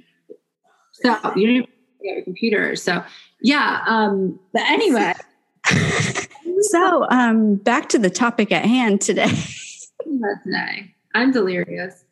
so 0.91 1.17
you 1.35 1.47
don't 1.47 1.69
get 2.03 2.15
your 2.15 2.23
computer. 2.23 2.75
So 2.75 3.03
yeah. 3.41 3.81
Um, 3.87 4.37
but 4.51 4.63
anyway. 4.63 5.13
so 6.61 7.07
um 7.09 7.55
back 7.55 7.87
to 7.89 7.99
the 7.99 8.09
topic 8.09 8.51
at 8.51 8.65
hand 8.65 8.99
today. 8.99 9.31
today. 10.43 10.93
I'm 11.15 11.31
delirious. 11.31 12.03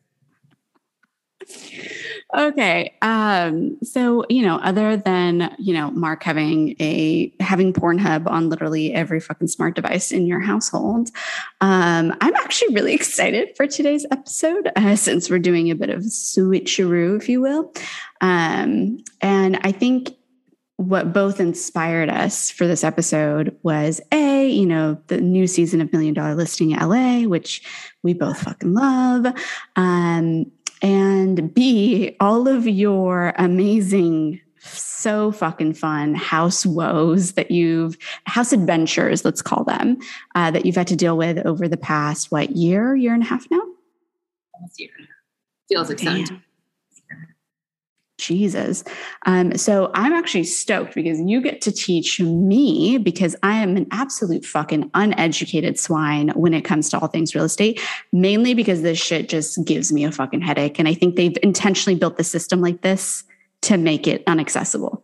Okay. 2.36 2.94
Um, 3.02 3.76
so, 3.82 4.24
you 4.28 4.42
know, 4.42 4.56
other 4.56 4.96
than, 4.96 5.54
you 5.58 5.74
know, 5.74 5.90
Mark 5.90 6.22
having 6.22 6.76
a 6.80 7.32
having 7.40 7.72
Pornhub 7.72 8.26
on 8.28 8.48
literally 8.48 8.94
every 8.94 9.20
fucking 9.20 9.48
smart 9.48 9.74
device 9.74 10.12
in 10.12 10.26
your 10.26 10.40
household, 10.40 11.10
um, 11.60 12.16
I'm 12.20 12.34
actually 12.36 12.74
really 12.74 12.94
excited 13.00 13.56
for 13.56 13.66
today's 13.66 14.06
episode 14.10 14.70
uh, 14.76 14.96
since 14.96 15.28
we're 15.28 15.38
doing 15.38 15.70
a 15.70 15.74
bit 15.74 15.90
of 15.90 16.02
switcheroo, 16.02 17.20
if 17.20 17.28
you 17.28 17.40
will. 17.40 17.72
Um, 18.20 18.98
and 19.20 19.58
I 19.62 19.72
think 19.72 20.14
what 20.80 21.12
both 21.12 21.40
inspired 21.40 22.08
us 22.08 22.50
for 22.50 22.66
this 22.66 22.82
episode 22.82 23.54
was 23.62 24.00
a 24.12 24.48
you 24.48 24.64
know 24.64 24.98
the 25.08 25.20
new 25.20 25.46
season 25.46 25.82
of 25.82 25.92
million 25.92 26.14
dollar 26.14 26.34
listing 26.34 26.70
la 26.70 27.20
which 27.28 27.62
we 28.02 28.14
both 28.14 28.40
fucking 28.40 28.72
love 28.72 29.26
um, 29.76 30.50
and 30.82 31.52
B, 31.54 32.16
all 32.20 32.48
of 32.48 32.66
your 32.66 33.34
amazing, 33.36 34.40
so 34.60 35.32
fucking 35.32 35.74
fun 35.74 36.14
house 36.14 36.66
woes 36.66 37.32
that 37.32 37.50
you've, 37.50 37.96
house 38.24 38.52
adventures, 38.52 39.24
let's 39.24 39.42
call 39.42 39.64
them, 39.64 39.98
uh, 40.34 40.50
that 40.50 40.66
you've 40.66 40.76
had 40.76 40.86
to 40.88 40.96
deal 40.96 41.16
with 41.16 41.38
over 41.46 41.68
the 41.68 41.76
past, 41.76 42.30
what, 42.30 42.50
year, 42.50 42.94
year 42.94 43.14
and 43.14 43.22
a 43.22 43.26
half 43.26 43.46
now? 43.50 43.62
Almost 44.54 44.78
year. 44.80 44.90
Feels 45.68 45.90
exciting. 45.90 46.42
Jesus. 48.20 48.84
Um, 49.26 49.56
so 49.56 49.90
I'm 49.94 50.12
actually 50.12 50.44
stoked 50.44 50.94
because 50.94 51.20
you 51.20 51.40
get 51.40 51.60
to 51.62 51.72
teach 51.72 52.20
me 52.20 52.98
because 52.98 53.34
I 53.42 53.56
am 53.56 53.76
an 53.76 53.86
absolute 53.90 54.44
fucking 54.44 54.90
uneducated 54.94 55.78
swine 55.78 56.28
when 56.30 56.54
it 56.54 56.62
comes 56.62 56.88
to 56.90 56.98
all 56.98 57.08
things 57.08 57.34
real 57.34 57.44
estate, 57.44 57.80
mainly 58.12 58.54
because 58.54 58.82
this 58.82 58.98
shit 58.98 59.28
just 59.28 59.64
gives 59.64 59.92
me 59.92 60.04
a 60.04 60.12
fucking 60.12 60.40
headache. 60.40 60.78
And 60.78 60.86
I 60.86 60.94
think 60.94 61.16
they've 61.16 61.36
intentionally 61.42 61.98
built 61.98 62.16
the 62.16 62.24
system 62.24 62.60
like 62.60 62.82
this 62.82 63.24
to 63.62 63.76
make 63.76 64.06
it 64.06 64.24
unaccessible. 64.26 65.02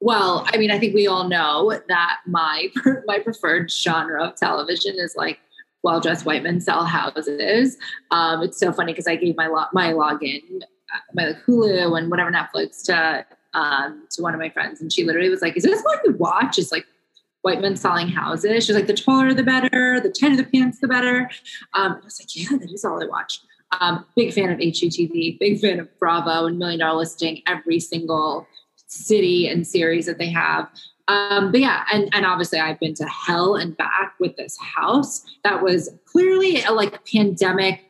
Well, 0.00 0.46
I 0.52 0.58
mean, 0.58 0.70
I 0.70 0.78
think 0.78 0.94
we 0.94 1.06
all 1.06 1.28
know 1.28 1.80
that 1.88 2.18
my 2.26 2.68
my 3.06 3.18
preferred 3.18 3.70
genre 3.70 4.24
of 4.24 4.36
television 4.36 4.96
is 4.98 5.16
like 5.16 5.40
well 5.82 6.00
dressed 6.00 6.26
white 6.26 6.42
men 6.42 6.60
sell 6.60 6.84
houses. 6.84 7.76
Um, 8.10 8.42
it's 8.42 8.58
so 8.58 8.72
funny 8.72 8.92
because 8.92 9.06
I 9.06 9.16
gave 9.16 9.36
my 9.36 9.46
lo- 9.46 9.66
my 9.72 9.92
login 9.92 10.62
my 11.14 11.28
like 11.28 11.44
Hulu 11.44 11.98
and 11.98 12.10
whatever 12.10 12.30
Netflix 12.30 12.84
to 12.84 13.24
um, 13.54 14.06
to 14.10 14.22
one 14.22 14.34
of 14.34 14.40
my 14.40 14.50
friends, 14.50 14.80
and 14.80 14.92
she 14.92 15.04
literally 15.04 15.30
was 15.30 15.42
like, 15.42 15.56
"Is 15.56 15.64
this 15.64 15.82
what 15.82 16.00
you 16.04 16.14
watch?" 16.14 16.58
Is 16.58 16.72
like 16.72 16.86
white 17.42 17.60
men 17.60 17.76
selling 17.76 18.08
houses. 18.08 18.66
She's 18.66 18.74
like, 18.74 18.86
"The 18.86 18.94
taller 18.94 19.32
the 19.32 19.42
better, 19.42 20.00
the 20.00 20.10
tighter 20.10 20.36
the 20.36 20.44
pants 20.44 20.80
the 20.80 20.88
better." 20.88 21.30
Um, 21.74 21.98
I 22.00 22.04
was 22.04 22.20
like, 22.20 22.34
"Yeah, 22.34 22.58
that 22.58 22.70
is 22.70 22.84
all 22.84 23.02
I 23.02 23.06
watch." 23.06 23.40
Um, 23.80 24.04
big 24.14 24.32
fan 24.32 24.50
of 24.50 24.58
HGTV, 24.58 25.38
big 25.38 25.60
fan 25.60 25.80
of 25.80 25.88
Bravo 25.98 26.46
and 26.46 26.58
Million 26.58 26.80
Dollar 26.80 26.98
Listing, 26.98 27.42
every 27.46 27.80
single 27.80 28.46
city 28.86 29.48
and 29.48 29.66
series 29.66 30.06
that 30.06 30.18
they 30.18 30.30
have. 30.30 30.68
Um, 31.08 31.52
but 31.52 31.60
yeah, 31.60 31.84
and 31.92 32.08
and 32.12 32.26
obviously 32.26 32.58
I've 32.58 32.80
been 32.80 32.94
to 32.94 33.06
hell 33.06 33.54
and 33.54 33.76
back 33.76 34.14
with 34.18 34.36
this 34.36 34.56
house. 34.58 35.24
That 35.44 35.62
was 35.62 35.90
clearly 36.04 36.62
a 36.62 36.72
like 36.72 37.04
pandemic 37.06 37.85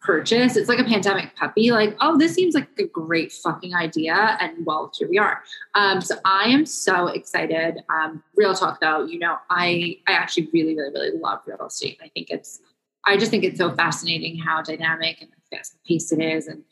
purchase. 0.00 0.56
It's 0.56 0.68
like 0.68 0.78
a 0.78 0.84
pandemic 0.84 1.36
puppy. 1.36 1.70
Like, 1.70 1.96
oh, 2.00 2.16
this 2.16 2.34
seems 2.34 2.54
like 2.54 2.68
a 2.78 2.84
great 2.84 3.32
fucking 3.32 3.74
idea. 3.74 4.36
And 4.40 4.64
well, 4.64 4.90
here 4.98 5.08
we 5.08 5.18
are. 5.18 5.42
Um, 5.74 6.00
so 6.00 6.16
I 6.24 6.44
am 6.44 6.66
so 6.66 7.08
excited. 7.08 7.80
Um, 7.90 8.22
real 8.36 8.54
talk 8.54 8.80
though, 8.80 9.04
you 9.04 9.18
know, 9.18 9.36
I 9.50 9.98
I 10.06 10.12
actually 10.12 10.48
really, 10.52 10.74
really, 10.74 10.92
really 10.92 11.18
love 11.18 11.40
real 11.46 11.66
estate. 11.66 11.98
I 12.02 12.08
think 12.08 12.30
it's 12.30 12.60
I 13.06 13.16
just 13.16 13.30
think 13.30 13.44
it's 13.44 13.58
so 13.58 13.70
fascinating 13.72 14.38
how 14.38 14.62
dynamic 14.62 15.20
and 15.20 15.30
fast 15.50 15.76
paced 15.86 16.12
it 16.12 16.20
is 16.20 16.46
and 16.46 16.62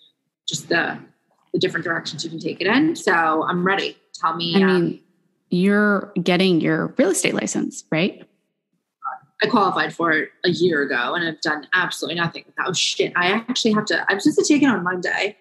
just 0.46 0.68
the 0.68 0.98
the 1.52 1.58
different 1.58 1.84
directions 1.84 2.24
you 2.24 2.30
can 2.30 2.38
take 2.38 2.60
it 2.60 2.66
in. 2.66 2.96
So 2.96 3.44
I'm 3.44 3.64
ready. 3.64 3.96
Tell 4.14 4.36
me. 4.36 4.62
I 4.62 4.66
um, 4.66 4.84
mean, 4.84 5.00
you're 5.50 6.12
getting 6.22 6.60
your 6.60 6.94
real 6.98 7.10
estate 7.10 7.34
license, 7.34 7.84
right? 7.90 8.27
I 9.42 9.46
qualified 9.46 9.94
for 9.94 10.12
it 10.12 10.30
a 10.44 10.50
year 10.50 10.82
ago 10.82 11.14
and 11.14 11.26
I've 11.26 11.40
done 11.40 11.66
absolutely 11.72 12.20
nothing 12.20 12.44
with 12.46 12.56
that. 12.56 12.66
Oh 12.68 12.72
shit. 12.72 13.12
I 13.16 13.28
actually 13.28 13.72
have 13.72 13.84
to, 13.86 14.04
I'm 14.10 14.20
supposed 14.20 14.38
to 14.38 14.54
take 14.54 14.62
it 14.62 14.66
on 14.66 14.82
Monday. 14.82 15.36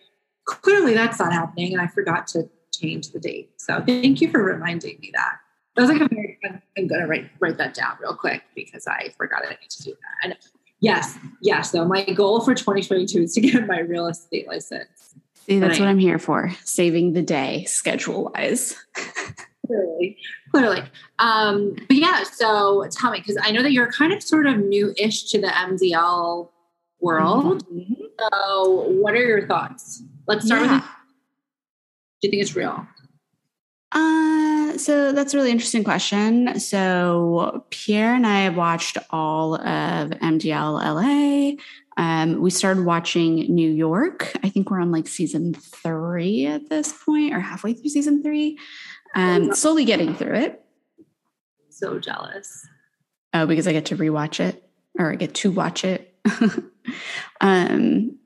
Clearly 0.46 0.94
that's 0.94 1.20
not 1.20 1.34
happening. 1.34 1.74
And 1.74 1.82
I 1.82 1.88
forgot 1.88 2.28
to 2.28 2.50
change 2.74 3.12
the 3.12 3.20
date. 3.20 3.52
So 3.58 3.82
thank 3.86 4.22
you 4.22 4.30
for 4.30 4.44
reminding 4.44 5.00
me 5.00 5.12
that. 5.16 5.38
I 5.78 5.82
was 5.82 5.90
like, 5.90 6.02
I'm, 6.02 6.62
I'm 6.78 6.88
going 6.88 7.02
to 7.02 7.08
write, 7.08 7.30
write 7.40 7.58
that 7.58 7.74
down 7.74 7.98
real 8.02 8.16
quick 8.16 8.44
because 8.56 8.88
I 8.88 9.14
forgot 9.18 9.46
I 9.46 9.50
need 9.50 9.70
to 9.70 9.84
do 9.84 9.92
that. 9.92 10.24
And 10.24 10.36
yes, 10.80 11.18
yes. 11.42 11.72
So 11.72 11.86
my 11.86 12.04
goal 12.04 12.42
for 12.42 12.56
2022 12.56 13.22
is 13.22 13.34
to 13.34 13.42
get 13.42 13.68
my 13.68 13.80
real 13.80 14.08
estate 14.08 14.48
license. 14.48 15.16
See, 15.48 15.60
that's 15.60 15.80
what 15.80 15.88
I'm 15.88 16.00
here 16.00 16.20
for. 16.20 16.52
Saving 16.64 17.14
the 17.14 17.22
day 17.22 17.64
schedule 17.66 18.32
wise. 18.36 18.76
clearly, 19.66 20.18
clearly. 20.52 20.84
Um, 21.20 21.76
but 21.88 21.98
yeah, 21.98 22.24
so 22.24 22.88
tell 22.92 23.12
me, 23.12 23.20
because 23.20 23.38
I 23.42 23.52
know 23.52 23.64
that 23.64 23.72
you're 23.72 23.92
kind 23.92 24.14
of 24.14 24.22
sort 24.22 24.48
of 24.48 24.58
new-ish 24.58 25.26
to 25.32 25.42
the 25.42 25.48
MDL 25.48 26.50
world. 27.00 27.66
Mm-hmm. 27.68 27.94
So, 28.20 28.90
what 29.02 29.14
are 29.14 29.24
your 29.24 29.48
thoughts? 29.48 30.02
Let's 30.28 30.46
start 30.46 30.64
yeah. 30.64 30.76
with. 30.76 30.84
Do 32.22 32.28
you 32.28 32.32
think 32.32 32.42
it's 32.42 32.56
real? 32.56 32.88
Uh, 33.92 34.78
so 34.78 35.12
that's 35.12 35.34
a 35.34 35.38
really 35.38 35.52
interesting 35.52 35.84
question. 35.84 36.60
So 36.60 37.66
Pierre 37.70 38.14
and 38.14 38.28
I 38.28 38.42
have 38.42 38.58
watched 38.58 38.98
all 39.12 39.56
of 39.56 40.10
MDL 40.10 40.74
LA. 40.84 41.62
Um, 41.98 42.42
we 42.42 42.52
started 42.52 42.86
watching 42.86 43.36
New 43.54 43.72
York. 43.72 44.32
I 44.44 44.50
think 44.50 44.70
we're 44.70 44.82
on 44.82 44.92
like 44.92 45.08
season 45.08 45.54
three 45.56 46.46
at 46.46 46.70
this 46.70 46.94
point, 46.94 47.34
or 47.34 47.40
halfway 47.40 47.74
through 47.74 47.90
season 47.90 48.22
three 48.22 48.60
um, 49.16 49.54
slowly 49.54 49.86
getting 49.86 50.16
through 50.16 50.36
it. 50.36 50.64
So 51.70 52.00
jealous. 52.00 52.68
Oh, 53.34 53.46
because 53.46 53.68
I 53.68 53.74
get 53.74 53.86
to 53.88 53.98
rewatch 53.98 54.40
it 54.40 54.64
or 54.98 55.12
I 55.12 55.16
get 55.16 55.36
to 55.36 55.52
watch 55.52 55.84
it. 55.84 56.14
um, 57.42 58.18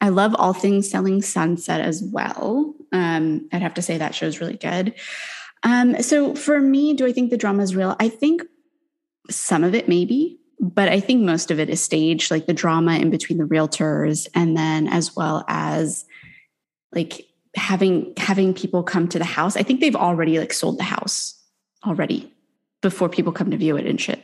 I 0.00 0.08
love 0.08 0.34
all 0.36 0.52
things 0.52 0.90
selling 0.90 1.22
sunset 1.22 1.80
as 1.80 2.02
well. 2.02 2.74
Um, 2.92 3.48
I'd 3.52 3.62
have 3.62 3.74
to 3.74 3.82
say 3.82 3.98
that 3.98 4.14
show's 4.14 4.40
really 4.40 4.56
good. 4.56 4.94
Um, 5.62 6.00
so 6.02 6.34
for 6.34 6.60
me, 6.60 6.94
do 6.94 7.06
I 7.06 7.12
think 7.12 7.30
the 7.30 7.36
drama 7.36 7.62
is 7.62 7.74
real? 7.74 7.96
I 7.98 8.08
think 8.08 8.42
some 9.30 9.64
of 9.64 9.74
it 9.74 9.88
maybe, 9.88 10.38
but 10.60 10.88
I 10.88 11.00
think 11.00 11.22
most 11.22 11.50
of 11.50 11.58
it 11.58 11.68
is 11.68 11.82
staged, 11.82 12.30
like 12.30 12.46
the 12.46 12.54
drama 12.54 12.96
in 12.96 13.10
between 13.10 13.38
the 13.38 13.44
realtors, 13.44 14.28
and 14.34 14.56
then 14.56 14.86
as 14.86 15.16
well 15.16 15.44
as 15.48 16.04
like 16.92 17.26
having 17.56 18.12
having 18.16 18.54
people 18.54 18.82
come 18.82 19.08
to 19.08 19.18
the 19.18 19.24
house. 19.24 19.56
I 19.56 19.62
think 19.62 19.80
they've 19.80 19.96
already 19.96 20.38
like 20.38 20.52
sold 20.52 20.78
the 20.78 20.84
house 20.84 21.34
already 21.84 22.32
before 22.82 23.08
people 23.08 23.32
come 23.32 23.50
to 23.50 23.56
view 23.56 23.76
it 23.76 23.86
and 23.86 24.00
shit. 24.00 24.22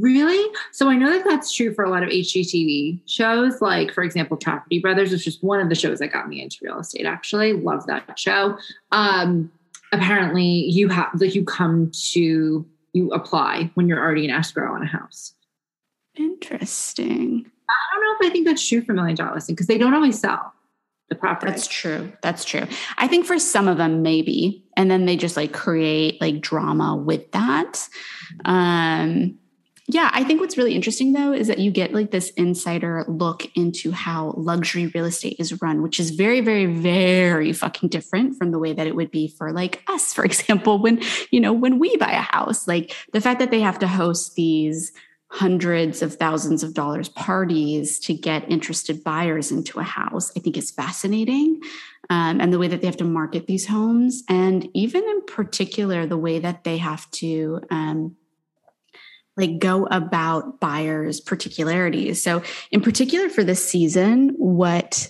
Really? 0.00 0.50
So 0.72 0.88
I 0.88 0.96
know 0.96 1.10
that 1.10 1.24
that's 1.24 1.54
true 1.54 1.74
for 1.74 1.84
a 1.84 1.90
lot 1.90 2.02
of 2.02 2.08
HGTV 2.08 3.02
shows, 3.06 3.60
like 3.60 3.92
for 3.92 4.02
example, 4.02 4.38
Property 4.38 4.78
Brothers, 4.78 5.12
which 5.12 5.26
is 5.26 5.38
one 5.42 5.60
of 5.60 5.68
the 5.68 5.74
shows 5.74 5.98
that 5.98 6.08
got 6.08 6.28
me 6.28 6.40
into 6.40 6.56
real 6.62 6.78
estate. 6.78 7.04
Actually, 7.04 7.52
love 7.52 7.86
that 7.86 8.18
show. 8.18 8.56
Um, 8.90 9.52
apparently, 9.92 10.44
you 10.44 10.88
have 10.88 11.08
like 11.20 11.34
you 11.34 11.44
come 11.44 11.90
to 12.12 12.66
you 12.94 13.10
apply 13.12 13.70
when 13.74 13.86
you're 13.86 14.00
already 14.00 14.24
in 14.24 14.30
escrow 14.30 14.74
on 14.74 14.82
a 14.82 14.86
house. 14.86 15.34
Interesting. 16.16 17.46
I 17.68 17.94
don't 17.94 18.02
know 18.02 18.26
if 18.26 18.30
I 18.30 18.32
think 18.32 18.46
that's 18.46 18.66
true 18.66 18.82
for 18.82 18.94
Million 18.94 19.16
Dollar 19.16 19.34
Listing 19.34 19.54
because 19.54 19.66
they 19.66 19.78
don't 19.78 19.94
always 19.94 20.18
sell 20.18 20.54
the 21.08 21.14
property. 21.14 21.52
That's 21.52 21.66
true. 21.66 22.12
That's 22.22 22.44
true. 22.44 22.66
I 22.96 23.06
think 23.06 23.26
for 23.26 23.38
some 23.38 23.68
of 23.68 23.76
them, 23.76 24.02
maybe. 24.02 24.64
And 24.76 24.90
then 24.90 25.04
they 25.04 25.16
just 25.16 25.36
like 25.36 25.52
create 25.52 26.20
like 26.20 26.40
drama 26.40 26.96
with 26.96 27.30
that. 27.32 27.86
Um, 28.44 29.38
yeah, 29.88 30.10
I 30.12 30.24
think 30.24 30.40
what's 30.40 30.56
really 30.56 30.74
interesting 30.74 31.12
though 31.12 31.32
is 31.32 31.48
that 31.48 31.58
you 31.58 31.70
get 31.70 31.92
like 31.92 32.12
this 32.12 32.30
insider 32.30 33.04
look 33.08 33.44
into 33.56 33.90
how 33.90 34.32
luxury 34.36 34.86
real 34.86 35.04
estate 35.04 35.36
is 35.38 35.60
run, 35.60 35.82
which 35.82 36.00
is 36.00 36.10
very, 36.10 36.40
very, 36.40 36.66
very 36.66 37.52
fucking 37.52 37.88
different 37.88 38.38
from 38.38 38.52
the 38.52 38.58
way 38.58 38.72
that 38.72 38.86
it 38.86 38.94
would 38.96 39.10
be 39.10 39.28
for 39.28 39.52
like 39.52 39.82
us, 39.88 40.14
for 40.14 40.24
example, 40.24 40.78
when, 40.78 41.02
you 41.30 41.40
know, 41.40 41.52
when 41.52 41.78
we 41.78 41.96
buy 41.96 42.12
a 42.12 42.36
house. 42.36 42.66
Like 42.66 42.94
the 43.12 43.20
fact 43.20 43.40
that 43.40 43.50
they 43.50 43.60
have 43.60 43.78
to 43.80 43.88
host 43.88 44.34
these 44.34 44.92
hundreds 45.32 46.02
of 46.02 46.14
thousands 46.16 46.62
of 46.62 46.74
dollars 46.74 47.08
parties 47.08 47.98
to 47.98 48.12
get 48.12 48.50
interested 48.50 49.02
buyers 49.02 49.50
into 49.50 49.78
a 49.78 49.82
house, 49.82 50.30
I 50.36 50.40
think 50.40 50.58
is 50.58 50.70
fascinating. 50.70 51.58
Um, 52.10 52.38
and 52.38 52.52
the 52.52 52.58
way 52.58 52.68
that 52.68 52.82
they 52.82 52.86
have 52.86 52.98
to 52.98 53.04
market 53.04 53.46
these 53.46 53.66
homes, 53.66 54.22
and 54.28 54.68
even 54.74 55.02
in 55.02 55.24
particular, 55.24 56.04
the 56.04 56.18
way 56.18 56.38
that 56.38 56.64
they 56.64 56.76
have 56.76 57.10
to 57.12 57.62
um, 57.70 58.14
like 59.38 59.58
go 59.58 59.86
about 59.86 60.60
buyers' 60.60 61.18
particularities. 61.18 62.22
So, 62.22 62.42
in 62.70 62.82
particular 62.82 63.30
for 63.30 63.42
this 63.42 63.66
season, 63.66 64.34
what 64.36 65.08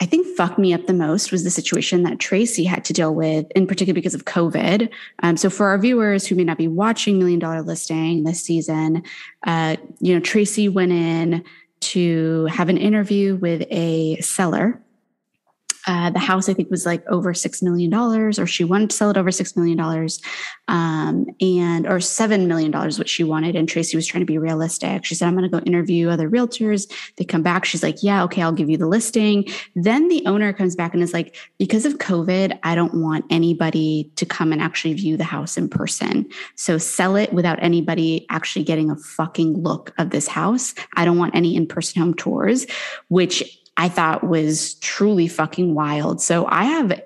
I 0.00 0.06
think 0.06 0.26
fucked 0.36 0.58
me 0.58 0.74
up 0.74 0.86
the 0.86 0.92
most 0.92 1.30
was 1.30 1.44
the 1.44 1.50
situation 1.50 2.02
that 2.02 2.18
Tracy 2.18 2.64
had 2.64 2.84
to 2.86 2.92
deal 2.92 3.14
with, 3.14 3.46
in 3.54 3.66
particular 3.66 3.94
because 3.94 4.14
of 4.14 4.24
COVID. 4.24 4.90
Um, 5.22 5.36
so, 5.36 5.48
for 5.48 5.68
our 5.68 5.78
viewers 5.78 6.26
who 6.26 6.34
may 6.34 6.44
not 6.44 6.58
be 6.58 6.66
watching 6.66 7.18
Million 7.18 7.38
Dollar 7.38 7.62
Listing 7.62 8.24
this 8.24 8.42
season, 8.42 9.04
uh, 9.46 9.76
you 10.00 10.12
know, 10.12 10.20
Tracy 10.20 10.68
went 10.68 10.92
in 10.92 11.44
to 11.80 12.46
have 12.46 12.68
an 12.68 12.78
interview 12.78 13.36
with 13.36 13.66
a 13.70 14.20
seller 14.20 14.82
uh, 15.86 16.10
the 16.10 16.18
house, 16.18 16.48
I 16.48 16.54
think, 16.54 16.70
was 16.70 16.86
like 16.86 17.04
over 17.08 17.32
$6 17.32 17.62
million, 17.62 17.92
or 17.94 18.46
she 18.46 18.64
wanted 18.64 18.90
to 18.90 18.96
sell 18.96 19.10
it 19.10 19.16
over 19.16 19.30
$6 19.30 19.56
million, 19.56 19.78
um, 20.68 21.26
and 21.40 21.86
or 21.86 21.98
$7 21.98 22.46
million, 22.46 22.72
what 22.72 23.08
she 23.08 23.24
wanted. 23.24 23.56
And 23.56 23.68
Tracy 23.68 23.96
was 23.96 24.06
trying 24.06 24.22
to 24.22 24.26
be 24.26 24.38
realistic. 24.38 25.04
She 25.04 25.14
said, 25.14 25.28
I'm 25.28 25.36
going 25.36 25.50
to 25.50 25.58
go 25.58 25.64
interview 25.64 26.08
other 26.08 26.30
realtors. 26.30 26.90
They 27.16 27.24
come 27.24 27.42
back. 27.42 27.64
She's 27.64 27.82
like, 27.82 28.02
Yeah, 28.02 28.24
okay, 28.24 28.42
I'll 28.42 28.52
give 28.52 28.70
you 28.70 28.76
the 28.76 28.86
listing. 28.86 29.46
Then 29.74 30.08
the 30.08 30.24
owner 30.26 30.52
comes 30.52 30.74
back 30.74 30.94
and 30.94 31.02
is 31.02 31.12
like, 31.12 31.36
Because 31.58 31.84
of 31.84 31.98
COVID, 31.98 32.58
I 32.62 32.74
don't 32.74 32.94
want 32.94 33.24
anybody 33.30 34.10
to 34.16 34.26
come 34.26 34.52
and 34.52 34.62
actually 34.62 34.94
view 34.94 35.16
the 35.16 35.24
house 35.24 35.56
in 35.56 35.68
person. 35.68 36.28
So 36.56 36.78
sell 36.78 37.16
it 37.16 37.32
without 37.32 37.62
anybody 37.62 38.26
actually 38.30 38.64
getting 38.64 38.90
a 38.90 38.96
fucking 38.96 39.62
look 39.62 39.92
of 39.98 40.10
this 40.10 40.28
house. 40.28 40.74
I 40.94 41.04
don't 41.04 41.18
want 41.18 41.34
any 41.34 41.56
in 41.56 41.66
person 41.66 42.00
home 42.00 42.14
tours, 42.14 42.66
which 43.08 43.60
I 43.76 43.88
thought 43.88 44.24
was 44.24 44.74
truly 44.74 45.28
fucking 45.28 45.74
wild. 45.74 46.20
So 46.20 46.46
I 46.46 46.64
have 46.64 47.00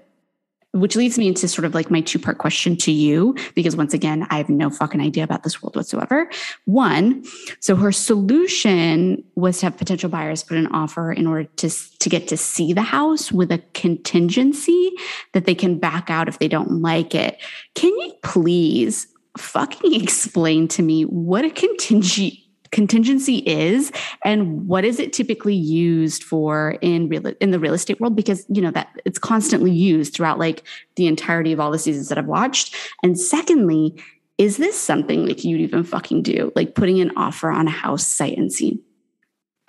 which 0.72 0.96
leads 0.96 1.18
me 1.18 1.28
into 1.28 1.48
sort 1.48 1.64
of 1.64 1.74
like 1.74 1.90
my 1.90 2.00
two 2.00 2.18
part 2.18 2.38
question 2.38 2.76
to 2.76 2.92
you, 2.92 3.34
because 3.54 3.74
once 3.74 3.94
again, 3.94 4.26
I 4.30 4.36
have 4.36 4.48
no 4.48 4.68
fucking 4.70 5.00
idea 5.00 5.24
about 5.24 5.42
this 5.42 5.62
world 5.62 5.76
whatsoever. 5.76 6.30
One, 6.66 7.24
so 7.60 7.74
her 7.76 7.90
solution 7.90 9.24
was 9.34 9.58
to 9.60 9.66
have 9.66 9.78
potential 9.78 10.10
buyers 10.10 10.42
put 10.42 10.58
an 10.58 10.66
offer 10.68 11.10
in 11.12 11.26
order 11.26 11.44
to, 11.44 11.70
to 11.70 12.08
get 12.08 12.28
to 12.28 12.36
see 12.36 12.72
the 12.72 12.82
house 12.82 13.32
with 13.32 13.50
a 13.50 13.62
contingency 13.72 14.92
that 15.32 15.46
they 15.46 15.54
can 15.54 15.78
back 15.78 16.10
out 16.10 16.28
if 16.28 16.38
they 16.38 16.48
don't 16.48 16.82
like 16.82 17.14
it. 17.14 17.38
Can 17.74 17.90
you 17.98 18.12
please 18.22 19.06
fucking 19.38 19.94
explain 20.00 20.68
to 20.68 20.82
me 20.82 21.04
what 21.04 21.44
a 21.44 21.50
contingency 21.50 22.47
contingency 22.70 23.38
is 23.38 23.92
and 24.24 24.66
what 24.66 24.84
is 24.84 25.00
it 25.00 25.12
typically 25.12 25.54
used 25.54 26.22
for 26.22 26.76
in 26.80 27.08
real 27.08 27.26
in 27.40 27.50
the 27.50 27.58
real 27.58 27.74
estate 27.74 28.00
world? 28.00 28.16
Because 28.16 28.44
you 28.48 28.62
know 28.62 28.70
that 28.70 28.88
it's 29.04 29.18
constantly 29.18 29.72
used 29.72 30.14
throughout 30.14 30.38
like 30.38 30.62
the 30.96 31.06
entirety 31.06 31.52
of 31.52 31.60
all 31.60 31.70
the 31.70 31.78
seasons 31.78 32.08
that 32.08 32.18
I've 32.18 32.26
watched. 32.26 32.74
And 33.02 33.18
secondly 33.18 34.00
is 34.36 34.56
this 34.56 34.78
something 34.78 35.26
like 35.26 35.42
you'd 35.42 35.60
even 35.60 35.82
fucking 35.82 36.22
do? 36.22 36.52
Like 36.54 36.76
putting 36.76 37.00
an 37.00 37.10
offer 37.16 37.50
on 37.50 37.66
a 37.66 37.72
house 37.72 38.06
sight 38.06 38.38
unseen 38.38 38.80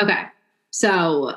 okay. 0.02 0.24
So 0.72 1.36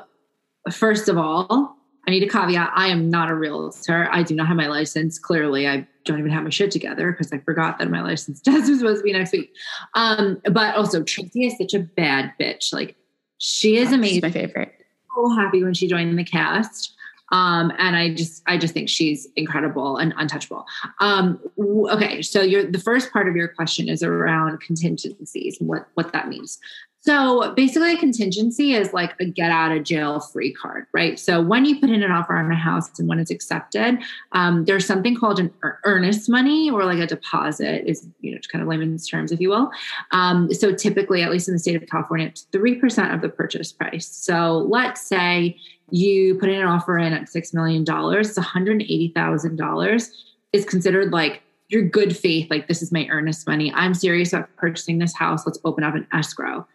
first 0.71 1.09
of 1.09 1.17
all 1.17 1.75
I 2.07 2.11
need 2.11 2.23
a 2.23 2.29
caveat 2.29 2.71
I 2.75 2.87
am 2.87 3.09
not 3.09 3.29
a 3.29 3.35
realtor. 3.35 4.09
I 4.11 4.23
do 4.23 4.35
not 4.35 4.47
have 4.47 4.57
my 4.57 4.67
license. 4.67 5.19
Clearly 5.19 5.67
I 5.67 5.87
don't 6.05 6.19
even 6.19 6.31
have 6.31 6.43
my 6.43 6.49
shit 6.49 6.71
together 6.71 7.11
because 7.11 7.31
I 7.31 7.39
forgot 7.39 7.79
that 7.79 7.89
my 7.89 8.01
license 8.01 8.41
test 8.45 8.69
was 8.69 8.79
supposed 8.79 8.99
to 8.99 9.03
be 9.03 9.13
next 9.13 9.31
week. 9.31 9.53
Um, 9.95 10.41
but 10.51 10.75
also 10.75 11.03
Tracy 11.03 11.45
is 11.45 11.57
such 11.57 11.73
a 11.73 11.79
bad 11.79 12.33
bitch. 12.39 12.73
Like 12.73 12.95
she 13.37 13.77
is 13.77 13.91
amazing. 13.91 14.15
She's 14.15 14.23
my 14.23 14.31
favorite. 14.31 14.73
So 15.15 15.29
happy 15.35 15.63
when 15.63 15.73
she 15.73 15.87
joined 15.87 16.17
the 16.17 16.23
cast. 16.23 16.95
Um, 17.31 17.71
and 17.79 17.95
I 17.95 18.13
just, 18.13 18.43
I 18.45 18.57
just 18.57 18.75
think 18.75 18.89
she's 18.89 19.27
incredible 19.35 19.97
and 19.97 20.13
untouchable. 20.17 20.65
Um, 20.99 21.39
okay, 21.57 22.21
so 22.21 22.41
your 22.41 22.69
the 22.69 22.79
first 22.79 23.11
part 23.11 23.27
of 23.27 23.35
your 23.35 23.47
question 23.47 23.89
is 23.89 24.03
around 24.03 24.61
contingencies 24.61 25.57
and 25.59 25.67
what 25.67 25.87
what 25.95 26.13
that 26.13 26.27
means. 26.27 26.59
So 27.05 27.53
basically, 27.53 27.95
a 27.95 27.97
contingency 27.97 28.75
is 28.75 28.93
like 28.93 29.13
a 29.19 29.25
get 29.25 29.51
out 29.51 29.75
of 29.75 29.83
jail 29.83 30.21
free 30.21 30.53
card, 30.53 30.85
right? 30.93 31.19
So 31.19 31.41
when 31.41 31.65
you 31.65 31.77
put 31.77 31.89
in 31.89 32.01
an 32.01 32.11
offer 32.11 32.33
on 32.37 32.49
a 32.49 32.55
house 32.55 32.97
and 32.97 33.09
when 33.09 33.19
it's 33.19 33.29
accepted, 33.29 33.99
um, 34.31 34.63
there's 34.63 34.85
something 34.85 35.13
called 35.13 35.37
an 35.37 35.51
earnest 35.83 36.29
money 36.29 36.71
or 36.71 36.85
like 36.85 36.99
a 36.99 37.07
deposit, 37.07 37.83
is 37.85 38.07
you 38.21 38.31
know 38.31 38.39
kind 38.49 38.61
of 38.61 38.69
layman's 38.69 39.05
terms, 39.05 39.33
if 39.33 39.41
you 39.41 39.49
will. 39.49 39.69
Um, 40.11 40.53
so 40.53 40.73
typically, 40.73 41.23
at 41.23 41.29
least 41.29 41.49
in 41.49 41.53
the 41.53 41.59
state 41.59 41.75
of 41.75 41.85
California, 41.89 42.27
it's 42.27 42.43
three 42.53 42.75
percent 42.75 43.13
of 43.13 43.19
the 43.19 43.27
purchase 43.27 43.73
price. 43.73 44.07
So 44.07 44.59
let's 44.59 45.01
say 45.01 45.57
you 45.91 46.35
put 46.35 46.47
in 46.47 46.61
an 46.61 46.67
offer 46.67 46.97
in 46.97 47.11
at 47.11 47.27
six 47.27 47.53
million 47.53 47.83
dollars, 47.83 48.29
it's 48.29 48.37
one 48.37 48.45
hundred 48.45 48.81
eighty 48.81 49.11
thousand 49.13 49.57
dollars 49.57 50.09
is 50.53 50.63
considered 50.63 51.11
like 51.11 51.41
your 51.67 51.81
good 51.81 52.15
faith, 52.15 52.49
like 52.49 52.69
this 52.69 52.81
is 52.81 52.93
my 52.93 53.07
earnest 53.09 53.45
money. 53.45 53.73
I'm 53.73 53.93
serious 53.93 54.31
about 54.31 54.55
purchasing 54.55 54.99
this 54.99 55.13
house. 55.13 55.45
Let's 55.45 55.59
open 55.65 55.83
up 55.83 55.95
an 55.95 56.07
escrow 56.13 56.65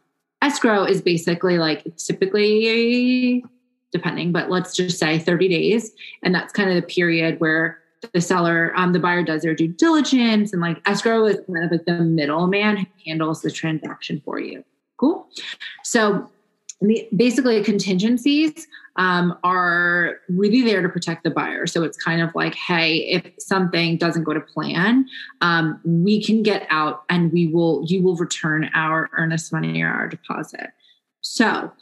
escrow 0.43 0.84
is 0.84 1.03
basically 1.03 1.59
like 1.59 1.84
typically 1.97 3.45
depending, 3.93 4.32
but 4.32 4.51
let's 4.51 4.74
just 4.76 4.99
say 4.99 5.18
30 5.18 5.49
days. 5.49 5.93
And 6.22 6.34
that's 6.34 6.53
kind 6.53 6.68
of 6.68 6.76
the 6.76 6.82
period 6.82 7.41
where 7.41 7.78
the 8.12 8.20
seller, 8.20 8.72
um, 8.76 8.93
the 8.93 9.01
buyer 9.01 9.22
does 9.22 9.43
their 9.43 9.55
due 9.55 9.68
diligence 9.68 10.53
and 10.53 10.62
like 10.62 10.80
escrow 10.86 11.26
is 11.26 11.41
kind 11.47 11.64
of 11.64 11.70
like 11.72 11.84
the 11.84 12.05
middleman 12.05 12.76
who 12.76 12.86
handles 13.07 13.43
the 13.43 13.51
transaction 13.51 14.20
for 14.24 14.39
you. 14.39 14.64
Cool. 14.99 15.28
So 15.82 16.30
basically 17.16 17.62
contingencies 17.64 18.66
um, 18.97 19.37
are 19.43 20.16
really 20.29 20.62
there 20.62 20.81
to 20.81 20.89
protect 20.89 21.24
the 21.24 21.31
buyer. 21.31 21.66
So 21.66 21.83
it's 21.83 21.97
kind 21.97 22.20
of 22.20 22.35
like 22.35 22.55
hey 22.55 22.99
if 23.11 23.33
something 23.39 23.97
doesn't 23.97 24.24
go 24.24 24.33
to 24.33 24.41
plan 24.41 25.07
um, 25.41 25.81
we 25.85 26.22
can 26.22 26.43
get 26.43 26.66
out 26.70 27.05
and 27.09 27.33
we 27.33 27.49
will 27.49 27.85
you 27.87 28.03
will 28.03 28.16
return 28.16 28.70
our 28.74 29.11
earnest 29.16 29.53
money 29.53 29.83
or 29.83 29.89
our 29.89 30.09
deposit. 30.09 30.70
So. 31.20 31.72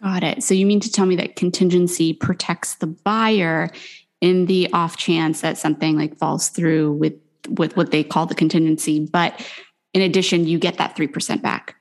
Got 0.00 0.24
it. 0.24 0.42
So 0.42 0.54
you 0.54 0.66
mean 0.66 0.80
to 0.80 0.90
tell 0.90 1.06
me 1.06 1.14
that 1.14 1.36
contingency 1.36 2.12
protects 2.12 2.74
the 2.74 2.88
buyer 2.88 3.70
in 4.22 4.46
the 4.46 4.72
off 4.72 4.96
chance 4.96 5.42
that 5.42 5.58
something 5.58 5.98
like 5.98 6.16
falls 6.16 6.48
through 6.48 6.92
with 6.92 7.14
with 7.50 7.76
what 7.76 7.90
they 7.90 8.04
call 8.04 8.24
the 8.24 8.36
contingency 8.36 9.04
but 9.12 9.44
in 9.92 10.00
addition 10.00 10.46
you 10.46 10.58
get 10.58 10.78
that 10.78 10.96
3% 10.96 11.42
back 11.42 11.74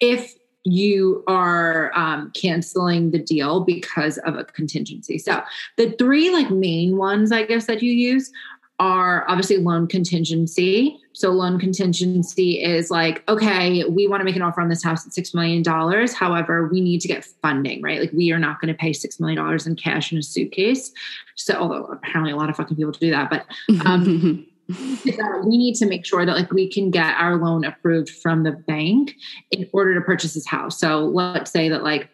if 0.00 0.34
you 0.66 1.22
are 1.28 1.96
um, 1.96 2.32
canceling 2.34 3.12
the 3.12 3.20
deal 3.20 3.60
because 3.60 4.18
of 4.18 4.34
a 4.34 4.44
contingency. 4.44 5.16
So 5.16 5.40
the 5.76 5.92
three 5.92 6.30
like 6.30 6.50
main 6.50 6.96
ones, 6.96 7.30
I 7.30 7.44
guess, 7.44 7.66
that 7.66 7.82
you 7.82 7.92
use 7.92 8.32
are 8.78 9.24
obviously 9.28 9.58
loan 9.58 9.86
contingency. 9.86 10.98
So 11.12 11.30
loan 11.30 11.58
contingency 11.58 12.62
is 12.62 12.90
like, 12.90 13.22
okay, 13.28 13.84
we 13.84 14.06
want 14.06 14.20
to 14.20 14.24
make 14.24 14.36
an 14.36 14.42
offer 14.42 14.60
on 14.60 14.68
this 14.68 14.82
house 14.82 15.06
at 15.06 15.12
$6 15.12 15.34
million. 15.34 15.64
However, 16.08 16.68
we 16.68 16.80
need 16.80 17.00
to 17.00 17.08
get 17.08 17.24
funding, 17.24 17.80
right? 17.80 18.00
Like 18.00 18.12
we 18.12 18.32
are 18.32 18.38
not 18.38 18.60
going 18.60 18.68
to 18.68 18.78
pay 18.78 18.90
$6 18.90 19.20
million 19.20 19.60
in 19.66 19.76
cash 19.76 20.12
in 20.12 20.18
a 20.18 20.22
suitcase. 20.22 20.92
So 21.36 21.54
although 21.54 21.84
apparently 21.86 22.32
a 22.32 22.36
lot 22.36 22.50
of 22.50 22.56
fucking 22.56 22.76
people 22.76 22.92
do 22.92 23.10
that, 23.10 23.30
but 23.30 23.46
um, 23.86 24.46
we 24.68 25.56
need 25.56 25.74
to 25.76 25.86
make 25.86 26.04
sure 26.04 26.26
that 26.26 26.36
like 26.36 26.52
we 26.52 26.68
can 26.68 26.90
get 26.90 27.14
our 27.16 27.36
loan 27.36 27.64
approved 27.64 28.10
from 28.10 28.42
the 28.42 28.52
bank 28.52 29.14
in 29.50 29.68
order 29.72 29.94
to 29.94 30.00
purchase 30.00 30.34
this 30.34 30.46
house. 30.46 30.78
So 30.80 31.06
let's 31.06 31.50
say 31.50 31.68
that 31.68 31.84
like 31.84 32.08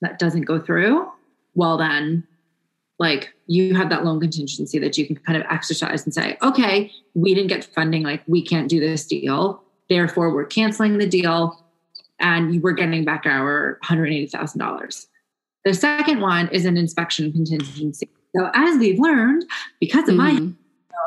that 0.00 0.18
doesn't 0.18 0.42
go 0.42 0.58
through. 0.60 1.08
Well, 1.54 1.78
then 1.78 2.26
like 2.98 3.32
you 3.46 3.74
have 3.74 3.90
that 3.90 4.04
loan 4.04 4.20
contingency 4.20 4.78
that 4.78 4.96
you 4.96 5.06
can 5.06 5.16
kind 5.16 5.38
of 5.38 5.44
exercise 5.50 6.04
and 6.04 6.14
say, 6.14 6.36
okay, 6.42 6.90
we 7.14 7.34
didn't 7.34 7.48
get 7.48 7.64
funding, 7.64 8.02
like 8.02 8.22
we 8.26 8.42
can't 8.42 8.68
do 8.68 8.80
this 8.80 9.06
deal. 9.06 9.62
Therefore, 9.88 10.34
we're 10.34 10.46
canceling 10.46 10.98
the 10.98 11.06
deal 11.06 11.64
and 12.18 12.62
we're 12.62 12.72
getting 12.72 13.04
back 13.04 13.26
our 13.26 13.78
$180,000. 13.84 15.06
The 15.64 15.74
second 15.74 16.20
one 16.20 16.48
is 16.48 16.64
an 16.64 16.76
inspection 16.76 17.32
contingency. 17.32 18.08
So, 18.34 18.50
as 18.54 18.78
we've 18.78 18.98
learned, 18.98 19.44
because 19.80 20.08
of 20.08 20.14
mm-hmm. 20.14 20.44
my 20.44 20.52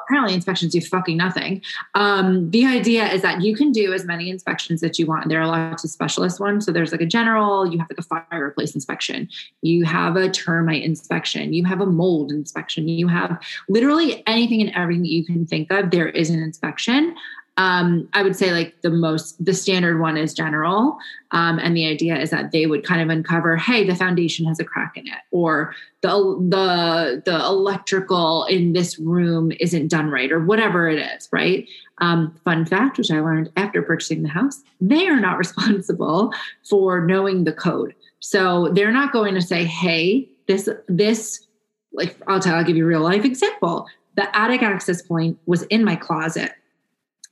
apparently 0.09 0.33
inspections 0.33 0.71
do 0.71 0.81
fucking 0.81 1.15
nothing. 1.15 1.61
Um, 1.93 2.49
the 2.49 2.65
idea 2.65 3.07
is 3.11 3.21
that 3.21 3.41
you 3.41 3.55
can 3.55 3.71
do 3.71 3.93
as 3.93 4.05
many 4.05 4.29
inspections 4.29 4.81
that 4.81 4.97
you 4.97 5.05
want. 5.05 5.29
There 5.29 5.39
are 5.39 5.47
lots 5.47 5.83
of 5.83 5.91
specialist 5.91 6.39
ones. 6.39 6.65
So 6.65 6.71
there's 6.71 6.91
like 6.91 7.01
a 7.01 7.05
general, 7.05 7.71
you 7.71 7.77
have 7.77 7.87
like 7.89 7.99
a 7.99 8.25
fireplace 8.29 8.73
inspection, 8.73 9.29
you 9.61 9.85
have 9.85 10.15
a 10.15 10.27
termite 10.29 10.83
inspection, 10.83 11.53
you 11.53 11.63
have 11.65 11.79
a 11.79 11.85
mold 11.85 12.31
inspection, 12.31 12.87
you 12.87 13.07
have 13.07 13.39
literally 13.69 14.23
anything 14.25 14.61
and 14.61 14.71
everything 14.75 15.05
you 15.05 15.23
can 15.23 15.45
think 15.45 15.71
of. 15.71 15.91
There 15.91 16.09
is 16.09 16.31
an 16.31 16.41
inspection 16.41 17.15
um, 17.59 18.07
I 18.13 18.23
would 18.23 18.37
say 18.37 18.53
like 18.53 18.81
the 18.83 18.89
most 18.89 19.43
the 19.43 19.53
standard 19.53 19.99
one 19.99 20.15
is 20.15 20.33
general, 20.33 20.97
um, 21.31 21.59
and 21.59 21.75
the 21.75 21.87
idea 21.87 22.17
is 22.17 22.29
that 22.29 22.53
they 22.53 22.65
would 22.65 22.85
kind 22.85 23.01
of 23.01 23.09
uncover, 23.09 23.57
hey, 23.57 23.85
the 23.85 23.97
foundation 23.97 24.45
has 24.45 24.61
a 24.61 24.63
crack 24.63 24.93
in 24.95 25.05
it, 25.05 25.19
or 25.31 25.75
the 25.99 26.09
the 26.09 27.21
the 27.25 27.35
electrical 27.35 28.45
in 28.45 28.71
this 28.71 28.97
room 28.97 29.51
isn't 29.59 29.89
done 29.89 30.09
right, 30.09 30.31
or 30.31 30.39
whatever 30.39 30.87
it 30.87 30.99
is, 30.99 31.27
right? 31.33 31.67
Um, 31.97 32.33
fun 32.45 32.65
fact, 32.65 32.97
which 32.97 33.11
I 33.11 33.19
learned 33.19 33.51
after 33.57 33.81
purchasing 33.81 34.23
the 34.23 34.29
house, 34.29 34.63
they 34.79 35.09
are 35.09 35.19
not 35.19 35.37
responsible 35.45 36.33
for 36.63 37.05
knowing 37.05 37.43
the 37.43 37.51
code, 37.51 37.93
so 38.21 38.69
they're 38.71 38.93
not 38.93 39.11
going 39.11 39.33
to 39.33 39.41
say, 39.41 39.65
hey, 39.65 40.29
this 40.47 40.69
this 40.87 41.45
like 41.91 42.15
I'll 42.25 42.39
tell, 42.39 42.55
I'll 42.55 42.63
give 42.63 42.77
you 42.77 42.85
a 42.85 42.87
real 42.87 43.01
life 43.01 43.25
example. 43.25 43.85
The 44.15 44.33
attic 44.37 44.63
access 44.63 45.01
point 45.01 45.37
was 45.45 45.63
in 45.63 45.83
my 45.83 45.97
closet 45.97 46.53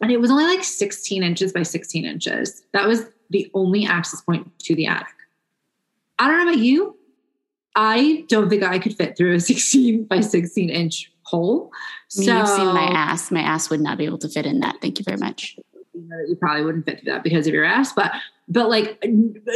and 0.02 0.12
it 0.12 0.20
was 0.20 0.32
only 0.32 0.46
like 0.46 0.64
16 0.64 1.24
inches 1.24 1.52
by 1.52 1.64
16 1.64 2.06
inches. 2.06 2.64
That 2.74 2.88
was 2.88 3.06
the 3.30 3.50
only 3.54 3.86
access 3.86 4.22
point 4.22 4.58
to 4.60 4.76
the 4.76 4.88
attic. 4.88 5.08
I 6.20 6.28
don't 6.28 6.38
know 6.38 6.52
about 6.52 6.64
you. 6.64 6.98
I 7.76 8.26
don't 8.28 8.50
think 8.50 8.64
I 8.64 8.80
could 8.80 8.96
fit 8.96 9.18
through 9.18 9.36
a 9.36 9.40
16 9.40 10.06
by 10.06 10.22
16 10.22 10.70
inch 10.70 11.12
hole. 11.24 11.72
I 12.16 12.20
mean, 12.20 12.28
so, 12.28 12.38
you've 12.38 12.48
seen 12.48 12.68
my 12.68 12.90
ass. 12.94 13.32
My 13.32 13.42
ass 13.42 13.70
would 13.70 13.82
not 13.82 13.98
be 13.98 14.06
able 14.06 14.18
to 14.20 14.30
fit 14.30 14.46
in 14.46 14.60
that. 14.62 14.78
Thank 14.82 15.00
you 15.00 15.04
very 15.04 15.18
much. 15.18 15.58
You 15.94 16.36
probably 16.40 16.64
wouldn't 16.64 16.86
fit 16.86 17.02
through 17.02 17.12
that 17.12 17.24
because 17.24 17.48
of 17.48 17.54
your 17.54 17.66
ass, 17.66 17.92
but 17.92 18.12
but 18.48 18.70
like 18.70 19.04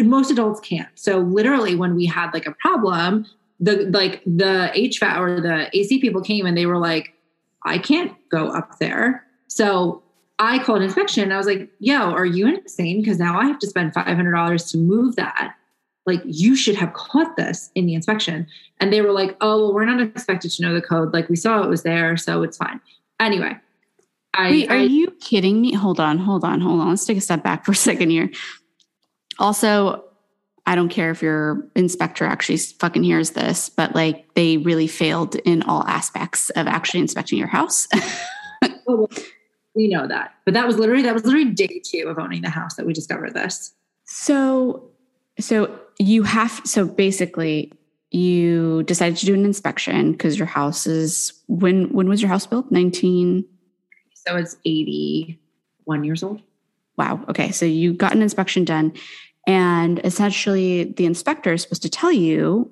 most 0.02 0.32
adults 0.32 0.60
can't. 0.60 0.90
So 0.96 1.20
literally, 1.20 1.76
when 1.76 1.96
we 1.96 2.06
had 2.06 2.32
like 2.34 2.48
a 2.48 2.52
problem, 2.54 3.26
the 3.60 3.90
like 3.92 4.24
the 4.26 4.72
HVAC 4.76 5.18
or 5.18 5.40
the 5.40 5.70
AC 5.78 6.02
people 6.02 6.22
came 6.22 6.46
and 6.46 6.58
they 6.58 6.66
were 6.66 6.80
like, 6.80 7.14
"I 7.64 7.78
can't 7.78 8.14
go 8.30 8.48
up 8.48 8.80
there." 8.80 9.26
So 9.48 10.02
I 10.42 10.58
called 10.58 10.82
inspection. 10.82 11.32
I 11.32 11.38
was 11.38 11.46
like, 11.46 11.70
yo, 11.78 12.12
are 12.12 12.26
you 12.26 12.48
insane? 12.48 13.00
Because 13.02 13.20
now 13.20 13.40
I 13.40 13.46
have 13.46 13.60
to 13.60 13.68
spend 13.68 13.94
$500 13.94 14.72
to 14.72 14.78
move 14.78 15.16
that. 15.16 15.54
Like, 16.08 16.24
you 16.26 16.56
should 16.56 16.76
have 16.76 16.94
caught 16.94 17.38
this 17.38 17.70
in 17.76 17.86
the 17.86 17.94
inspection. 17.94 18.48
And 18.80 18.92
they 18.92 19.02
were 19.02 19.12
like, 19.12 19.38
oh, 19.40 19.60
well, 19.60 19.74
we're 19.74 19.86
not 19.86 20.02
expected 20.02 20.50
to 20.52 20.64
know 20.64 20.74
the 20.74 20.82
code. 20.82 21.14
Like, 21.14 21.30
we 21.30 21.36
saw 21.36 21.62
it 21.62 21.70
was 21.70 21.84
there, 21.84 22.18
so 22.18 22.42
it's 22.42 22.58
fine. 22.58 22.82
Anyway. 23.20 23.56
I, 24.34 24.50
Wait, 24.50 24.72
are 24.72 24.78
I, 24.78 24.82
you 24.82 25.12
kidding 25.22 25.62
me? 25.62 25.74
Hold 25.74 26.00
on, 26.00 26.18
hold 26.18 26.44
on, 26.44 26.60
hold 26.60 26.80
on. 26.82 26.90
Let's 26.90 27.06
take 27.06 27.20
a 27.20 27.22
step 27.22 27.44
back 27.44 27.64
for 27.64 27.74
a 27.74 27.76
second 27.90 28.10
here. 28.10 28.32
Also, 29.38 30.04
I 30.66 30.74
don't 30.74 30.90
care 30.90 31.12
if 31.12 31.22
your 31.22 31.68
inspector 31.76 32.26
actually 32.26 32.58
fucking 32.58 33.04
hears 33.04 33.32
this, 33.32 33.70
but 33.70 33.94
like 33.94 34.34
they 34.34 34.58
really 34.58 34.88
failed 34.88 35.36
in 35.36 35.62
all 35.64 35.84
aspects 35.84 36.50
of 36.52 36.66
actually 36.66 37.02
inspecting 37.02 37.38
your 37.38 37.48
house. 37.48 37.88
Oh, 38.88 39.08
We 39.74 39.88
know 39.88 40.08
that, 40.08 40.34
but 40.46 40.54
that 40.54 40.68
was 40.68 40.78
literally 40.78 41.04
that 41.04 41.14
was 41.14 41.24
literally 41.24 41.52
day 41.52 41.82
two 41.84 42.08
of 42.08 42.20
owning 42.20 42.42
the 42.42 42.50
house 42.50 42.76
that 42.76 42.86
we 42.86 42.94
discovered 42.94 43.34
this. 43.34 43.74
So, 44.06 44.90
so 45.40 45.80
you 45.98 46.24
have 46.24 46.62
so 46.66 46.86
basically 46.86 47.72
you 48.12 48.84
decided 48.84 49.18
to 49.18 49.26
do 49.26 49.34
an 49.34 49.46
inspection 49.46 50.12
because 50.12 50.38
your 50.38 50.48
house 50.48 50.86
is 50.86 51.34
when 51.48 51.94
when 51.94 52.10
was 52.10 52.22
your 52.22 52.30
house 52.30 52.46
built? 52.46 52.70
19 52.72 53.46
so 54.26 54.36
it's 54.36 54.58
81 54.66 56.04
years 56.04 56.24
old. 56.24 56.42
Wow. 56.98 57.26
Okay. 57.30 57.52
So 57.52 57.66
you 57.66 57.94
got 57.94 58.14
an 58.14 58.22
inspection 58.22 58.66
done 58.66 58.94
and 59.48 60.00
essentially 60.04 60.84
the 60.84 61.06
inspector 61.06 61.54
is 61.54 61.64
supposed 61.64 61.82
to 61.82 61.90
tell 61.90 62.12
you 62.12 62.72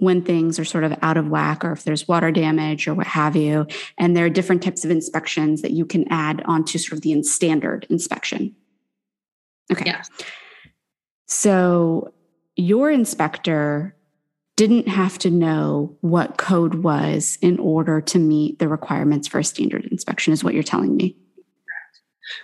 when 0.00 0.22
things 0.22 0.58
are 0.58 0.64
sort 0.64 0.84
of 0.84 0.96
out 1.02 1.16
of 1.16 1.28
whack 1.28 1.64
or 1.64 1.72
if 1.72 1.84
there's 1.84 2.08
water 2.08 2.30
damage 2.30 2.88
or 2.88 2.94
what 2.94 3.06
have 3.06 3.36
you. 3.36 3.66
And 3.98 4.16
there 4.16 4.24
are 4.24 4.30
different 4.30 4.62
types 4.62 4.84
of 4.84 4.90
inspections 4.90 5.62
that 5.62 5.70
you 5.70 5.86
can 5.86 6.06
add 6.10 6.42
onto 6.46 6.78
sort 6.78 6.94
of 6.94 7.02
the 7.02 7.22
standard 7.22 7.86
inspection. 7.88 8.54
Okay. 9.70 9.84
Yeah 9.86 10.02
so 11.30 12.12
your 12.56 12.90
inspector 12.90 13.96
didn't 14.56 14.88
have 14.88 15.16
to 15.18 15.30
know 15.30 15.96
what 16.00 16.36
code 16.36 16.74
was 16.74 17.38
in 17.40 17.58
order 17.58 18.00
to 18.00 18.18
meet 18.18 18.58
the 18.58 18.68
requirements 18.68 19.28
for 19.28 19.38
a 19.38 19.44
standard 19.44 19.86
inspection, 19.86 20.32
is 20.32 20.44
what 20.44 20.52
you're 20.52 20.62
telling 20.62 20.96
me. 20.96 21.16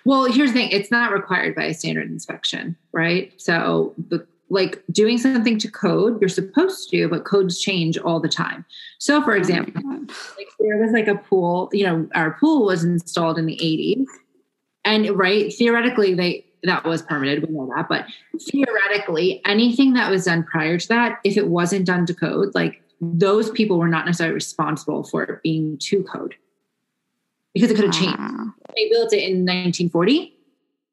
Well, 0.05 0.25
here's 0.25 0.53
the 0.53 0.59
thing. 0.59 0.71
It's 0.71 0.91
not 0.91 1.13
required 1.13 1.55
by 1.55 1.65
a 1.65 1.75
standard 1.75 2.09
inspection, 2.09 2.77
right? 2.93 3.33
So, 3.37 3.95
the, 3.99 4.27
like 4.49 4.83
doing 4.91 5.19
something 5.19 5.59
to 5.59 5.71
code, 5.71 6.21
you're 6.21 6.29
supposed 6.29 6.91
to, 6.91 7.09
but 7.09 7.25
codes 7.25 7.61
change 7.61 7.99
all 7.99 8.21
the 8.21 8.29
time. 8.29 8.65
So, 8.99 9.23
for 9.23 9.33
oh 9.33 9.37
example, 9.37 9.83
oh 9.85 10.07
like 10.37 10.49
there 10.61 10.79
was 10.79 10.93
like 10.93 11.09
a 11.09 11.17
pool, 11.17 11.71
you 11.73 11.85
know, 11.85 12.09
our 12.15 12.33
pool 12.33 12.67
was 12.67 12.85
installed 12.85 13.39
in 13.39 13.47
the 13.47 13.57
80s. 13.57 14.07
And 14.85 15.11
right, 15.19 15.53
theoretically, 15.53 16.15
they 16.15 16.45
that 16.63 16.85
was 16.85 17.03
permitted. 17.03 17.47
We 17.47 17.55
know 17.55 17.71
that. 17.77 17.89
But 17.89 18.07
theoretically, 18.41 19.41
anything 19.45 19.95
that 19.95 20.11
was 20.11 20.25
done 20.25 20.45
prior 20.45 20.79
to 20.79 20.89
that, 20.89 21.21
if 21.25 21.37
it 21.37 21.49
wasn't 21.49 21.87
done 21.87 22.07
to 22.07 22.15
code, 22.15 22.55
like 22.55 22.83
those 23.01 23.51
people 23.51 23.79
were 23.79 23.89
not 23.89 24.07
necessarily 24.07 24.35
responsible 24.35 25.05
for 25.05 25.23
it 25.25 25.43
being 25.43 25.79
to 25.79 26.03
code 26.05 26.35
because 27.53 27.71
it 27.71 27.75
could 27.75 27.87
have 27.87 27.95
changed. 27.95 28.19
They 28.75 28.89
built 28.89 29.13
it 29.13 29.23
in 29.23 29.45
1940 29.45 30.36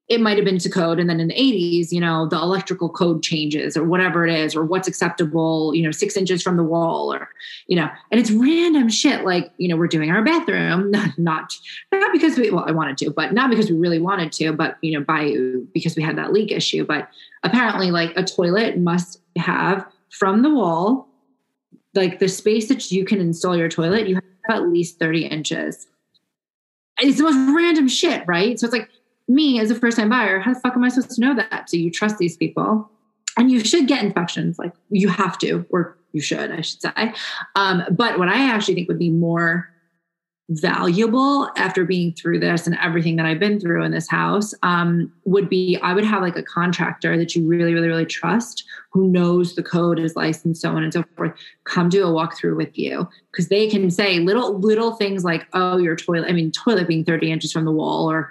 it 0.10 0.20
might 0.20 0.36
have 0.36 0.46
been 0.46 0.58
to 0.60 0.70
code. 0.70 1.00
And 1.00 1.10
then 1.10 1.20
in 1.20 1.30
the 1.30 1.34
80s 1.34 1.92
you 1.92 2.00
know 2.00 2.28
the 2.28 2.38
electrical 2.38 2.90
code 2.90 3.24
changes 3.24 3.78
or 3.78 3.84
whatever 3.84 4.26
it 4.26 4.34
is 4.34 4.56
or 4.56 4.64
what's 4.66 4.88
acceptable 4.88 5.74
you 5.74 5.84
know 5.84 5.92
six 5.92 6.18
inches 6.18 6.42
from 6.42 6.58
the 6.58 6.64
wall 6.64 7.14
or 7.14 7.30
you 7.68 7.76
know 7.76 7.90
and 8.12 8.20
it's 8.20 8.32
random 8.32 8.90
shit. 8.90 9.24
Like 9.24 9.52
you 9.58 9.68
know 9.68 9.78
we're 9.78 9.88
doing 9.88 10.12
our 10.12 10.24
bathroom 10.24 10.92
not 11.18 11.58
not 11.92 12.12
because 12.12 12.38
we 12.38 12.50
well 12.50 12.66
i 12.68 12.72
wanted 12.72 12.98
to 12.98 13.10
but 13.12 13.34
not 13.34 13.50
because 13.50 13.70
we 13.70 13.78
really 13.78 14.00
wanted 14.00 14.32
to 14.34 14.54
but 14.54 14.78
you 14.82 14.98
know 14.98 15.04
by 15.04 15.34
because 15.74 15.96
we 15.96 16.04
had 16.04 16.18
that 16.18 16.34
leak 16.34 16.52
issue. 16.52 16.86
But 16.86 17.10
apparently 17.44 17.92
like 17.92 18.16
a 18.16 18.24
toilet 18.24 18.78
must 18.78 19.22
have 19.38 19.86
from 20.10 20.42
the 20.42 20.50
wall 20.50 21.08
like 21.96 22.20
the 22.20 22.28
space 22.28 22.68
that 22.68 22.92
you 22.92 23.06
can 23.06 23.20
install 23.20 23.56
your 23.56 23.70
toilet 23.70 24.08
you 24.08 24.16
have 24.16 24.24
at 24.50 24.68
least 24.68 25.00
30 25.00 25.28
inches. 25.28 25.88
It's 27.00 27.18
the 27.18 27.24
most 27.24 27.56
random 27.56 27.88
shit 27.88 28.24
right? 28.28 28.60
So 28.60 28.66
it's 28.66 28.74
like 28.74 28.90
me 29.28 29.60
as 29.60 29.72
a 29.72 29.76
first 29.76 29.98
time 29.98 30.10
buyer, 30.10 30.40
how 30.40 30.54
the 30.54 30.60
fuck 30.60 30.76
am 30.76 30.84
I 30.84 30.90
supposed 30.90 31.16
to 31.16 31.22
know 31.22 31.36
that? 31.36 31.70
So 31.70 31.78
you 31.78 31.92
trust 31.92 32.18
these 32.18 32.38
people 32.38 32.90
and 33.38 33.50
you 33.52 33.64
should 33.64 33.88
get 33.88 34.04
inspections. 34.04 34.60
Like 34.60 34.74
you 34.90 35.10
have 35.10 35.38
to, 35.40 35.66
or 35.70 35.98
you 36.12 36.22
should, 36.22 36.52
I 36.52 36.62
should 36.62 36.82
say. 36.82 37.14
Um, 37.56 37.84
but 37.92 38.20
what 38.20 38.30
I 38.30 38.50
actually 38.50 38.76
think 38.76 38.88
would 38.88 39.00
be 39.00 39.10
more 39.10 39.70
valuable 40.50 41.50
after 41.56 41.86
being 41.86 42.14
through 42.14 42.38
this 42.40 42.68
and 42.68 42.78
everything 42.82 43.16
that 43.16 43.26
I've 43.26 43.40
been 43.40 43.60
through 43.60 43.84
in 43.84 43.92
this 43.92 44.10
house 44.10 44.54
um, 44.62 45.12
would 45.26 45.50
be 45.50 45.78
I 45.82 45.94
would 45.94 46.04
have 46.04 46.22
like 46.22 46.36
a 46.36 46.44
contractor 46.44 47.18
that 47.18 47.34
you 47.34 47.48
really, 47.48 47.74
really, 47.74 47.88
really 47.88 48.06
trust 48.06 48.64
who 48.92 49.08
knows 49.08 49.56
the 49.56 49.64
code 49.64 50.00
is 50.00 50.16
licensed, 50.16 50.62
so 50.62 50.70
on 50.72 50.84
and 50.84 50.94
so 50.94 51.04
forth, 51.16 51.34
come 51.64 51.90
do 51.90 52.06
a 52.06 52.12
walkthrough 52.12 52.58
with 52.58 52.78
you 52.78 53.08
because 53.32 53.48
they 53.48 53.68
can 53.68 53.90
say 53.90 54.20
little, 54.20 54.60
little 54.60 54.94
things 54.94 55.24
like, 55.24 55.48
oh, 55.54 55.78
your 55.78 55.96
toilet, 55.96 56.30
I 56.30 56.34
mean, 56.34 56.52
toilet 56.52 56.88
being 56.88 57.06
30 57.06 57.32
inches 57.32 57.52
from 57.52 57.66
the 57.66 57.72
wall 57.72 58.12
or 58.12 58.30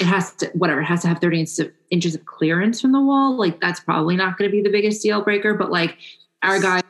it 0.00 0.06
has 0.06 0.32
to 0.36 0.46
whatever 0.54 0.80
it 0.80 0.84
has 0.84 1.02
to 1.02 1.08
have 1.08 1.18
30 1.18 1.46
inches 1.90 2.14
of 2.14 2.24
clearance 2.24 2.80
from 2.80 2.92
the 2.92 3.00
wall. 3.00 3.36
Like 3.36 3.60
that's 3.60 3.80
probably 3.80 4.16
not 4.16 4.38
going 4.38 4.50
to 4.50 4.52
be 4.52 4.62
the 4.62 4.70
biggest 4.70 5.02
deal 5.02 5.22
breaker 5.22 5.54
but 5.54 5.70
like 5.70 5.96
our 6.42 6.58
guy 6.58 6.80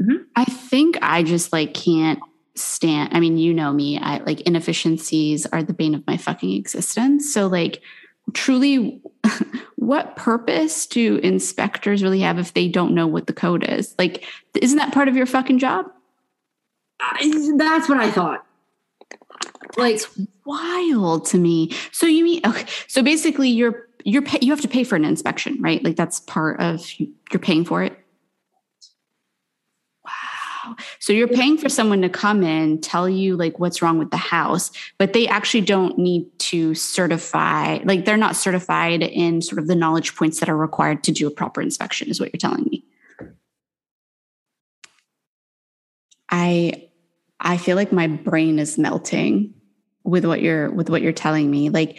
mm-hmm. 0.00 0.22
i 0.36 0.44
think 0.44 0.96
i 1.02 1.22
just 1.22 1.52
like 1.52 1.74
can't 1.74 2.20
stand 2.54 3.12
i 3.12 3.20
mean 3.20 3.36
you 3.36 3.52
know 3.52 3.72
me 3.72 3.98
i 3.98 4.18
like 4.18 4.40
inefficiencies 4.42 5.44
are 5.46 5.62
the 5.62 5.72
bane 5.72 5.94
of 5.94 6.06
my 6.06 6.16
fucking 6.16 6.52
existence. 6.52 7.32
So 7.32 7.46
like 7.46 7.82
truly 8.32 9.00
what 9.76 10.16
purpose 10.16 10.86
do 10.86 11.16
inspectors 11.16 12.02
really 12.02 12.20
have 12.20 12.38
if 12.38 12.54
they 12.54 12.68
don't 12.68 12.94
know 12.94 13.06
what 13.06 13.26
the 13.26 13.32
code 13.32 13.64
is? 13.64 13.94
Like 13.98 14.24
isn't 14.60 14.78
that 14.78 14.92
part 14.92 15.08
of 15.08 15.16
your 15.16 15.26
fucking 15.26 15.58
job? 15.58 15.86
I, 16.98 17.52
that's 17.58 17.90
what 17.90 17.98
i 17.98 18.10
thought 18.10 18.45
like 19.76 20.00
wild 20.44 21.26
to 21.26 21.38
me. 21.38 21.72
So 21.92 22.06
you 22.06 22.24
mean 22.24 22.40
okay? 22.46 22.66
So 22.88 23.02
basically, 23.02 23.48
you're 23.48 23.86
you're 24.04 24.22
pay, 24.22 24.38
you 24.40 24.50
have 24.52 24.60
to 24.60 24.68
pay 24.68 24.84
for 24.84 24.96
an 24.96 25.04
inspection, 25.04 25.60
right? 25.60 25.82
Like 25.82 25.96
that's 25.96 26.20
part 26.20 26.60
of 26.60 26.88
you're 26.98 27.40
paying 27.40 27.64
for 27.64 27.82
it. 27.82 27.98
Wow. 30.04 30.76
So 31.00 31.12
you're 31.12 31.28
paying 31.28 31.58
for 31.58 31.68
someone 31.68 32.02
to 32.02 32.08
come 32.08 32.42
in, 32.42 32.80
tell 32.80 33.08
you 33.08 33.36
like 33.36 33.58
what's 33.58 33.82
wrong 33.82 33.98
with 33.98 34.10
the 34.10 34.16
house, 34.16 34.70
but 34.98 35.12
they 35.12 35.26
actually 35.26 35.62
don't 35.62 35.98
need 35.98 36.26
to 36.38 36.74
certify. 36.74 37.78
Like 37.84 38.04
they're 38.04 38.16
not 38.16 38.36
certified 38.36 39.02
in 39.02 39.42
sort 39.42 39.58
of 39.58 39.66
the 39.66 39.74
knowledge 39.74 40.14
points 40.14 40.40
that 40.40 40.48
are 40.48 40.56
required 40.56 41.02
to 41.04 41.12
do 41.12 41.26
a 41.26 41.30
proper 41.30 41.60
inspection. 41.60 42.08
Is 42.08 42.20
what 42.20 42.32
you're 42.32 42.38
telling 42.38 42.64
me. 42.70 42.84
I 46.30 46.85
I 47.46 47.56
feel 47.56 47.76
like 47.76 47.92
my 47.92 48.08
brain 48.08 48.58
is 48.58 48.76
melting 48.76 49.54
with 50.04 50.24
what 50.24 50.42
you're 50.42 50.70
with 50.70 50.90
what 50.90 51.00
you're 51.00 51.12
telling 51.12 51.50
me. 51.50 51.70
Like 51.70 51.98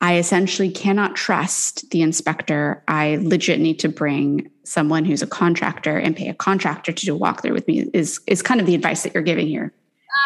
i 0.00 0.18
essentially 0.18 0.70
cannot 0.70 1.16
trust 1.16 1.88
the 1.90 2.02
inspector 2.02 2.82
i 2.88 3.16
legit 3.22 3.60
need 3.60 3.78
to 3.78 3.88
bring 3.88 4.50
someone 4.64 5.04
who's 5.04 5.22
a 5.22 5.26
contractor 5.26 5.96
and 5.96 6.16
pay 6.16 6.28
a 6.28 6.34
contractor 6.34 6.92
to 6.92 7.06
do 7.06 7.16
a 7.16 7.18
walkthrough 7.18 7.52
with 7.52 7.66
me 7.66 7.88
is 7.94 8.20
is 8.26 8.42
kind 8.42 8.60
of 8.60 8.66
the 8.66 8.74
advice 8.74 9.02
that 9.02 9.14
you're 9.14 9.22
giving 9.22 9.46
here. 9.46 9.72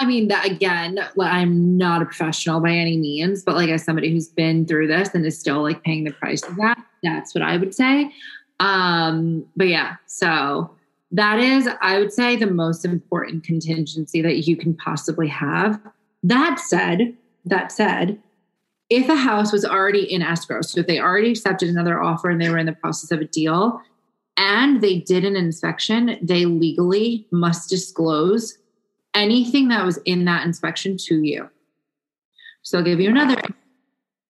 I 0.00 0.04
mean 0.04 0.28
that 0.28 0.46
again 0.46 0.98
i'm 1.20 1.76
not 1.76 2.02
a 2.02 2.04
professional 2.04 2.60
by 2.60 2.70
any 2.70 2.96
means 2.96 3.42
but 3.44 3.54
like 3.54 3.68
as 3.68 3.84
somebody 3.84 4.10
who's 4.10 4.28
been 4.28 4.66
through 4.66 4.88
this 4.88 5.14
and 5.14 5.24
is 5.24 5.38
still 5.38 5.62
like 5.62 5.82
paying 5.82 6.04
the 6.04 6.12
price 6.12 6.42
of 6.42 6.56
that 6.56 6.78
that's 7.02 7.34
what 7.34 7.42
i 7.42 7.56
would 7.56 7.74
say. 7.74 8.12
Um 8.60 9.46
but 9.56 9.68
yeah 9.68 9.96
so 10.06 10.70
that 11.10 11.38
is 11.38 11.68
i 11.80 11.98
would 11.98 12.12
say 12.12 12.36
the 12.36 12.46
most 12.46 12.84
important 12.84 13.42
contingency 13.44 14.20
that 14.20 14.46
you 14.46 14.56
can 14.56 14.74
possibly 14.74 15.28
have 15.28 15.80
that 16.22 16.58
said, 16.58 17.16
that 17.44 17.72
said, 17.72 18.20
if 18.90 19.08
a 19.08 19.16
house 19.16 19.52
was 19.52 19.64
already 19.64 20.12
in 20.12 20.22
escrow, 20.22 20.62
so 20.62 20.80
if 20.80 20.86
they 20.86 20.98
already 20.98 21.30
accepted 21.30 21.68
another 21.68 22.00
offer 22.00 22.30
and 22.30 22.40
they 22.40 22.48
were 22.48 22.58
in 22.58 22.66
the 22.66 22.72
process 22.72 23.10
of 23.10 23.20
a 23.20 23.26
deal 23.26 23.80
and 24.36 24.80
they 24.80 24.98
did 24.98 25.24
an 25.24 25.36
inspection, 25.36 26.18
they 26.22 26.46
legally 26.46 27.26
must 27.30 27.68
disclose 27.68 28.58
anything 29.14 29.68
that 29.68 29.84
was 29.84 29.98
in 30.04 30.24
that 30.24 30.46
inspection 30.46 30.96
to 30.96 31.22
you. 31.22 31.48
So 32.62 32.78
I'll 32.78 32.84
give 32.84 33.00
you 33.00 33.10
another. 33.10 33.40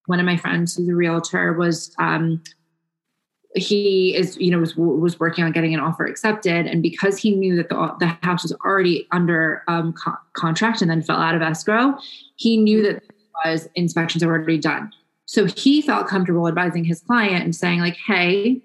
One 0.07 0.21
of 0.21 0.27
my 0.27 0.37
friends 0.37 0.77
who's 0.77 0.89
a 0.89 0.95
realtor 0.95 1.53
was 1.53 1.95
um, 1.99 2.43
he 3.55 4.15
is 4.15 4.37
you 4.37 4.51
know 4.51 4.59
was 4.59 4.77
was 4.77 5.19
working 5.19 5.45
on 5.45 5.53
getting 5.53 5.75
an 5.75 5.81
offer 5.81 6.07
accepted. 6.07 6.67
And 6.67 6.83
because 6.83 7.19
he 7.19 7.35
knew 7.35 7.57
that 7.57 7.69
the, 7.69 7.97
the 7.99 8.07
house 8.23 8.43
was 8.43 8.53
already 8.65 9.07
under 9.11 9.63
um, 9.69 9.93
co- 9.93 10.19
contract 10.35 10.83
and 10.83 10.91
then 10.91 11.03
fell 11.03 11.19
out 11.19 11.35
of 11.35 11.43
escrow 11.43 11.99
he 12.37 12.57
knew 12.57 12.83
that 12.83 13.03
was 13.45 13.69
inspections 13.75 14.25
were 14.25 14.33
already 14.33 14.59
done. 14.59 14.93
So 15.27 15.45
he 15.45 15.83
felt 15.83 16.09
comfortable 16.09 16.49
advising 16.49 16.85
his 16.85 17.01
client 17.01 17.45
and 17.45 17.55
saying 17.55 17.81
like 17.81 17.97
hey 18.07 18.61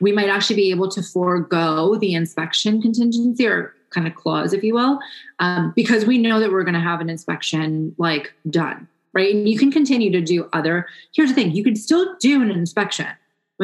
we 0.00 0.12
might 0.12 0.28
actually 0.28 0.56
be 0.56 0.70
able 0.70 0.90
to 0.90 1.02
forego 1.02 1.96
the 1.96 2.14
inspection 2.14 2.82
contingency 2.82 3.46
or 3.46 3.74
kind 3.90 4.06
of 4.06 4.14
clause 4.14 4.52
if 4.52 4.64
you 4.64 4.74
will 4.74 4.98
um, 5.38 5.72
because 5.76 6.04
we 6.06 6.18
know 6.18 6.40
that 6.40 6.50
we're 6.50 6.64
going 6.64 6.74
to 6.74 6.80
have 6.80 7.00
an 7.00 7.10
inspection 7.10 7.94
like 7.98 8.32
done 8.50 8.88
right? 9.12 9.34
And 9.34 9.46
you 9.46 9.58
can 9.58 9.70
continue 9.70 10.10
to 10.10 10.20
do 10.20 10.48
other 10.52 10.86
here's 11.14 11.28
the 11.28 11.34
thing 11.34 11.52
you 11.52 11.62
can 11.62 11.76
still 11.76 12.16
do 12.18 12.42
an 12.42 12.50
inspection 12.50 13.06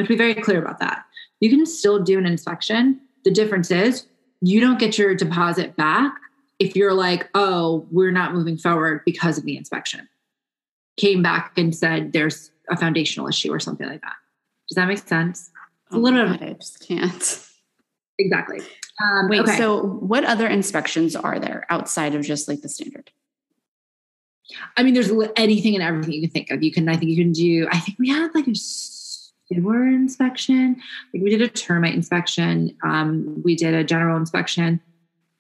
have 0.03 0.09
to 0.09 0.15
be 0.15 0.19
very 0.19 0.35
clear 0.35 0.59
about 0.61 0.81
that. 0.81 1.05
You 1.41 1.51
can 1.51 1.65
still 1.67 2.03
do 2.03 2.19
an 2.19 2.27
inspection. 2.27 3.01
The 3.25 3.31
difference 3.31 3.71
is 3.71 4.07
you 4.41 4.61
don't 4.61 4.79
get 4.79 4.99
your 4.99 5.15
deposit 5.15 5.77
back 5.77 6.15
if 6.59 6.75
you're 6.75 6.95
like, 6.95 7.29
oh, 7.35 7.87
we're 7.91 8.11
not 8.11 8.35
moving 8.35 8.57
forward 8.57 9.03
because 9.05 9.39
of 9.39 9.45
the 9.45 9.57
inspection. 9.57 10.09
Came 10.97 11.23
back 11.23 11.53
and 11.57 11.75
said 11.75 12.13
there's 12.13 12.51
a 12.71 12.77
foundational 12.77 13.29
issue 13.29 13.53
or 13.53 13.61
something 13.61 13.89
like 13.89 14.03
that. 14.03 14.17
Does 14.69 14.77
that 14.77 14.89
make 14.89 14.99
sense? 14.99 15.51
It's 15.87 15.95
a 15.95 15.99
little 15.99 16.29
bit. 16.29 16.43
I 16.43 16.53
just 16.55 16.87
can't. 16.87 17.45
Exactly. 18.19 18.61
Um, 19.03 19.29
Wait, 19.29 19.41
okay. 19.41 19.57
so 19.57 19.81
what 19.81 20.25
other 20.25 20.49
inspections 20.49 21.15
are 21.15 21.39
there 21.39 21.65
outside 21.71 22.15
of 22.15 22.23
just 22.23 22.49
like 22.49 22.63
the 22.63 22.69
standard? 22.69 23.11
I 24.77 24.83
mean, 24.83 24.95
there's 24.95 25.13
anything 25.37 25.75
and 25.75 25.85
everything 25.85 26.15
you 26.15 26.23
can 26.23 26.31
think 26.31 26.51
of. 26.51 26.63
You 26.63 26.73
can, 26.73 26.89
I 26.89 26.97
think 26.97 27.11
you 27.11 27.23
can 27.23 27.33
do, 27.33 27.69
I 27.71 27.79
think 27.79 27.99
we 27.99 28.09
had 28.09 28.35
like 28.35 28.49
a 28.49 28.55
sewer 29.49 29.87
inspection. 29.87 30.77
Like 31.13 31.23
we 31.23 31.31
did 31.31 31.43
a 31.43 31.49
termite 31.49 31.95
inspection. 31.95 32.77
Um, 32.83 33.43
we 33.45 33.57
did 33.57 33.75
a 33.75 33.85
general 33.85 34.17
inspection. 34.17 34.81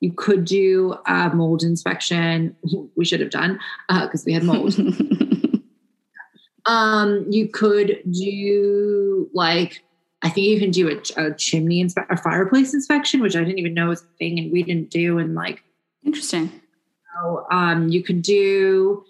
You 0.00 0.12
could 0.12 0.44
do 0.44 0.96
a 1.06 1.30
mold 1.34 1.62
inspection. 1.62 2.56
We 2.96 3.04
should 3.04 3.20
have 3.20 3.30
done 3.30 3.60
because 3.88 4.24
we 4.24 4.32
had 4.32 4.42
mold. 4.42 4.74
um, 6.66 7.26
you 7.30 7.48
could 7.48 8.02
do 8.10 9.30
like, 9.32 9.84
I 10.22 10.30
think 10.30 10.48
you 10.48 10.58
can 10.58 10.72
do 10.72 10.88
a, 10.88 11.26
a 11.26 11.34
chimney 11.34 11.80
inspection, 11.80 12.18
a 12.18 12.20
fireplace 12.20 12.74
inspection, 12.74 13.20
which 13.20 13.36
I 13.36 13.40
didn't 13.40 13.58
even 13.58 13.74
know 13.74 13.88
was 13.88 14.02
a 14.02 14.16
thing 14.18 14.38
and 14.38 14.50
we 14.50 14.64
didn't 14.64 14.90
do. 14.90 15.18
And 15.18 15.34
like, 15.34 15.62
Interesting. 16.04 16.50
so, 17.14 17.46
um, 17.52 17.88
you 17.88 18.02
could 18.02 18.22
do, 18.22 19.04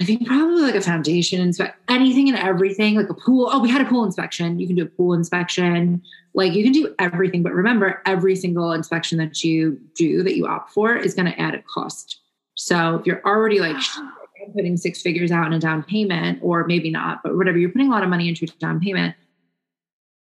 I 0.00 0.04
think 0.04 0.26
probably 0.26 0.62
like 0.62 0.74
a 0.74 0.80
foundation 0.80 1.40
inspect, 1.40 1.78
anything 1.88 2.28
and 2.28 2.36
everything, 2.36 2.96
like 2.96 3.08
a 3.08 3.14
pool. 3.14 3.48
Oh, 3.52 3.60
we 3.60 3.70
had 3.70 3.80
a 3.80 3.88
pool 3.88 4.04
inspection. 4.04 4.58
You 4.58 4.66
can 4.66 4.74
do 4.74 4.82
a 4.82 4.86
pool 4.86 5.14
inspection. 5.14 6.02
Like 6.34 6.52
you 6.52 6.64
can 6.64 6.72
do 6.72 6.92
everything, 6.98 7.44
but 7.44 7.52
remember, 7.52 8.02
every 8.04 8.34
single 8.34 8.72
inspection 8.72 9.18
that 9.18 9.44
you 9.44 9.78
do 9.94 10.24
that 10.24 10.36
you 10.36 10.46
opt 10.46 10.72
for 10.72 10.96
is 10.96 11.14
going 11.14 11.26
to 11.26 11.40
add 11.40 11.54
a 11.54 11.62
cost. 11.62 12.20
So 12.56 12.96
if 12.96 13.06
you're 13.06 13.24
already 13.24 13.60
like 13.60 13.76
ah. 13.78 14.12
putting 14.54 14.76
six 14.76 15.00
figures 15.00 15.30
out 15.30 15.46
in 15.46 15.52
a 15.52 15.60
down 15.60 15.84
payment, 15.84 16.40
or 16.42 16.66
maybe 16.66 16.90
not, 16.90 17.22
but 17.22 17.36
whatever, 17.36 17.56
you're 17.56 17.70
putting 17.70 17.86
a 17.86 17.90
lot 17.90 18.02
of 18.02 18.08
money 18.08 18.28
into 18.28 18.44
a 18.44 18.48
down 18.58 18.80
payment. 18.80 19.14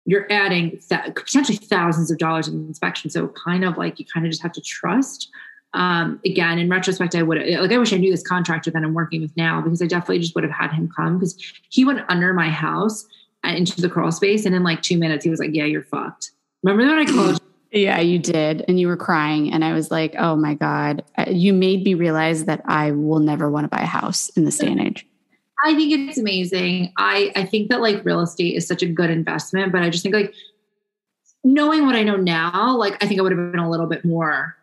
You're 0.05 0.29
adding 0.31 0.71
th- 0.71 1.13
potentially 1.15 1.57
thousands 1.57 2.09
of 2.09 2.17
dollars 2.17 2.47
in 2.47 2.65
inspection. 2.65 3.11
So 3.11 3.27
kind 3.27 3.63
of 3.63 3.77
like 3.77 3.99
you 3.99 4.05
kind 4.11 4.25
of 4.25 4.31
just 4.31 4.41
have 4.41 4.51
to 4.53 4.61
trust 4.61 5.29
um, 5.73 6.19
again, 6.25 6.59
in 6.59 6.69
retrospect, 6.69 7.15
I 7.15 7.23
would 7.23 7.37
like, 7.37 7.71
I 7.71 7.77
wish 7.77 7.93
I 7.93 7.97
knew 7.97 8.11
this 8.11 8.27
contractor 8.27 8.71
that 8.71 8.83
I'm 8.83 8.93
working 8.93 9.21
with 9.21 9.35
now 9.37 9.61
because 9.61 9.81
I 9.81 9.87
definitely 9.87 10.19
just 10.19 10.35
would 10.35 10.43
have 10.43 10.51
had 10.51 10.71
him 10.73 10.89
come 10.93 11.17
because 11.17 11.37
he 11.69 11.85
went 11.85 12.01
under 12.09 12.33
my 12.33 12.49
house 12.49 13.07
uh, 13.45 13.49
into 13.49 13.79
the 13.79 13.89
crawl 13.89 14.11
space. 14.11 14.45
And 14.45 14.53
in 14.53 14.63
like 14.63 14.81
two 14.81 14.97
minutes, 14.97 15.23
he 15.23 15.29
was 15.29 15.39
like, 15.39 15.51
yeah, 15.53 15.65
you're 15.65 15.83
fucked. 15.83 16.31
Remember 16.63 16.93
when 16.93 17.07
I 17.07 17.11
called 17.11 17.39
you? 17.71 17.81
Yeah, 17.83 18.01
you 18.01 18.19
did. 18.19 18.65
And 18.67 18.79
you 18.81 18.87
were 18.87 18.97
crying. 18.97 19.53
And 19.53 19.63
I 19.63 19.71
was 19.71 19.91
like, 19.91 20.13
oh 20.17 20.35
my 20.35 20.55
God. 20.55 21.05
Uh, 21.17 21.25
You 21.29 21.53
made 21.53 21.85
me 21.85 21.93
realize 21.93 22.45
that 22.45 22.61
I 22.65 22.91
will 22.91 23.19
never 23.19 23.49
want 23.49 23.63
to 23.63 23.69
buy 23.69 23.81
a 23.81 23.87
house 23.87 24.27
in 24.29 24.43
this 24.43 24.57
day 24.57 24.67
and 24.67 24.81
age. 24.81 25.07
I 25.63 25.73
think 25.75 26.09
it's 26.09 26.17
amazing. 26.17 26.91
I, 26.97 27.31
I 27.35 27.45
think 27.45 27.69
that 27.69 27.79
like 27.81 28.03
real 28.03 28.19
estate 28.19 28.55
is 28.55 28.67
such 28.67 28.81
a 28.81 28.87
good 28.87 29.09
investment, 29.09 29.71
but 29.71 29.83
I 29.83 29.89
just 29.89 30.03
think 30.03 30.15
like 30.15 30.33
knowing 31.45 31.85
what 31.85 31.95
I 31.95 32.03
know 32.03 32.17
now, 32.17 32.75
like 32.75 33.01
I 33.01 33.07
think 33.07 33.19
I 33.19 33.23
would 33.23 33.31
have 33.31 33.51
been 33.51 33.59
a 33.59 33.69
little 33.69 33.87
bit 33.87 34.03
more 34.03 34.57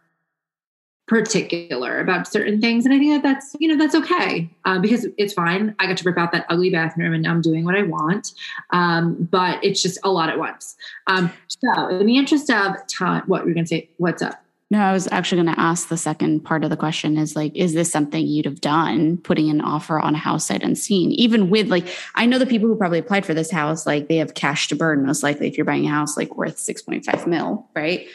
particular 1.09 2.01
about 2.01 2.29
certain 2.29 2.61
things. 2.61 2.85
And 2.85 2.95
I 2.95 2.99
think 2.99 3.23
that 3.23 3.27
that's, 3.27 3.57
you 3.59 3.67
know, 3.67 3.77
that's 3.77 3.95
okay 3.95 4.49
uh, 4.67 4.79
because 4.79 5.07
it's 5.17 5.33
fine. 5.33 5.75
I 5.79 5.87
got 5.87 5.97
to 5.97 6.05
rip 6.05 6.19
out 6.19 6.33
that 6.33 6.47
ugly 6.51 6.71
bathroom 6.71 7.15
and 7.15 7.27
I'm 7.27 7.41
doing 7.41 7.65
what 7.65 7.75
I 7.75 7.83
want. 7.83 8.33
Um, 8.71 9.29
but 9.31 9.63
it's 9.65 9.83
just 9.83 9.99
a 10.05 10.11
lot 10.11 10.29
at 10.29 10.39
once. 10.39 10.77
Um, 11.07 11.33
so 11.49 11.89
in 11.89 12.07
the 12.07 12.19
interest 12.19 12.51
of 12.51 12.77
time, 12.87 13.23
what 13.27 13.45
you're 13.45 13.55
going 13.55 13.65
to 13.65 13.69
say, 13.69 13.89
what's 13.97 14.23
up? 14.23 14.45
No, 14.71 14.81
I 14.81 14.93
was 14.93 15.09
actually 15.11 15.43
going 15.43 15.55
to 15.55 15.61
ask 15.61 15.89
the 15.89 15.97
second 15.97 16.41
part 16.45 16.63
of 16.63 16.69
the 16.69 16.77
question 16.77 17.17
is 17.17 17.35
like, 17.35 17.57
is 17.57 17.73
this 17.73 17.91
something 17.91 18.27
you'd 18.27 18.45
have 18.45 18.61
done 18.61 19.17
putting 19.17 19.49
an 19.49 19.63
offer 19.63 19.99
on 19.99 20.15
a 20.15 20.19
house 20.19 20.49
sight 20.49 20.63
unseen? 20.63 21.11
Even 21.13 21.49
with 21.49 21.69
like, 21.69 21.89
I 22.17 22.27
know 22.27 22.39
the 22.39 22.45
people 22.45 22.69
who 22.69 22.77
probably 22.77 22.99
applied 22.99 23.25
for 23.25 23.33
this 23.33 23.51
house, 23.51 23.87
like 23.87 24.09
they 24.09 24.17
have 24.17 24.35
cash 24.35 24.69
to 24.69 24.77
burn, 24.77 25.07
most 25.07 25.23
likely 25.23 25.49
if 25.49 25.57
you're 25.57 25.65
buying 25.65 25.87
a 25.87 25.91
house 25.91 26.19
like 26.19 26.37
worth 26.37 26.59
6.5 26.59 27.27
mil, 27.27 27.67
right? 27.75 28.09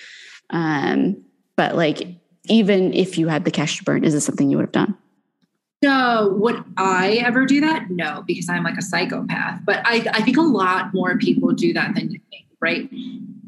Um, 0.51 1.23
but 1.55 1.75
like, 1.75 2.07
even 2.47 2.93
if 2.93 3.17
you 3.17 3.27
had 3.27 3.45
the 3.45 3.51
cash 3.51 3.77
to 3.77 3.83
burn, 3.83 4.03
is 4.03 4.13
this 4.13 4.25
something 4.25 4.49
you 4.49 4.57
would 4.57 4.63
have 4.63 4.71
done? 4.71 4.97
So 5.83 6.33
would 6.35 6.63
I 6.77 7.21
ever 7.25 7.45
do 7.45 7.59
that? 7.61 7.89
No, 7.89 8.23
because 8.25 8.47
I'm 8.47 8.63
like 8.63 8.77
a 8.77 8.81
psychopath. 8.81 9.61
But 9.65 9.81
I, 9.85 10.05
I 10.13 10.21
think 10.21 10.37
a 10.37 10.41
lot 10.41 10.93
more 10.93 11.17
people 11.17 11.51
do 11.51 11.73
that 11.73 11.93
than 11.93 12.09
you 12.09 12.19
think, 12.29 12.45
right? 12.61 12.89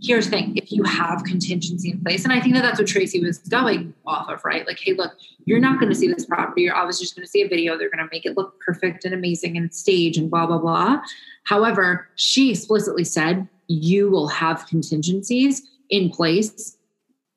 Here's 0.04 0.26
the 0.26 0.32
thing 0.32 0.58
if 0.58 0.70
you 0.72 0.84
have 0.84 1.24
contingency 1.24 1.92
in 1.92 2.02
place, 2.02 2.26
and 2.26 2.34
I 2.34 2.42
think 2.42 2.54
that 2.56 2.62
that's 2.62 2.78
what 2.78 2.90
Tracy 2.90 3.22
was 3.22 3.38
going 3.38 3.94
off 4.06 4.30
of, 4.30 4.44
right? 4.44 4.68
Like, 4.68 4.80
hey, 4.80 4.94
look, 4.94 5.14
you're 5.46 5.62
not 5.62 5.80
going 5.80 5.90
to 5.90 5.96
see 5.96 6.08
this 6.08 6.26
property. 6.26 6.64
You're 6.64 6.76
obviously 6.76 7.06
just 7.06 7.16
going 7.16 7.26
to 7.26 7.32
see 7.32 7.42
a 7.42 7.48
video. 7.48 7.78
They're 7.78 7.90
going 7.90 8.04
to 8.04 8.10
make 8.12 8.26
it 8.26 8.36
look 8.36 8.60
perfect 8.60 9.06
and 9.06 9.14
amazing 9.14 9.56
and 9.56 9.74
stage 9.74 10.18
and 10.18 10.30
blah, 10.30 10.46
blah, 10.46 10.58
blah. 10.58 11.02
However, 11.46 12.10
she 12.16 12.52
explicitly 12.52 13.06
said 13.06 13.48
you 13.68 14.10
will 14.10 14.28
have 14.28 14.68
contingencies 14.68 15.62
in 15.90 16.10
place 16.10 16.76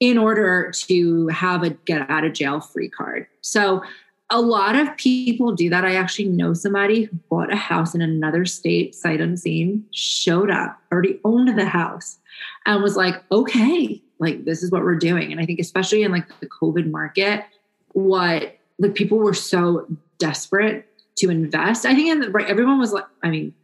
in 0.00 0.18
order 0.18 0.70
to 0.72 1.26
have 1.28 1.62
a 1.62 1.70
get 1.70 2.08
out 2.10 2.24
of 2.24 2.32
jail 2.32 2.60
free 2.60 2.88
card. 2.88 3.26
So 3.40 3.82
a 4.30 4.40
lot 4.40 4.76
of 4.76 4.94
people 4.96 5.52
do 5.54 5.70
that. 5.70 5.84
I 5.84 5.94
actually 5.94 6.28
know 6.28 6.52
somebody 6.52 7.04
who 7.04 7.16
bought 7.30 7.52
a 7.52 7.56
house 7.56 7.94
in 7.94 8.02
another 8.02 8.44
state, 8.44 8.94
sight 8.94 9.20
unseen, 9.20 9.84
showed 9.90 10.50
up, 10.50 10.78
already 10.92 11.18
owned 11.24 11.58
the 11.58 11.64
house, 11.64 12.18
and 12.66 12.82
was 12.82 12.94
like, 12.94 13.14
okay, 13.32 14.02
like 14.18 14.44
this 14.44 14.62
is 14.62 14.70
what 14.70 14.82
we're 14.82 14.96
doing. 14.96 15.32
And 15.32 15.40
I 15.40 15.46
think, 15.46 15.60
especially 15.60 16.02
in 16.02 16.12
like 16.12 16.28
the 16.40 16.46
COVID 16.46 16.90
market, 16.90 17.44
what 17.92 18.56
like 18.78 18.94
people 18.94 19.18
were 19.18 19.34
so 19.34 19.86
desperate 20.18 20.86
to 21.16 21.30
invest. 21.30 21.86
I 21.86 21.94
think 21.94 22.24
right, 22.32 22.46
everyone 22.46 22.78
was 22.78 22.92
like, 22.92 23.04
I 23.22 23.30
mean, 23.30 23.54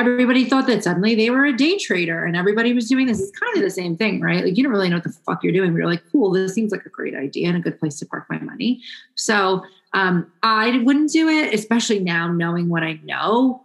everybody 0.00 0.44
thought 0.44 0.66
that 0.66 0.82
suddenly 0.82 1.14
they 1.14 1.30
were 1.30 1.44
a 1.44 1.56
day 1.56 1.76
trader 1.76 2.24
and 2.24 2.36
everybody 2.36 2.72
was 2.72 2.88
doing 2.88 3.06
this. 3.06 3.20
It's 3.20 3.38
kind 3.38 3.56
of 3.56 3.62
the 3.62 3.70
same 3.70 3.96
thing, 3.96 4.20
right? 4.20 4.44
Like 4.44 4.56
you 4.56 4.62
don't 4.62 4.72
really 4.72 4.88
know 4.88 4.96
what 4.96 5.04
the 5.04 5.10
fuck 5.10 5.44
you're 5.44 5.52
doing. 5.52 5.74
We 5.74 5.80
are 5.82 5.86
like, 5.86 6.02
cool, 6.10 6.30
this 6.30 6.54
seems 6.54 6.72
like 6.72 6.86
a 6.86 6.88
great 6.88 7.14
idea 7.14 7.48
and 7.48 7.56
a 7.56 7.60
good 7.60 7.78
place 7.78 7.98
to 7.98 8.06
park 8.06 8.26
my 8.30 8.38
money. 8.38 8.80
So 9.14 9.62
um, 9.92 10.30
I 10.42 10.78
wouldn't 10.78 11.12
do 11.12 11.28
it, 11.28 11.54
especially 11.54 12.00
now 12.00 12.30
knowing 12.32 12.68
what 12.68 12.82
I 12.82 13.00
know. 13.04 13.62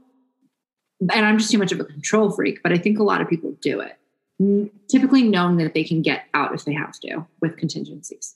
And 1.02 1.26
I'm 1.26 1.38
just 1.38 1.52
too 1.52 1.58
much 1.58 1.72
of 1.72 1.80
a 1.80 1.86
control 1.86 2.32
freak, 2.32 2.62
but 2.64 2.72
I 2.72 2.78
think 2.78 3.00
a 3.00 3.04
lot 3.04 3.22
of 3.22 3.30
people 3.30 3.56
do 3.62 3.82
it, 3.82 3.98
typically 4.90 5.24
knowing 5.24 5.58
that 5.58 5.74
they 5.74 5.84
can 5.84 6.02
get 6.02 6.24
out 6.34 6.54
if 6.54 6.66
they 6.66 6.74
have 6.74 7.00
to 7.02 7.26
with 7.42 7.58
contingencies. 7.58 8.36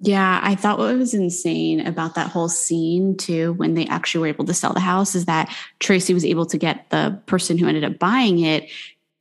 Yeah, 0.00 0.40
I 0.42 0.54
thought 0.54 0.78
what 0.78 0.96
was 0.96 1.12
insane 1.12 1.84
about 1.84 2.14
that 2.14 2.30
whole 2.30 2.48
scene 2.48 3.16
too, 3.16 3.54
when 3.54 3.74
they 3.74 3.86
actually 3.86 4.20
were 4.20 4.26
able 4.28 4.44
to 4.44 4.54
sell 4.54 4.72
the 4.72 4.80
house, 4.80 5.16
is 5.16 5.24
that 5.24 5.54
Tracy 5.80 6.14
was 6.14 6.24
able 6.24 6.46
to 6.46 6.58
get 6.58 6.88
the 6.90 7.20
person 7.26 7.58
who 7.58 7.66
ended 7.66 7.82
up 7.82 7.98
buying 7.98 8.38
it, 8.38 8.70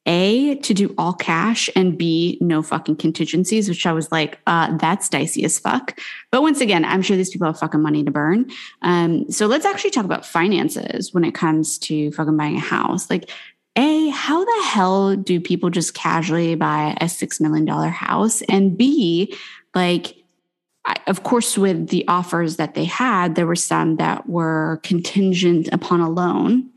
A, 0.06 0.56
to 0.56 0.76
do 0.76 0.94
all 0.96 1.14
cash, 1.14 1.68
and 1.76 1.98
B, 1.98 2.38
no 2.42 2.62
fucking 2.62 2.98
contingencies, 2.98 3.68
which 3.68 3.88
I 3.88 3.92
was 3.92 4.12
like, 4.12 4.40
uh, 4.46 4.78
that's 4.78 5.10
dicey 5.10 5.44
as 5.46 5.58
fuck. 5.58 6.00
But 6.32 6.44
once 6.44 6.62
again, 6.62 6.86
I'm 6.86 7.02
sure 7.02 7.18
these 7.18 7.32
people 7.32 7.48
have 7.48 7.60
fucking 7.60 7.82
money 7.82 8.04
to 8.04 8.12
burn. 8.12 8.52
Um, 8.84 9.32
so 9.32 9.48
let's 9.48 9.66
actually 9.66 9.92
talk 9.92 10.06
about 10.06 10.28
finances 10.28 11.12
when 11.12 11.24
it 11.24 11.34
comes 11.34 11.80
to 11.80 12.12
fucking 12.12 12.38
buying 12.38 12.56
a 12.56 12.60
house. 12.60 13.10
Like, 13.10 13.32
a, 13.76 14.10
how 14.10 14.46
the 14.46 14.64
hell 14.66 15.16
do 15.16 15.40
people 15.40 15.72
just 15.72 15.96
casually 15.96 16.54
buy 16.54 16.96
a 17.02 17.06
$6 17.06 17.42
million 17.42 17.68
house? 17.68 18.44
And 18.44 18.78
B, 18.78 19.36
like, 19.74 20.16
of 21.08 21.24
course, 21.24 21.58
with 21.58 21.90
the 21.90 22.08
offers 22.08 22.58
that 22.58 22.74
they 22.74 22.86
had, 22.86 23.36
there 23.36 23.48
were 23.48 23.56
some 23.56 23.98
that 23.98 24.28
were 24.30 24.80
contingent 24.84 25.70
upon 25.72 26.00
a 26.00 26.10
loan, 26.10 26.70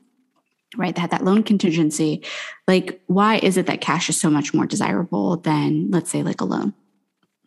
right? 0.76 0.94
They 0.94 1.00
had 1.00 1.10
that 1.10 1.24
loan 1.24 1.42
contingency. 1.42 2.22
Like, 2.66 3.00
why 3.06 3.36
is 3.36 3.56
it 3.56 3.66
that 3.66 3.80
cash 3.80 4.08
is 4.08 4.20
so 4.20 4.30
much 4.30 4.52
more 4.52 4.66
desirable 4.66 5.36
than, 5.36 5.90
let's 5.90 6.10
say, 6.10 6.22
like 6.22 6.40
a 6.40 6.44
loan? 6.44 6.74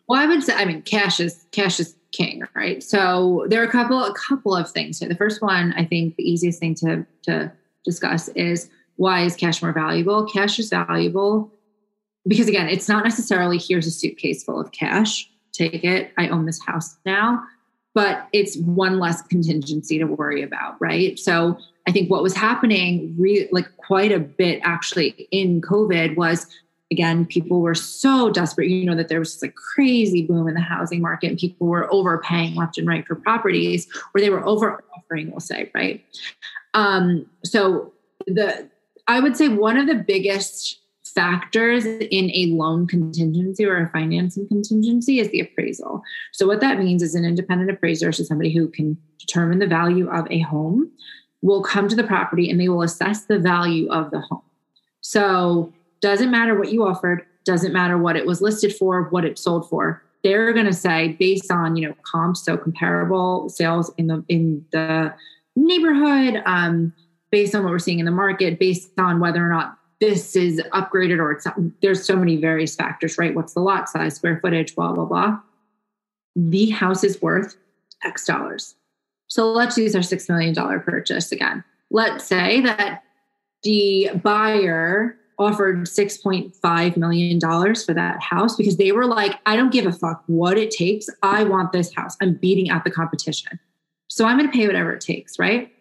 Well, 0.08 0.20
I 0.20 0.26
would 0.26 0.42
say, 0.42 0.54
I 0.54 0.64
mean, 0.64 0.82
cash 0.82 1.20
is 1.20 1.46
cash 1.52 1.80
is 1.80 1.94
king, 2.12 2.42
right? 2.54 2.82
So 2.82 3.46
there 3.48 3.62
are 3.62 3.66
a 3.66 3.70
couple 3.70 4.02
a 4.02 4.14
couple 4.14 4.54
of 4.54 4.70
things 4.70 4.98
here. 4.98 5.08
The 5.08 5.16
first 5.16 5.42
one, 5.42 5.72
I 5.76 5.84
think, 5.84 6.16
the 6.16 6.22
easiest 6.22 6.60
thing 6.60 6.74
to 6.76 7.06
to 7.22 7.52
discuss 7.84 8.28
is 8.28 8.70
why 8.96 9.22
is 9.22 9.36
cash 9.36 9.62
more 9.62 9.72
valuable? 9.72 10.26
Cash 10.26 10.58
is 10.58 10.70
valuable 10.70 11.52
because 12.26 12.48
again, 12.48 12.68
it's 12.68 12.88
not 12.88 13.04
necessarily 13.04 13.58
here's 13.58 13.86
a 13.86 13.90
suitcase 13.90 14.44
full 14.44 14.60
of 14.60 14.72
cash 14.72 15.28
take 15.54 15.84
it. 15.84 16.12
I 16.18 16.28
own 16.28 16.46
this 16.46 16.60
house 16.64 16.96
now, 17.06 17.42
but 17.94 18.28
it's 18.32 18.56
one 18.58 18.98
less 18.98 19.22
contingency 19.22 19.98
to 19.98 20.04
worry 20.04 20.42
about, 20.42 20.76
right? 20.80 21.18
So 21.18 21.56
I 21.86 21.92
think 21.92 22.10
what 22.10 22.22
was 22.22 22.34
happening 22.34 23.14
re- 23.18 23.48
like 23.52 23.76
quite 23.76 24.12
a 24.12 24.18
bit 24.18 24.60
actually 24.64 25.28
in 25.30 25.60
COVID 25.60 26.16
was 26.16 26.46
again, 26.90 27.26
people 27.26 27.60
were 27.60 27.74
so 27.74 28.30
desperate, 28.30 28.68
you 28.68 28.84
know, 28.84 28.94
that 28.94 29.08
there 29.08 29.18
was 29.18 29.34
this 29.34 29.42
like 29.42 29.54
crazy 29.54 30.26
boom 30.26 30.46
in 30.46 30.54
the 30.54 30.60
housing 30.60 31.00
market 31.00 31.28
and 31.28 31.38
people 31.38 31.66
were 31.66 31.92
overpaying 31.92 32.54
left 32.54 32.78
and 32.78 32.86
right 32.86 33.06
for 33.06 33.16
properties 33.16 33.88
or 34.14 34.20
they 34.20 34.30
were 34.30 34.46
over 34.46 34.84
offering, 34.96 35.30
we'll 35.30 35.40
say, 35.40 35.70
right? 35.74 36.04
Um, 36.74 37.26
so 37.44 37.92
the 38.26 38.68
I 39.06 39.20
would 39.20 39.36
say 39.36 39.48
one 39.48 39.76
of 39.76 39.86
the 39.86 39.94
biggest 39.94 40.80
factors 41.14 41.84
in 41.84 42.30
a 42.34 42.46
loan 42.46 42.86
contingency 42.86 43.64
or 43.64 43.76
a 43.76 43.90
financing 43.90 44.48
contingency 44.48 45.20
is 45.20 45.30
the 45.30 45.40
appraisal. 45.40 46.02
So, 46.32 46.46
what 46.46 46.60
that 46.60 46.78
means 46.78 47.02
is 47.02 47.14
an 47.14 47.24
independent 47.24 47.70
appraiser, 47.70 48.12
so 48.12 48.24
somebody 48.24 48.52
who 48.52 48.68
can 48.68 48.96
determine 49.18 49.58
the 49.58 49.66
value 49.66 50.08
of 50.10 50.26
a 50.30 50.40
home, 50.40 50.90
will 51.42 51.62
come 51.62 51.88
to 51.88 51.96
the 51.96 52.04
property 52.04 52.50
and 52.50 52.58
they 52.58 52.68
will 52.68 52.82
assess 52.82 53.26
the 53.26 53.38
value 53.38 53.90
of 53.90 54.10
the 54.10 54.20
home. 54.20 54.42
So, 55.00 55.72
Doesn't 56.00 56.30
matter 56.30 56.58
what 56.58 56.72
you 56.72 56.86
offered, 56.86 57.24
doesn't 57.44 57.72
matter 57.72 57.96
what 57.98 58.16
it 58.16 58.26
was 58.26 58.40
listed 58.40 58.74
for, 58.74 59.04
what 59.10 59.24
it 59.24 59.38
sold 59.38 59.68
for. 59.68 60.02
They're 60.22 60.52
going 60.52 60.66
to 60.66 60.72
say 60.72 61.16
based 61.18 61.50
on, 61.50 61.76
you 61.76 61.86
know, 61.86 61.94
comps, 62.02 62.44
so 62.44 62.56
comparable 62.56 63.48
sales 63.48 63.92
in 63.98 64.06
the 64.06 64.24
in 64.28 64.64
the 64.72 65.14
neighborhood, 65.54 66.42
um, 66.46 66.92
based 67.30 67.54
on 67.54 67.62
what 67.62 67.70
we're 67.70 67.78
seeing 67.78 67.98
in 67.98 68.06
the 68.06 68.10
market, 68.10 68.58
based 68.58 68.90
on 68.98 69.20
whether 69.20 69.44
or 69.44 69.50
not 69.50 69.78
this 70.04 70.36
is 70.36 70.60
upgraded 70.72 71.18
or 71.18 71.32
it's 71.32 71.46
there's 71.80 72.04
so 72.04 72.16
many 72.16 72.36
various 72.36 72.76
factors, 72.76 73.16
right? 73.16 73.34
What's 73.34 73.54
the 73.54 73.60
lot 73.60 73.88
size, 73.88 74.16
square 74.16 74.38
footage, 74.40 74.74
blah, 74.74 74.92
blah, 74.92 75.06
blah. 75.06 75.38
The 76.36 76.70
house 76.70 77.04
is 77.04 77.22
worth 77.22 77.56
X 78.04 78.26
dollars. 78.26 78.74
So 79.28 79.50
let's 79.50 79.78
use 79.78 79.94
our 79.94 80.02
$6 80.02 80.28
million 80.28 80.54
purchase 80.80 81.32
again. 81.32 81.64
Let's 81.90 82.24
say 82.24 82.60
that 82.60 83.02
the 83.62 84.10
buyer 84.22 85.16
offered 85.38 85.86
$6.5 85.86 86.96
million 86.96 87.40
for 87.40 87.94
that 87.94 88.22
house 88.22 88.56
because 88.56 88.76
they 88.76 88.92
were 88.92 89.06
like, 89.06 89.40
I 89.46 89.56
don't 89.56 89.72
give 89.72 89.86
a 89.86 89.92
fuck 89.92 90.22
what 90.26 90.58
it 90.58 90.70
takes. 90.70 91.08
I 91.22 91.44
want 91.44 91.72
this 91.72 91.92
house. 91.94 92.16
I'm 92.20 92.34
beating 92.34 92.70
out 92.70 92.84
the 92.84 92.90
competition. 92.90 93.58
So 94.08 94.26
I'm 94.26 94.38
going 94.38 94.50
to 94.50 94.56
pay 94.56 94.66
whatever 94.66 94.92
it 94.92 95.00
takes, 95.00 95.38
right? 95.38 95.73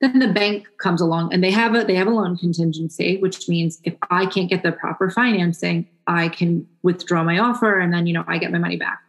Then 0.00 0.18
the 0.18 0.28
bank 0.28 0.68
comes 0.78 1.00
along 1.00 1.32
and 1.32 1.42
they 1.42 1.50
have 1.50 1.74
a 1.74 1.84
they 1.84 1.94
have 1.94 2.06
a 2.06 2.10
loan 2.10 2.36
contingency, 2.36 3.16
which 3.18 3.48
means 3.48 3.80
if 3.84 3.94
I 4.10 4.26
can't 4.26 4.50
get 4.50 4.62
the 4.62 4.72
proper 4.72 5.10
financing, 5.10 5.88
I 6.06 6.28
can 6.28 6.66
withdraw 6.82 7.24
my 7.24 7.38
offer 7.38 7.78
and 7.78 7.92
then 7.92 8.06
you 8.06 8.12
know 8.12 8.24
I 8.26 8.38
get 8.38 8.52
my 8.52 8.58
money 8.58 8.76
back. 8.76 9.00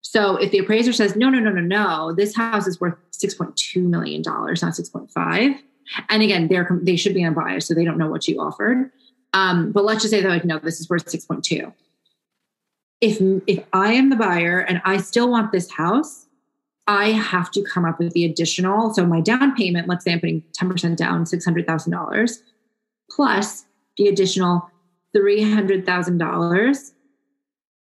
So 0.00 0.36
if 0.36 0.52
the 0.52 0.58
appraiser 0.58 0.92
says, 0.92 1.16
no, 1.16 1.28
no, 1.28 1.40
no, 1.40 1.50
no, 1.50 1.60
no, 1.60 2.14
this 2.14 2.36
house 2.36 2.66
is 2.66 2.80
worth 2.80 2.94
$6.2 3.12 3.82
million, 3.82 4.22
not 4.22 4.44
6.5. 4.44 5.58
And 6.08 6.22
again, 6.22 6.46
they're 6.48 6.68
they 6.82 6.96
should 6.96 7.14
be 7.14 7.28
buyer, 7.30 7.60
so 7.60 7.74
they 7.74 7.84
don't 7.84 7.98
know 7.98 8.08
what 8.08 8.28
you 8.28 8.40
offered. 8.40 8.90
Um, 9.32 9.72
but 9.72 9.84
let's 9.84 10.02
just 10.02 10.12
say 10.12 10.20
they're 10.20 10.30
like, 10.30 10.44
no, 10.44 10.58
this 10.58 10.80
is 10.80 10.88
worth 10.88 11.04
6.2. 11.06 11.72
If 13.00 13.20
if 13.46 13.64
I 13.72 13.92
am 13.92 14.08
the 14.10 14.16
buyer 14.16 14.60
and 14.60 14.80
I 14.84 14.98
still 14.98 15.30
want 15.30 15.52
this 15.52 15.70
house, 15.70 16.23
I 16.86 17.12
have 17.12 17.50
to 17.52 17.62
come 17.62 17.84
up 17.84 17.98
with 17.98 18.12
the 18.12 18.24
additional. 18.24 18.92
So 18.92 19.06
my 19.06 19.20
down 19.20 19.54
payment, 19.54 19.88
let's 19.88 20.04
say 20.04 20.12
I'm 20.12 20.20
putting 20.20 20.42
10% 20.58 20.96
down, 20.96 21.24
$600,000, 21.24 22.38
plus 23.10 23.64
the 23.96 24.08
additional 24.08 24.70
$300,000 25.16 26.92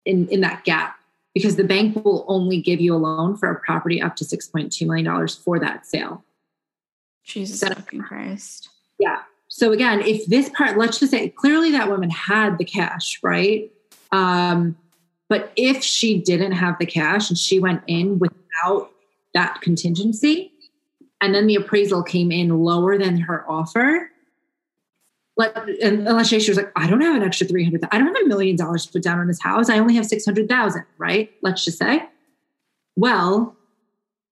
in, 0.05 0.27
in 0.27 0.41
that 0.41 0.63
gap 0.63 0.97
because 1.33 1.55
the 1.55 1.63
bank 1.63 2.03
will 2.03 2.25
only 2.27 2.59
give 2.59 2.81
you 2.81 2.95
a 2.95 2.97
loan 2.97 3.37
for 3.37 3.49
a 3.51 3.59
property 3.59 4.01
up 4.01 4.15
to 4.17 4.25
$6.2 4.25 4.85
million 4.87 5.27
for 5.27 5.59
that 5.59 5.85
sale. 5.85 6.23
Jesus 7.23 7.59
so, 7.59 7.69
Christ. 8.01 8.69
Yeah. 8.97 9.19
So 9.47 9.71
again, 9.71 10.01
if 10.01 10.25
this 10.25 10.49
part, 10.49 10.77
let's 10.77 10.99
just 10.99 11.11
say 11.11 11.29
clearly 11.29 11.71
that 11.71 11.89
woman 11.89 12.09
had 12.09 12.57
the 12.57 12.65
cash, 12.65 13.19
right? 13.21 13.71
Um, 14.11 14.77
but 15.27 15.51
if 15.55 15.83
she 15.83 16.19
didn't 16.19 16.53
have 16.53 16.79
the 16.79 16.85
cash 16.85 17.29
and 17.29 17.37
she 17.37 17.59
went 17.59 17.83
in 17.87 18.19
without 18.63 18.91
that 19.33 19.61
contingency, 19.61 20.51
and 21.21 21.35
then 21.35 21.47
the 21.47 21.55
appraisal 21.55 22.03
came 22.03 22.31
in 22.31 22.63
lower 22.63 22.97
than 22.97 23.17
her 23.17 23.49
offer, 23.49 24.09
let's 25.37 26.29
say 26.29 26.39
she 26.39 26.51
was 26.51 26.57
like, 26.57 26.71
I 26.75 26.87
don't 26.87 27.01
have 27.01 27.15
an 27.15 27.23
extra 27.23 27.47
300, 27.47 27.85
I 27.91 27.97
don't 27.97 28.07
have 28.07 28.25
a 28.25 28.27
million 28.27 28.55
dollars 28.55 28.85
to 28.85 28.91
put 28.91 29.03
down 29.03 29.19
on 29.19 29.27
this 29.27 29.41
house. 29.41 29.69
I 29.69 29.79
only 29.79 29.95
have 29.95 30.05
600,000, 30.05 30.83
right? 30.97 31.31
Let's 31.41 31.63
just 31.63 31.77
say. 31.77 32.03
Well, 32.95 33.55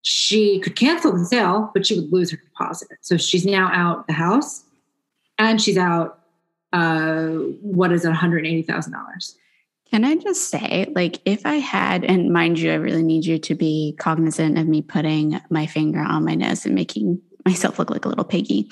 she 0.02 0.60
could 0.60 0.76
cancel 0.76 1.18
the 1.18 1.26
sale, 1.26 1.72
but 1.74 1.86
she 1.86 1.96
would 1.96 2.12
lose 2.12 2.32
her 2.32 2.38
deposit. 2.38 2.98
So 3.02 3.18
she's 3.18 3.46
now 3.46 3.70
out 3.74 4.08
the 4.08 4.14
house 4.14 4.64
and 5.38 5.62
she's 5.62 5.78
out, 5.78 6.20
uh, 6.74 7.28
what 7.62 7.92
is 7.92 8.04
it, 8.04 8.12
$180,000. 8.12 9.36
Can 9.92 10.04
I 10.04 10.16
just 10.16 10.50
say, 10.50 10.92
like, 10.96 11.22
if 11.24 11.46
I 11.46 11.56
had, 11.56 12.04
and 12.04 12.34
mind 12.34 12.60
you, 12.60 12.72
I 12.72 12.76
really 12.76 13.04
need 13.04 13.26
you 13.26 13.40
to 13.40 13.56
be 13.56 13.96
cognizant 14.00 14.58
of 14.58 14.68
me 14.68 14.82
putting 14.82 15.40
my 15.50 15.66
finger 15.66 16.00
on 16.00 16.26
my 16.26 16.36
nose 16.36 16.66
and 16.66 16.76
making 16.76 17.22
myself 17.46 17.80
look 17.80 17.90
like 17.90 18.04
a 18.04 18.10
little 18.10 18.26
piggy. 18.26 18.70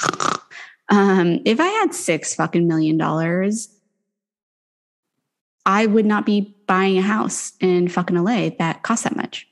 Um, 0.90 1.40
if 1.46 1.60
I 1.60 1.68
had 1.68 1.94
six 1.94 2.36
fucking 2.36 2.68
million 2.68 2.98
dollars, 2.98 3.70
I 5.66 5.86
would 5.86 6.06
not 6.06 6.26
be 6.26 6.56
buying 6.68 6.98
a 6.98 7.02
house 7.02 7.54
in 7.60 7.88
fucking 7.88 8.16
LA 8.16 8.50
that 8.60 8.84
costs 8.84 9.06
that 9.06 9.16
much. 9.16 9.48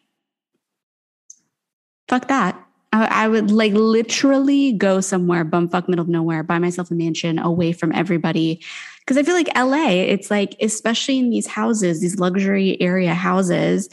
Fuck 2.07 2.27
that. 2.27 2.59
I, 2.91 3.25
I 3.25 3.27
would 3.27 3.49
like 3.49 3.73
literally 3.73 4.73
go 4.73 5.01
somewhere, 5.01 5.43
bumfuck 5.43 5.87
middle 5.87 6.03
of 6.03 6.09
nowhere, 6.09 6.43
buy 6.43 6.59
myself 6.59 6.91
a 6.91 6.93
mansion 6.93 7.39
away 7.39 7.71
from 7.71 7.91
everybody 7.93 8.61
because 9.05 9.17
I 9.17 9.23
feel 9.23 9.35
like 9.35 9.49
LA, 9.55 9.89
it's 9.89 10.31
like, 10.31 10.55
especially 10.61 11.19
in 11.19 11.29
these 11.29 11.47
houses, 11.47 11.99
these 11.99 12.19
luxury 12.19 12.79
area 12.81 13.13
houses, 13.13 13.89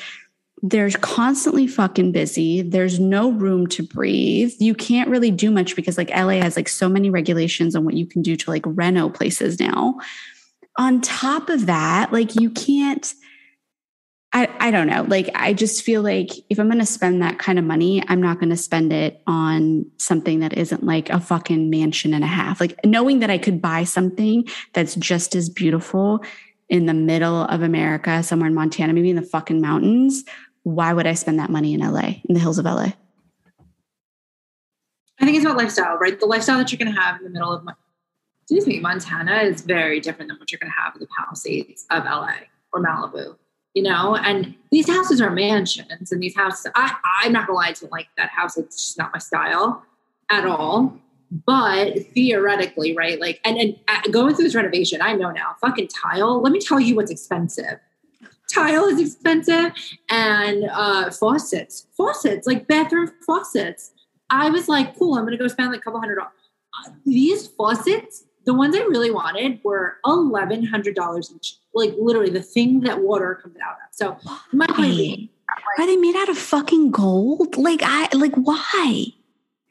there's 0.63 0.95
constantly 0.97 1.67
fucking 1.67 2.13
busy. 2.13 2.63
There's 2.63 3.01
no 3.01 3.33
room 3.33 3.67
to 3.69 3.83
breathe. 3.83 4.53
You 4.59 4.75
can't 4.75 5.09
really 5.09 5.31
do 5.31 5.51
much 5.51 5.75
because 5.75 5.99
like 5.99 6.11
LA 6.11 6.41
has 6.41 6.55
like 6.55 6.69
so 6.69 6.89
many 6.89 7.11
regulations 7.11 7.75
on 7.75 7.85
what 7.85 7.95
you 7.95 8.07
can 8.07 8.23
do 8.23 8.37
to 8.37 8.51
like 8.51 8.63
reno 8.67 9.09
places 9.09 9.59
now. 9.59 9.99
On 10.79 11.01
top 11.01 11.49
of 11.49 11.67
that, 11.67 12.13
like 12.13 12.37
you 12.37 12.51
can't 12.51 13.13
I, 14.33 14.49
I 14.61 14.70
don't 14.70 14.87
know. 14.87 15.05
Like, 15.09 15.28
I 15.35 15.53
just 15.53 15.83
feel 15.83 16.03
like 16.03 16.31
if 16.49 16.61
I'm 16.61 16.68
going 16.68 16.78
to 16.78 16.87
spend 16.87 17.20
that 17.20 17.41
kind 17.41 17.59
of 17.59 17.64
money, 17.64 18.03
I'm 18.07 18.22
not 18.22 18.39
going 18.39 18.51
to 18.51 18.57
spend 18.57 18.93
it 18.93 19.20
on 19.26 19.87
something 19.97 20.39
that 20.41 20.57
isn't 20.57 20.85
like 20.85 21.11
a 21.11 21.18
fucking 21.18 21.68
mansion 21.68 22.14
and 22.14 22.22
a 22.22 22.28
half. 22.28 22.61
Like, 22.61 22.78
knowing 22.85 23.18
that 23.20 23.31
I 23.31 23.39
could 23.39 23.61
buy 23.61 23.83
something 23.83 24.47
that's 24.72 24.95
just 24.95 25.35
as 25.35 25.49
beautiful 25.49 26.24
in 26.68 26.87
the 26.87 26.95
middle 26.95 27.43
of 27.43 27.62
America, 27.62 28.22
somewhere 28.22 28.49
in 28.49 28.55
Montana, 28.55 28.93
maybe 28.93 29.11
in 29.11 29.16
the 29.16 29.22
fucking 29.22 29.61
mountains, 29.61 30.24
why 30.62 30.93
would 30.93 31.09
I 31.09 31.14
spend 31.14 31.41
that 31.41 31.51
money 31.51 31.74
in 31.74 31.81
LA, 31.81 32.20
in 32.28 32.35
the 32.35 32.41
hills 32.41 32.59
of 32.59 32.66
LA? 32.66 32.93
I 35.18 35.24
think 35.24 35.37
it's 35.37 35.45
about 35.45 35.57
lifestyle, 35.57 35.97
right? 35.97 36.18
The 36.18 36.26
lifestyle 36.26 36.59
that 36.59 36.70
you're 36.70 36.78
going 36.78 36.95
to 36.95 37.01
have 37.01 37.18
in 37.18 37.24
the 37.24 37.31
middle 37.31 37.53
of, 37.53 37.66
excuse 38.43 38.66
me, 38.68 38.78
Montana 38.78 39.39
is 39.39 39.62
very 39.62 39.99
different 39.99 40.28
than 40.28 40.39
what 40.39 40.53
you're 40.53 40.61
going 40.61 40.70
to 40.70 40.81
have 40.81 40.95
in 40.95 41.01
the 41.01 41.09
Palisades 41.18 41.85
of 41.91 42.05
LA 42.05 42.35
or 42.72 42.81
Malibu 42.83 43.37
you 43.75 43.83
know? 43.83 44.16
And 44.16 44.55
these 44.71 44.89
houses 44.89 45.21
are 45.21 45.31
mansions 45.31 46.12
and 46.12 46.23
these 46.23 46.37
houses 46.37 46.71
I, 46.75 46.95
i'm 47.23 47.33
not 47.33 47.47
gonna 47.47 47.59
lie 47.59 47.73
to 47.73 47.87
like 47.91 48.09
that 48.16 48.31
house 48.31 48.57
it's 48.57 48.77
just 48.77 48.99
not 48.99 49.12
my 49.12 49.18
style 49.18 49.85
at 50.31 50.47
all. 50.47 50.97
But 51.47 52.07
theoretically 52.12 52.97
right 52.97 53.21
like 53.21 53.41
and, 53.45 53.57
and 53.57 53.79
uh, 53.87 54.01
going 54.11 54.35
through 54.35 54.45
this 54.45 54.55
renovation 54.55 55.01
i 55.01 55.12
know 55.12 55.31
now 55.31 55.55
fucking 55.61 55.89
tile 55.89 56.41
let 56.41 56.53
me 56.53 56.61
tell 56.61 56.81
you 56.81 56.97
what's 56.97 57.11
expensive. 57.11 57.79
Tile 58.53 58.87
is 58.87 59.01
expensive 59.01 59.73
and 60.09 60.68
uh 60.73 61.11
faucets 61.11 61.87
faucets 61.97 62.47
like 62.47 62.66
bathroom 62.66 63.12
faucets. 63.25 63.93
I 64.29 64.51
was 64.51 64.68
like 64.68 64.99
cool 64.99 65.14
i'm 65.16 65.25
gonna 65.25 65.37
go 65.37 65.47
spend 65.47 65.71
like 65.71 65.81
a 65.81 65.83
couple 65.83 66.01
hundred 66.01 66.16
dollars 66.16 66.33
uh, 66.85 66.91
these 67.07 67.47
faucets 67.47 68.25
the 68.45 68.55
ones 68.55 68.74
I 68.74 68.80
really 68.80 69.11
wanted 69.11 69.61
were 69.64 69.99
eleven 70.05 70.64
hundred 70.64 70.95
dollars 70.95 71.32
each. 71.34 71.57
Like 71.74 71.95
literally 71.99 72.30
the 72.30 72.43
thing 72.43 72.80
that 72.80 73.01
water 73.01 73.38
comes 73.43 73.57
out 73.64 73.72
of. 73.74 73.88
So 73.93 74.16
my 74.53 74.66
point 74.66 75.30
are 75.78 75.86
they 75.86 75.97
made 75.97 76.16
out 76.16 76.28
of 76.28 76.38
fucking 76.38 76.91
gold? 76.91 77.57
Like 77.57 77.80
I 77.82 78.09
like 78.14 78.34
why? 78.34 79.07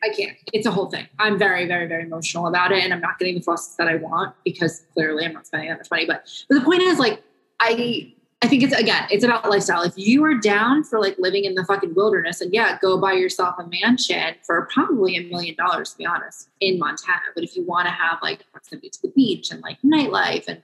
I 0.02 0.10
can't. 0.10 0.38
It's 0.54 0.66
a 0.66 0.72
whole 0.72 0.90
thing. 0.90 1.08
I'm 1.20 1.38
very, 1.38 1.68
very, 1.68 1.86
very 1.88 2.04
emotional 2.04 2.48
about 2.48 2.72
it, 2.72 2.84
and 2.84 2.94
I'm 2.94 3.02
not 3.02 3.20
getting 3.20 3.36
the 3.36 3.42
faucets 3.42 3.76
that 3.76 3.88
I 3.88 3.96
want 3.96 4.34
because 4.46 4.86
clearly 4.94 5.26
I'm 5.26 5.34
not 5.34 5.46
spending 5.46 5.70
that 5.70 5.80
much 5.80 5.92
money. 5.92 6.06
But 6.06 6.24
but 6.48 6.56
the 6.56 6.62
point 6.62 6.82
is, 6.82 7.00
like, 7.00 7.22
I 7.60 8.14
I 8.42 8.48
think 8.48 8.64
it's 8.64 8.74
again, 8.74 9.06
it's 9.12 9.26
about 9.26 9.50
lifestyle. 9.50 9.82
If 9.82 9.98
you 9.98 10.24
are 10.24 10.34
down 10.34 10.86
for 10.86 11.00
like 11.00 11.18
living 11.20 11.44
in 11.44 11.56
the 11.56 11.66
fucking 11.66 11.94
wilderness, 11.94 12.40
and 12.40 12.54
yeah, 12.54 12.78
go 12.82 12.98
buy 12.98 13.14
yourself 13.14 13.56
a 13.60 13.68
mansion 13.68 14.36
for 14.44 14.66
probably 14.72 15.18
a 15.18 15.24
million 15.24 15.56
dollars, 15.56 15.92
to 15.92 15.98
be 15.98 16.06
honest, 16.06 16.48
in 16.62 16.80
Montana. 16.80 17.22
But 17.36 17.44
if 17.44 17.58
you 17.58 17.66
want 17.66 17.88
to 17.88 17.92
have 17.92 18.20
like 18.22 18.50
proximity 18.52 18.90
to 18.92 19.02
the 19.02 19.10
beach 19.10 19.52
and 19.52 19.62
like 19.62 19.78
nightlife, 19.82 20.48
and 20.48 20.62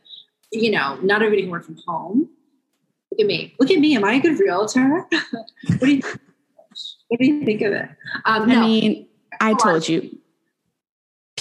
you 0.52 0.72
know, 0.72 0.98
not 1.02 1.22
everybody 1.22 1.42
can 1.42 1.52
work 1.52 1.66
from 1.66 1.78
home. 1.86 2.30
Look 3.12 3.20
at 3.20 3.28
me. 3.28 3.56
Look 3.60 3.72
at 3.72 3.80
me. 3.80 3.96
Am 3.96 4.06
I 4.06 4.14
a 4.14 4.20
good 4.22 4.40
realtor? 4.40 5.06
what 5.68 5.80
do 5.82 5.96
you? 5.96 6.02
What 7.10 7.20
do 7.20 7.26
you 7.26 7.46
think 7.46 7.62
of 7.62 7.74
it? 7.74 7.90
Um, 8.26 8.48
no. 8.48 8.62
I 8.62 8.66
mean, 8.66 9.08
I 9.42 9.54
told 9.54 9.88
you 9.88 10.18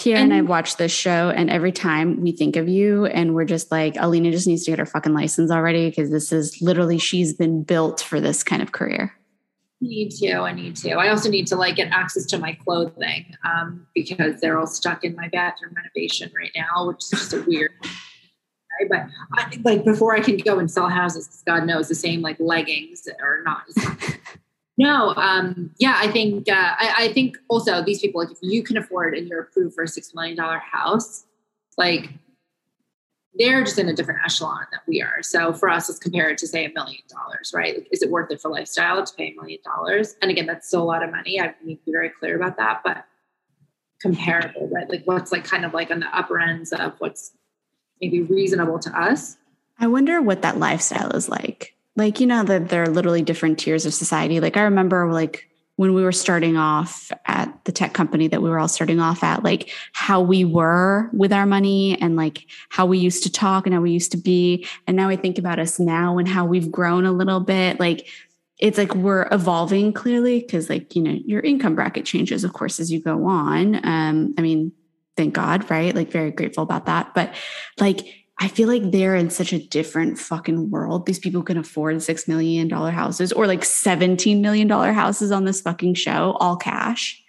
Pierre 0.04 0.18
and, 0.18 0.32
and 0.34 0.38
I 0.38 0.42
watch 0.42 0.76
this 0.76 0.92
show, 0.92 1.30
and 1.30 1.48
every 1.48 1.72
time 1.72 2.20
we 2.20 2.32
think 2.32 2.56
of 2.56 2.68
you, 2.68 3.06
and 3.06 3.34
we're 3.34 3.46
just 3.46 3.72
like, 3.72 3.94
Aleena 3.94 4.30
just 4.32 4.46
needs 4.46 4.64
to 4.64 4.70
get 4.70 4.78
her 4.78 4.84
fucking 4.84 5.14
license 5.14 5.50
already 5.50 5.88
because 5.88 6.10
this 6.10 6.30
is 6.30 6.60
literally 6.60 6.98
she's 6.98 7.32
been 7.32 7.62
built 7.62 8.02
for 8.02 8.20
this 8.20 8.44
kind 8.44 8.60
of 8.60 8.72
career. 8.72 9.14
Need 9.80 10.10
to. 10.10 10.34
I 10.34 10.52
need 10.52 10.76
to. 10.76 10.90
I 10.92 11.08
also 11.08 11.30
need 11.30 11.46
to 11.46 11.56
like 11.56 11.76
get 11.76 11.88
access 11.90 12.26
to 12.26 12.38
my 12.38 12.52
clothing 12.52 13.34
um, 13.44 13.86
because 13.94 14.42
they're 14.42 14.58
all 14.58 14.66
stuck 14.66 15.04
in 15.04 15.16
my 15.16 15.28
bathroom 15.28 15.72
renovation 15.74 16.30
right 16.36 16.52
now, 16.54 16.86
which 16.88 17.04
is 17.04 17.10
just 17.10 17.32
a 17.32 17.42
weird. 17.42 17.72
But 18.90 19.06
I, 19.34 19.56
like 19.62 19.84
before 19.84 20.16
I 20.16 20.20
can 20.20 20.36
go 20.36 20.58
and 20.58 20.68
sell 20.68 20.88
houses, 20.88 21.44
God 21.46 21.64
knows 21.64 21.86
the 21.86 21.94
same 21.94 22.22
like 22.22 22.40
leggings 22.40 23.06
are 23.22 23.40
not. 23.44 23.62
No, 24.76 25.14
um, 25.16 25.70
yeah, 25.78 25.98
I 26.00 26.10
think 26.10 26.48
uh, 26.48 26.74
I, 26.78 26.94
I, 26.98 27.12
think 27.12 27.38
also 27.48 27.84
these 27.84 28.00
people, 28.00 28.20
like 28.20 28.32
if 28.32 28.38
you 28.42 28.62
can 28.64 28.76
afford 28.76 29.16
and 29.16 29.28
you're 29.28 29.42
approved 29.42 29.74
for 29.74 29.84
a 29.84 29.88
six 29.88 30.12
million 30.14 30.36
dollar 30.36 30.58
house, 30.58 31.24
like 31.78 32.10
they're 33.36 33.62
just 33.62 33.78
in 33.78 33.88
a 33.88 33.94
different 33.94 34.20
echelon 34.24 34.66
that 34.72 34.80
we 34.86 35.00
are. 35.00 35.22
So 35.22 35.52
for 35.52 35.68
us, 35.68 35.88
let's 35.88 36.00
compare 36.00 36.28
it 36.30 36.38
to 36.38 36.48
say 36.48 36.64
a 36.64 36.72
million 36.72 37.02
dollars, 37.08 37.52
right? 37.54 37.76
Like, 37.76 37.88
is 37.92 38.02
it 38.02 38.10
worth 38.10 38.30
it 38.32 38.40
for 38.40 38.50
lifestyle 38.50 39.04
to 39.04 39.14
pay 39.14 39.32
a 39.32 39.40
million 39.40 39.60
dollars? 39.64 40.16
And 40.22 40.30
again, 40.30 40.46
that's 40.46 40.66
still 40.66 40.82
a 40.82 40.84
lot 40.84 41.02
of 41.04 41.10
money. 41.10 41.40
I 41.40 41.54
need 41.62 41.76
to 41.76 41.84
be 41.84 41.92
very 41.92 42.10
clear 42.10 42.36
about 42.36 42.56
that, 42.56 42.82
but 42.84 43.04
comparable, 44.00 44.68
right? 44.68 44.88
Like 44.88 45.02
what's 45.04 45.32
like 45.32 45.44
kind 45.44 45.64
of 45.64 45.72
like 45.72 45.90
on 45.90 46.00
the 46.00 46.16
upper 46.16 46.38
ends 46.38 46.72
of 46.72 46.94
what's 46.98 47.32
maybe 48.00 48.22
reasonable 48.22 48.78
to 48.80 48.90
us. 48.90 49.36
I 49.78 49.86
wonder 49.86 50.20
what 50.22 50.42
that 50.42 50.58
lifestyle 50.58 51.10
is 51.10 51.28
like. 51.28 51.73
Like, 51.96 52.20
you 52.20 52.26
know, 52.26 52.42
that 52.44 52.68
there 52.68 52.82
are 52.82 52.88
literally 52.88 53.22
different 53.22 53.58
tiers 53.58 53.86
of 53.86 53.94
society. 53.94 54.40
Like 54.40 54.56
I 54.56 54.62
remember 54.62 55.12
like 55.12 55.48
when 55.76 55.92
we 55.92 56.02
were 56.04 56.12
starting 56.12 56.56
off 56.56 57.10
at 57.26 57.52
the 57.64 57.72
tech 57.72 57.94
company 57.94 58.28
that 58.28 58.42
we 58.42 58.48
were 58.48 58.58
all 58.58 58.68
starting 58.68 59.00
off 59.00 59.24
at, 59.24 59.42
like 59.42 59.70
how 59.92 60.20
we 60.20 60.44
were 60.44 61.10
with 61.12 61.32
our 61.32 61.46
money 61.46 62.00
and 62.00 62.16
like 62.16 62.46
how 62.68 62.86
we 62.86 62.98
used 62.98 63.24
to 63.24 63.32
talk 63.32 63.66
and 63.66 63.74
how 63.74 63.80
we 63.80 63.90
used 63.90 64.12
to 64.12 64.16
be. 64.16 64.66
And 64.86 64.96
now 64.96 65.08
I 65.08 65.16
think 65.16 65.38
about 65.38 65.58
us 65.58 65.80
now 65.80 66.18
and 66.18 66.28
how 66.28 66.44
we've 66.44 66.70
grown 66.70 67.04
a 67.06 67.12
little 67.12 67.40
bit. 67.40 67.80
Like 67.80 68.08
it's 68.58 68.78
like 68.78 68.94
we're 68.94 69.26
evolving 69.32 69.92
clearly 69.92 70.40
because 70.40 70.70
like, 70.70 70.94
you 70.94 71.02
know, 71.02 71.18
your 71.24 71.40
income 71.40 71.74
bracket 71.74 72.04
changes, 72.04 72.44
of 72.44 72.52
course, 72.52 72.78
as 72.78 72.92
you 72.92 73.00
go 73.00 73.26
on. 73.26 73.84
Um, 73.84 74.34
I 74.38 74.42
mean, 74.42 74.70
thank 75.16 75.34
God, 75.34 75.68
right? 75.70 75.94
Like 75.94 76.10
very 76.10 76.30
grateful 76.30 76.62
about 76.62 76.86
that. 76.86 77.14
But 77.14 77.34
like 77.80 78.23
I 78.38 78.48
feel 78.48 78.68
like 78.68 78.90
they're 78.90 79.14
in 79.14 79.30
such 79.30 79.52
a 79.52 79.64
different 79.64 80.18
fucking 80.18 80.70
world. 80.70 81.06
These 81.06 81.20
people 81.20 81.42
can 81.42 81.56
afford 81.56 81.96
$6 81.96 82.28
million 82.28 82.68
houses 82.68 83.32
or 83.32 83.46
like 83.46 83.60
$17 83.60 84.40
million 84.40 84.68
houses 84.68 85.30
on 85.30 85.44
this 85.44 85.60
fucking 85.60 85.94
show, 85.94 86.36
all 86.40 86.56
cash. 86.56 87.22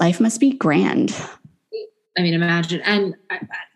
Life 0.00 0.20
must 0.20 0.38
be 0.38 0.52
grand. 0.52 1.14
I 2.16 2.22
mean, 2.22 2.34
imagine. 2.34 2.80
And, 2.82 3.16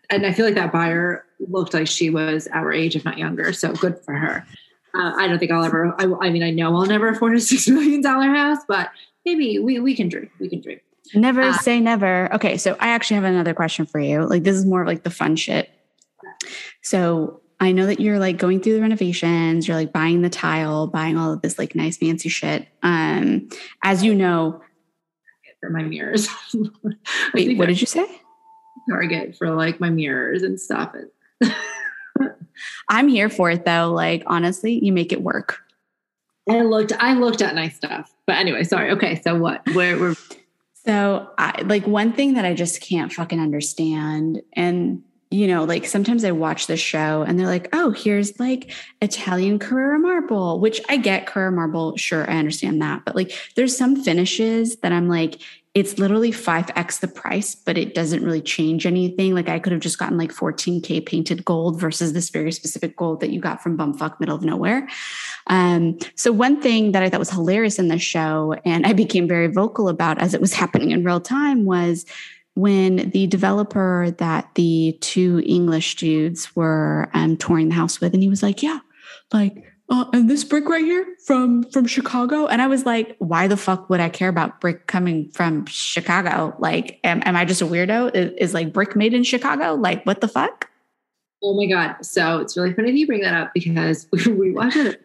and 0.09 0.25
I 0.25 0.31
feel 0.31 0.45
like 0.45 0.55
that 0.55 0.71
buyer 0.71 1.25
looked 1.39 1.73
like 1.73 1.87
she 1.87 2.09
was 2.09 2.47
our 2.53 2.71
age, 2.71 2.95
if 2.95 3.03
not 3.03 3.17
younger. 3.17 3.51
So 3.51 3.73
good 3.73 3.99
for 3.99 4.15
her. 4.15 4.45
Uh, 4.95 5.13
I 5.17 5.27
don't 5.27 5.39
think 5.39 5.51
I'll 5.51 5.63
ever, 5.63 5.93
I, 5.99 6.05
I 6.21 6.29
mean, 6.29 6.41
I 6.41 6.51
know 6.51 6.75
I'll 6.75 6.85
never 6.85 7.09
afford 7.09 7.33
a 7.33 7.37
$6 7.37 7.73
million 7.73 8.01
house, 8.03 8.59
but 8.67 8.91
maybe 9.25 9.59
we, 9.59 9.79
we 9.79 9.93
can 9.93 10.07
dream. 10.07 10.29
We 10.39 10.49
can 10.49 10.61
dream. 10.61 10.79
Never 11.13 11.41
uh, 11.41 11.53
say 11.53 11.79
never. 11.79 12.33
Okay, 12.35 12.57
so 12.57 12.75
I 12.79 12.89
actually 12.89 13.15
have 13.15 13.23
another 13.23 13.53
question 13.53 13.85
for 13.85 13.99
you. 13.99 14.25
Like 14.25 14.43
this 14.43 14.55
is 14.55 14.65
more 14.65 14.81
of 14.81 14.87
like 14.87 15.03
the 15.03 15.09
fun 15.09 15.35
shit. 15.35 15.69
So 16.81 17.41
I 17.59 17.71
know 17.71 17.85
that 17.87 17.99
you're 17.99 18.19
like 18.19 18.37
going 18.37 18.61
through 18.61 18.75
the 18.75 18.81
renovations, 18.81 19.67
you're 19.67 19.77
like 19.77 19.91
buying 19.91 20.21
the 20.21 20.29
tile, 20.29 20.87
buying 20.87 21.17
all 21.17 21.33
of 21.33 21.41
this 21.41 21.59
like 21.59 21.75
nice 21.75 21.97
fancy 21.97 22.29
shit. 22.29 22.67
Um, 22.83 23.49
as 23.83 24.03
you 24.03 24.15
know, 24.15 24.61
for 25.59 25.69
my 25.69 25.83
mirrors. 25.83 26.27
Wait, 27.33 27.57
what 27.57 27.67
did 27.67 27.81
you 27.81 27.87
say? 27.87 28.05
Target 28.89 29.35
for 29.37 29.51
like 29.51 29.79
my 29.79 29.89
mirrors 29.89 30.43
and 30.43 30.59
stuff. 30.59 30.95
I'm 32.89 33.07
here 33.07 33.29
for 33.29 33.51
it 33.51 33.65
though. 33.65 33.91
Like 33.91 34.23
honestly, 34.25 34.83
you 34.83 34.91
make 34.91 35.11
it 35.11 35.21
work. 35.21 35.59
I 36.49 36.61
looked 36.61 36.93
I 36.99 37.13
looked 37.13 37.41
at 37.41 37.55
nice 37.55 37.75
stuff. 37.75 38.11
But 38.25 38.37
anyway, 38.37 38.63
sorry. 38.63 38.91
Okay, 38.91 39.21
so 39.21 39.35
what? 39.35 39.61
Where 39.73 39.99
we're 39.99 40.15
so, 40.89 41.29
I, 41.37 41.61
like, 41.61 41.85
one 41.85 42.13
thing 42.13 42.33
that 42.33 42.45
I 42.45 42.55
just 42.55 42.81
can't 42.81 43.13
fucking 43.13 43.39
understand, 43.39 44.41
and 44.53 45.03
you 45.31 45.45
know, 45.45 45.63
like 45.63 45.85
sometimes 45.85 46.23
I 46.23 46.31
watch 46.31 46.65
the 46.65 46.75
show 46.75 47.21
and 47.21 47.37
they're 47.37 47.45
like, 47.45 47.69
oh, 47.71 47.91
here's 47.91 48.39
like 48.39 48.71
Italian 48.99 49.59
Carrara 49.59 49.99
marble, 49.99 50.59
which 50.59 50.81
I 50.89 50.97
get 50.97 51.27
Carrara 51.27 51.51
marble. 51.51 51.95
Sure, 51.97 52.27
I 52.27 52.37
understand 52.37 52.81
that. 52.81 53.05
But 53.05 53.15
like, 53.15 53.31
there's 53.55 53.77
some 53.77 54.03
finishes 54.03 54.77
that 54.77 54.91
I'm 54.91 55.07
like, 55.07 55.39
it's 55.75 55.99
literally 55.99 56.31
5x 56.31 56.99
the 56.99 57.07
price, 57.07 57.53
but 57.53 57.77
it 57.77 57.93
doesn't 57.93 58.23
really 58.23 58.41
change 58.41 58.87
anything. 58.87 59.35
Like 59.35 59.49
I 59.49 59.59
could 59.59 59.71
have 59.71 59.81
just 59.81 59.99
gotten 59.99 60.17
like 60.17 60.31
14K 60.31 61.05
painted 61.05 61.45
gold 61.45 61.79
versus 61.79 62.13
this 62.13 62.31
very 62.31 62.51
specific 62.51 62.97
gold 62.97 63.19
that 63.19 63.29
you 63.29 63.39
got 63.39 63.61
from 63.61 63.77
bumfuck 63.77 64.19
middle 64.19 64.35
of 64.35 64.43
nowhere. 64.43 64.87
Um, 65.47 65.99
so 66.15 66.31
one 66.31 66.59
thing 66.59 66.91
that 66.93 67.03
I 67.03 67.09
thought 67.09 67.19
was 67.19 67.29
hilarious 67.29 67.77
in 67.77 67.87
the 67.87 67.99
show, 67.99 68.55
and 68.65 68.85
I 68.85 68.93
became 68.93 69.27
very 69.27 69.47
vocal 69.47 69.89
about 69.89 70.19
as 70.19 70.33
it 70.33 70.41
was 70.41 70.53
happening 70.55 70.89
in 70.89 71.03
real 71.03 71.21
time, 71.21 71.65
was 71.65 72.05
when 72.55 73.11
the 73.11 73.27
developer 73.27 74.13
that 74.17 74.49
the 74.55 74.97
two 75.01 75.41
English 75.45 75.95
dudes 75.95 76.55
were 76.55 77.09
um, 77.13 77.37
touring 77.37 77.69
the 77.69 77.75
house 77.75 78.01
with, 78.01 78.13
and 78.13 78.23
he 78.23 78.29
was 78.29 78.41
like, 78.41 78.63
"Yeah, 78.63 78.79
like 79.31 79.68
uh, 79.89 80.05
and 80.13 80.29
this 80.29 80.43
brick 80.43 80.69
right 80.69 80.85
here 80.85 81.15
from 81.25 81.63
from 81.71 81.85
Chicago. 81.85 82.45
And 82.47 82.61
I 82.61 82.67
was 82.67 82.85
like, 82.85 83.15
why 83.19 83.47
the 83.47 83.57
fuck 83.57 83.89
would 83.89 83.99
I 83.99 84.09
care 84.09 84.29
about 84.29 84.61
brick 84.61 84.87
coming 84.87 85.29
from 85.31 85.65
Chicago? 85.65 86.55
Like, 86.59 86.99
am, 87.03 87.21
am 87.25 87.35
I 87.35 87.45
just 87.45 87.61
a 87.61 87.65
weirdo? 87.65 88.15
Is, 88.15 88.31
is, 88.37 88.53
like 88.53 88.71
brick 88.71 88.95
made 88.95 89.13
in 89.13 89.23
Chicago? 89.23 89.73
Like, 89.73 90.05
what 90.05 90.21
the 90.21 90.27
fuck? 90.27 90.69
Oh 91.41 91.55
my 91.55 91.65
god! 91.65 92.05
So 92.05 92.37
it's 92.37 92.55
really 92.55 92.73
funny 92.73 92.91
that 92.91 92.97
you 92.97 93.07
bring 93.07 93.21
that 93.21 93.33
up 93.33 93.51
because 93.53 94.07
we, 94.11 94.27
we 94.31 94.51
watched 94.51 94.77
it 94.77 95.01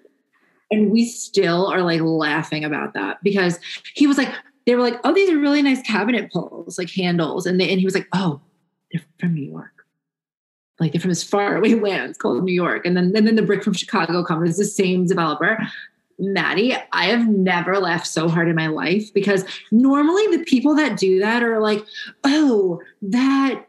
and 0.71 0.91
we 0.91 1.07
still 1.07 1.67
are 1.67 1.83
like 1.83 2.01
laughing 2.03 2.65
about 2.65 2.95
that 2.95 3.23
because 3.23 3.59
he 3.95 4.07
was 4.07 4.19
like, 4.19 4.33
they 4.67 4.75
were 4.75 4.83
like, 4.83 5.01
oh, 5.05 5.15
these 5.15 5.31
are 5.31 5.39
really 5.39 5.63
nice 5.63 5.81
cabinet 5.83 6.31
pulls, 6.33 6.79
like 6.79 6.91
handles, 6.91 7.47
and 7.47 7.61
they, 7.61 7.71
and 7.71 7.79
he 7.79 7.87
was 7.87 7.95
like, 7.95 8.09
oh, 8.13 8.41
they're 8.93 9.03
from 9.19 9.35
New 9.35 9.51
York 9.51 9.74
like 10.81 10.93
they're 10.93 11.01
from 11.01 11.11
this 11.11 11.23
far 11.23 11.57
away 11.57 11.75
lands 11.81 12.19
called 12.19 12.45
New 12.45 12.53
York. 12.53 12.85
And 12.85 12.97
then, 12.97 13.13
and 13.15 13.27
then 13.27 13.37
the 13.37 13.43
brick 13.43 13.63
from 13.63 13.73
Chicago 13.73 14.25
comes, 14.25 14.49
it's 14.51 14.59
the 14.59 14.65
same 14.65 15.07
developer. 15.07 15.59
Madi, 16.19 16.77
I 16.93 17.07
have 17.07 17.29
never 17.29 17.79
laughed 17.79 18.07
so 18.07 18.29
hard 18.29 18.49
in 18.49 18.55
my 18.55 18.69
life 18.69 19.13
because 19.13 19.45
normally 19.73 20.37
the 20.37 20.45
people 20.45 20.75
that 20.77 20.97
do 20.97 21.19
that 21.21 21.43
are 21.43 21.61
like, 21.61 21.85
oh, 22.23 22.81
that 23.03 23.65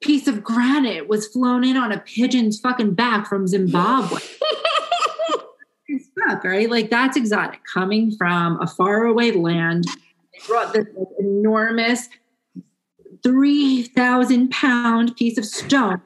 piece 0.00 0.26
of 0.26 0.42
granite 0.42 1.08
was 1.08 1.28
flown 1.28 1.62
in 1.62 1.76
on 1.76 1.92
a 1.92 1.98
pigeon's 1.98 2.58
fucking 2.58 2.94
back 2.94 3.26
from 3.28 3.46
Zimbabwe. 3.46 4.20
fuck, 6.28 6.44
right? 6.44 6.70
Like 6.70 6.90
that's 6.90 7.16
exotic 7.16 7.60
coming 7.72 8.10
from 8.12 8.60
a 8.60 8.66
faraway 8.66 9.32
land. 9.32 9.84
They 9.84 10.46
brought 10.46 10.72
this 10.72 10.86
enormous 11.18 12.08
3,000 13.22 14.50
pound 14.50 15.16
piece 15.16 15.38
of 15.38 15.44
stone. 15.44 16.00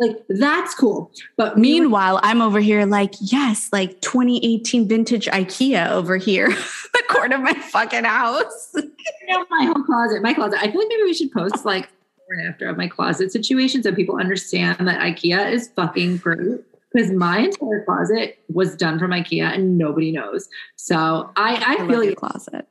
Like 0.00 0.16
that's 0.30 0.74
cool. 0.74 1.12
But 1.36 1.58
meanwhile, 1.58 2.20
I'm 2.22 2.40
over 2.40 2.58
here 2.58 2.86
like, 2.86 3.14
yes, 3.20 3.68
like 3.70 4.00
2018 4.00 4.88
vintage 4.88 5.26
IKEA 5.26 5.90
over 5.90 6.16
here, 6.16 6.48
the 6.92 7.02
corner 7.10 7.36
of 7.36 7.42
my 7.42 7.52
fucking 7.52 8.04
house. 8.04 8.74
my 9.50 9.64
whole 9.66 9.84
closet, 9.84 10.22
my 10.22 10.32
closet. 10.32 10.58
I 10.58 10.70
feel 10.70 10.80
like 10.80 10.88
maybe 10.88 11.02
we 11.02 11.12
should 11.14 11.30
post 11.30 11.66
like 11.66 11.90
before 12.30 12.40
and 12.40 12.48
after 12.48 12.68
of 12.68 12.78
my 12.78 12.88
closet 12.88 13.30
situation 13.30 13.82
so 13.82 13.94
people 13.94 14.16
understand 14.16 14.88
that 14.88 15.00
IKEA 15.00 15.52
is 15.52 15.68
fucking 15.68 16.16
great 16.16 16.60
because 16.92 17.10
my 17.12 17.40
entire 17.40 17.84
closet 17.84 18.38
was 18.48 18.74
done 18.76 18.98
from 18.98 19.10
IKEA 19.10 19.54
and 19.54 19.76
nobody 19.76 20.12
knows. 20.12 20.48
So 20.76 21.30
I, 21.36 21.56
I, 21.56 21.84
I 21.84 21.86
feel 21.86 22.02
your 22.02 22.14
closet 22.14 22.66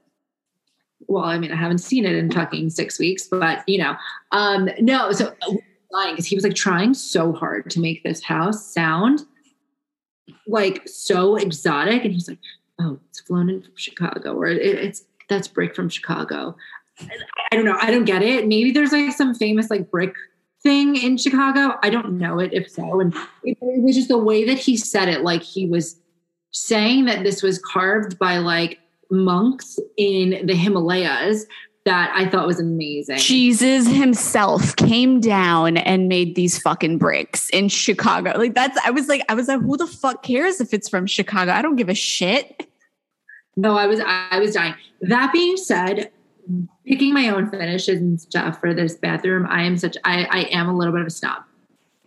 well, 1.09 1.25
I 1.25 1.39
mean, 1.39 1.51
I 1.51 1.55
haven't 1.55 1.79
seen 1.79 2.05
it 2.05 2.15
in 2.15 2.31
fucking 2.31 2.69
six 2.69 2.99
weeks, 2.99 3.27
but 3.27 3.67
you 3.67 3.79
know, 3.79 3.95
um, 4.31 4.69
no, 4.79 5.11
so 5.11 5.33
uh, 5.41 5.53
lying 5.91 6.13
because 6.13 6.27
he 6.27 6.35
was 6.35 6.43
like 6.43 6.55
trying 6.55 6.93
so 6.93 7.33
hard 7.33 7.69
to 7.71 7.79
make 7.79 8.03
this 8.03 8.23
house 8.23 8.71
sound 8.71 9.25
like 10.47 10.87
so 10.87 11.35
exotic, 11.35 12.05
and 12.05 12.13
he's 12.13 12.29
like, 12.29 12.37
"Oh, 12.79 12.99
it's 13.09 13.21
flown 13.21 13.49
in 13.49 13.63
from 13.63 13.75
Chicago," 13.75 14.35
or 14.35 14.47
it, 14.47 14.61
"It's 14.61 15.03
that's 15.27 15.47
brick 15.47 15.75
from 15.75 15.89
Chicago." 15.89 16.55
I 17.51 17.55
don't 17.55 17.65
know. 17.65 17.77
I 17.81 17.89
don't 17.91 18.05
get 18.05 18.21
it. 18.21 18.47
Maybe 18.47 18.71
there's 18.71 18.91
like 18.91 19.11
some 19.13 19.33
famous 19.33 19.69
like 19.71 19.89
brick 19.89 20.13
thing 20.61 20.95
in 20.95 21.17
Chicago. 21.17 21.79
I 21.81 21.89
don't 21.89 22.17
know 22.17 22.39
it 22.39 22.53
if 22.53 22.69
so. 22.69 22.99
And 22.99 23.15
it, 23.43 23.57
it 23.61 23.81
was 23.81 23.95
just 23.95 24.09
the 24.09 24.17
way 24.17 24.45
that 24.45 24.59
he 24.59 24.77
said 24.77 25.09
it, 25.09 25.21
like 25.21 25.41
he 25.41 25.65
was 25.65 25.99
saying 26.51 27.05
that 27.05 27.23
this 27.23 27.41
was 27.41 27.59
carved 27.59 28.19
by 28.19 28.37
like 28.37 28.79
monks 29.09 29.79
in 29.97 30.45
the 30.45 30.55
Himalayas 30.55 31.45
that 31.85 32.11
I 32.13 32.29
thought 32.29 32.45
was 32.45 32.59
amazing. 32.59 33.17
Jesus 33.17 33.87
himself 33.87 34.75
came 34.75 35.19
down 35.19 35.77
and 35.77 36.07
made 36.07 36.35
these 36.35 36.61
fucking 36.61 36.97
bricks 36.97 37.49
in 37.49 37.69
Chicago. 37.69 38.33
Like 38.37 38.53
that's 38.53 38.77
I 38.85 38.91
was 38.91 39.07
like 39.07 39.23
I 39.29 39.33
was 39.33 39.47
like 39.47 39.61
who 39.61 39.77
the 39.77 39.87
fuck 39.87 40.21
cares 40.21 40.61
if 40.61 40.73
it's 40.73 40.89
from 40.89 41.07
Chicago? 41.07 41.51
I 41.51 41.61
don't 41.61 41.77
give 41.77 41.89
a 41.89 41.95
shit. 41.95 42.67
No, 43.55 43.77
I 43.77 43.87
was 43.87 43.99
I 44.05 44.39
was 44.39 44.53
dying. 44.53 44.75
That 45.01 45.33
being 45.33 45.57
said, 45.57 46.11
picking 46.85 47.13
my 47.13 47.29
own 47.29 47.49
finishes 47.49 47.99
and 47.99 48.17
uh, 48.17 48.21
stuff 48.21 48.59
for 48.59 48.73
this 48.73 48.95
bathroom, 48.95 49.47
I 49.49 49.63
am 49.63 49.77
such 49.77 49.97
I 50.03 50.25
I 50.25 50.39
am 50.51 50.67
a 50.69 50.77
little 50.77 50.93
bit 50.93 51.01
of 51.01 51.07
a 51.07 51.11
snob 51.11 51.43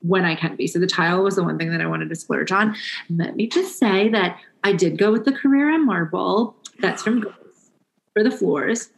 when 0.02 0.24
I 0.24 0.34
can 0.34 0.56
be. 0.56 0.66
So 0.66 0.78
the 0.78 0.86
tile 0.86 1.22
was 1.22 1.36
the 1.36 1.44
one 1.44 1.58
thing 1.58 1.70
that 1.70 1.80
I 1.80 1.86
wanted 1.86 2.08
to 2.08 2.16
splurge 2.16 2.52
on. 2.52 2.76
And 3.08 3.18
let 3.18 3.36
me 3.36 3.46
just 3.46 3.78
say 3.78 4.08
that 4.10 4.38
I 4.64 4.72
did 4.72 4.98
go 4.98 5.12
with 5.12 5.24
the 5.24 5.32
Carrara 5.32 5.78
marble 5.78 6.56
that's 6.80 7.02
from 7.02 7.22
for 8.14 8.22
the 8.22 8.30
floors. 8.30 8.90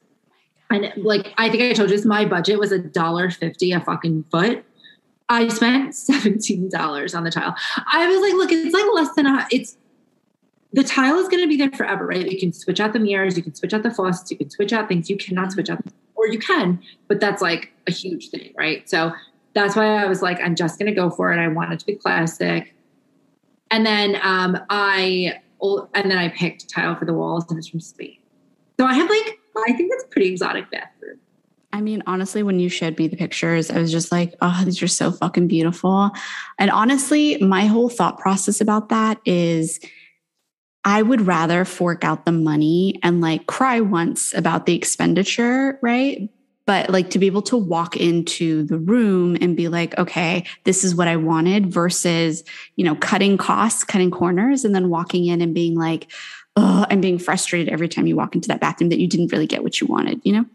And 0.70 0.92
like 0.96 1.32
I 1.38 1.50
think 1.50 1.62
I 1.62 1.72
told 1.72 1.90
you 1.90 1.96
this, 1.96 2.06
my 2.06 2.24
budget 2.24 2.58
was 2.58 2.72
a 2.72 2.78
dollar 2.78 3.30
fifty 3.30 3.72
a 3.72 3.80
fucking 3.80 4.24
foot. 4.30 4.64
I 5.28 5.48
spent 5.48 5.94
seventeen 5.94 6.68
dollars 6.68 7.14
on 7.14 7.24
the 7.24 7.30
tile. 7.30 7.54
I 7.92 8.06
was 8.08 8.20
like, 8.20 8.34
look, 8.34 8.52
it's 8.52 8.74
like 8.74 8.84
less 8.94 9.14
than 9.14 9.26
a. 9.26 9.46
It's 9.50 9.76
the 10.72 10.82
tile 10.82 11.18
is 11.18 11.28
going 11.28 11.42
to 11.42 11.46
be 11.48 11.56
there 11.56 11.70
forever, 11.70 12.04
right? 12.04 12.28
You 12.28 12.38
can 12.38 12.52
switch 12.52 12.80
out 12.80 12.92
the 12.92 12.98
mirrors, 12.98 13.36
you 13.36 13.44
can 13.44 13.54
switch 13.54 13.72
out 13.72 13.84
the 13.84 13.92
faucets, 13.92 14.28
you 14.32 14.36
can 14.36 14.50
switch 14.50 14.72
out 14.72 14.88
things. 14.88 15.08
You 15.08 15.16
cannot 15.16 15.42
mm-hmm. 15.42 15.50
switch 15.52 15.70
out, 15.70 15.84
or 16.16 16.26
you 16.26 16.38
can, 16.38 16.82
but 17.06 17.20
that's 17.20 17.40
like 17.40 17.72
a 17.86 17.92
huge 17.92 18.30
thing, 18.30 18.52
right? 18.56 18.88
So 18.88 19.12
that's 19.54 19.76
why 19.76 20.02
I 20.02 20.06
was 20.06 20.20
like, 20.22 20.40
I'm 20.40 20.54
just 20.54 20.78
going 20.78 20.92
to 20.92 20.94
go 20.94 21.10
for 21.10 21.32
it. 21.32 21.38
I 21.38 21.48
want 21.48 21.72
it 21.72 21.80
to 21.80 21.86
be 21.86 21.94
classic. 21.94 22.74
And 23.70 23.86
then 23.86 24.18
um, 24.22 24.58
I, 24.70 25.40
and 25.62 26.10
then 26.10 26.18
I 26.18 26.28
picked 26.28 26.68
tile 26.68 26.96
for 26.96 27.04
the 27.04 27.14
walls 27.14 27.46
and 27.48 27.58
it's 27.58 27.68
from 27.68 27.80
Spain. 27.80 28.18
So 28.78 28.86
I 28.86 28.94
have 28.94 29.08
like, 29.08 29.38
I 29.66 29.72
think 29.72 29.90
that's 29.90 30.04
pretty 30.10 30.30
exotic 30.30 30.70
bathroom. 30.70 31.18
I 31.72 31.80
mean, 31.80 32.02
honestly, 32.06 32.44
when 32.44 32.60
you 32.60 32.68
showed 32.68 32.96
me 32.98 33.08
the 33.08 33.16
pictures, 33.16 33.70
I 33.70 33.78
was 33.78 33.90
just 33.90 34.12
like, 34.12 34.34
oh, 34.40 34.62
these 34.64 34.80
are 34.82 34.88
so 34.88 35.10
fucking 35.10 35.48
beautiful. 35.48 36.10
And 36.58 36.70
honestly, 36.70 37.36
my 37.38 37.66
whole 37.66 37.88
thought 37.88 38.18
process 38.18 38.60
about 38.60 38.90
that 38.90 39.18
is 39.24 39.80
I 40.84 41.02
would 41.02 41.22
rather 41.22 41.64
fork 41.64 42.04
out 42.04 42.26
the 42.26 42.32
money 42.32 43.00
and 43.02 43.20
like 43.20 43.46
cry 43.46 43.80
once 43.80 44.34
about 44.34 44.66
the 44.66 44.76
expenditure, 44.76 45.78
right? 45.82 46.28
But 46.66 46.88
like 46.90 47.10
to 47.10 47.18
be 47.18 47.26
able 47.26 47.42
to 47.42 47.56
walk 47.56 47.96
into 47.96 48.64
the 48.64 48.78
room 48.78 49.36
and 49.40 49.56
be 49.56 49.68
like, 49.68 49.96
okay, 49.98 50.46
this 50.64 50.82
is 50.82 50.94
what 50.94 51.08
I 51.08 51.16
wanted 51.16 51.72
versus, 51.72 52.42
you 52.76 52.84
know, 52.84 52.94
cutting 52.94 53.36
costs, 53.36 53.84
cutting 53.84 54.10
corners, 54.10 54.64
and 54.64 54.74
then 54.74 54.88
walking 54.88 55.26
in 55.26 55.42
and 55.42 55.54
being 55.54 55.74
like, 55.74 56.10
oh, 56.56 56.86
and 56.88 57.02
being 57.02 57.18
frustrated 57.18 57.68
every 57.72 57.88
time 57.88 58.06
you 58.06 58.16
walk 58.16 58.34
into 58.34 58.48
that 58.48 58.60
bathroom 58.60 58.90
that 58.90 58.98
you 58.98 59.06
didn't 59.06 59.32
really 59.32 59.46
get 59.46 59.62
what 59.62 59.80
you 59.80 59.86
wanted, 59.86 60.20
you 60.24 60.32
know? 60.32 60.46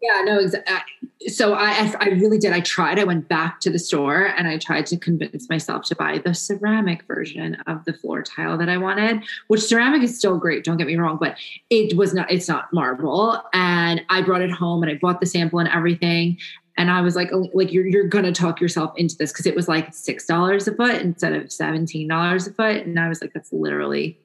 Yeah, 0.00 0.22
no, 0.24 0.38
exactly. 0.38 1.08
So 1.26 1.54
I, 1.54 1.92
I 1.98 2.08
really 2.10 2.38
did. 2.38 2.52
I 2.52 2.60
tried. 2.60 3.00
I 3.00 3.04
went 3.04 3.28
back 3.28 3.58
to 3.60 3.70
the 3.70 3.80
store 3.80 4.26
and 4.26 4.46
I 4.46 4.56
tried 4.58 4.86
to 4.86 4.96
convince 4.96 5.48
myself 5.48 5.84
to 5.86 5.96
buy 5.96 6.18
the 6.18 6.34
ceramic 6.34 7.02
version 7.06 7.56
of 7.66 7.84
the 7.84 7.92
floor 7.92 8.22
tile 8.22 8.56
that 8.58 8.68
I 8.68 8.76
wanted. 8.78 9.24
Which 9.48 9.62
ceramic 9.62 10.02
is 10.02 10.16
still 10.16 10.38
great. 10.38 10.62
Don't 10.64 10.76
get 10.76 10.86
me 10.86 10.96
wrong, 10.96 11.18
but 11.20 11.36
it 11.70 11.96
was 11.96 12.14
not. 12.14 12.30
It's 12.30 12.46
not 12.46 12.72
marble. 12.72 13.42
And 13.52 14.00
I 14.08 14.22
brought 14.22 14.42
it 14.42 14.52
home 14.52 14.84
and 14.84 14.92
I 14.92 14.94
bought 15.00 15.18
the 15.18 15.26
sample 15.26 15.58
and 15.58 15.68
everything. 15.68 16.38
And 16.76 16.92
I 16.92 17.00
was 17.00 17.16
like, 17.16 17.30
oh, 17.32 17.48
like 17.52 17.72
you're 17.72 17.86
you're 17.86 18.06
gonna 18.06 18.30
talk 18.30 18.60
yourself 18.60 18.92
into 18.96 19.16
this 19.16 19.32
because 19.32 19.46
it 19.46 19.56
was 19.56 19.66
like 19.66 19.92
six 19.92 20.26
dollars 20.26 20.68
a 20.68 20.74
foot 20.74 21.02
instead 21.02 21.32
of 21.32 21.50
seventeen 21.50 22.06
dollars 22.06 22.46
a 22.46 22.52
foot. 22.52 22.86
And 22.86 23.00
I 23.00 23.08
was 23.08 23.20
like, 23.20 23.32
that's 23.32 23.52
literally 23.52 24.16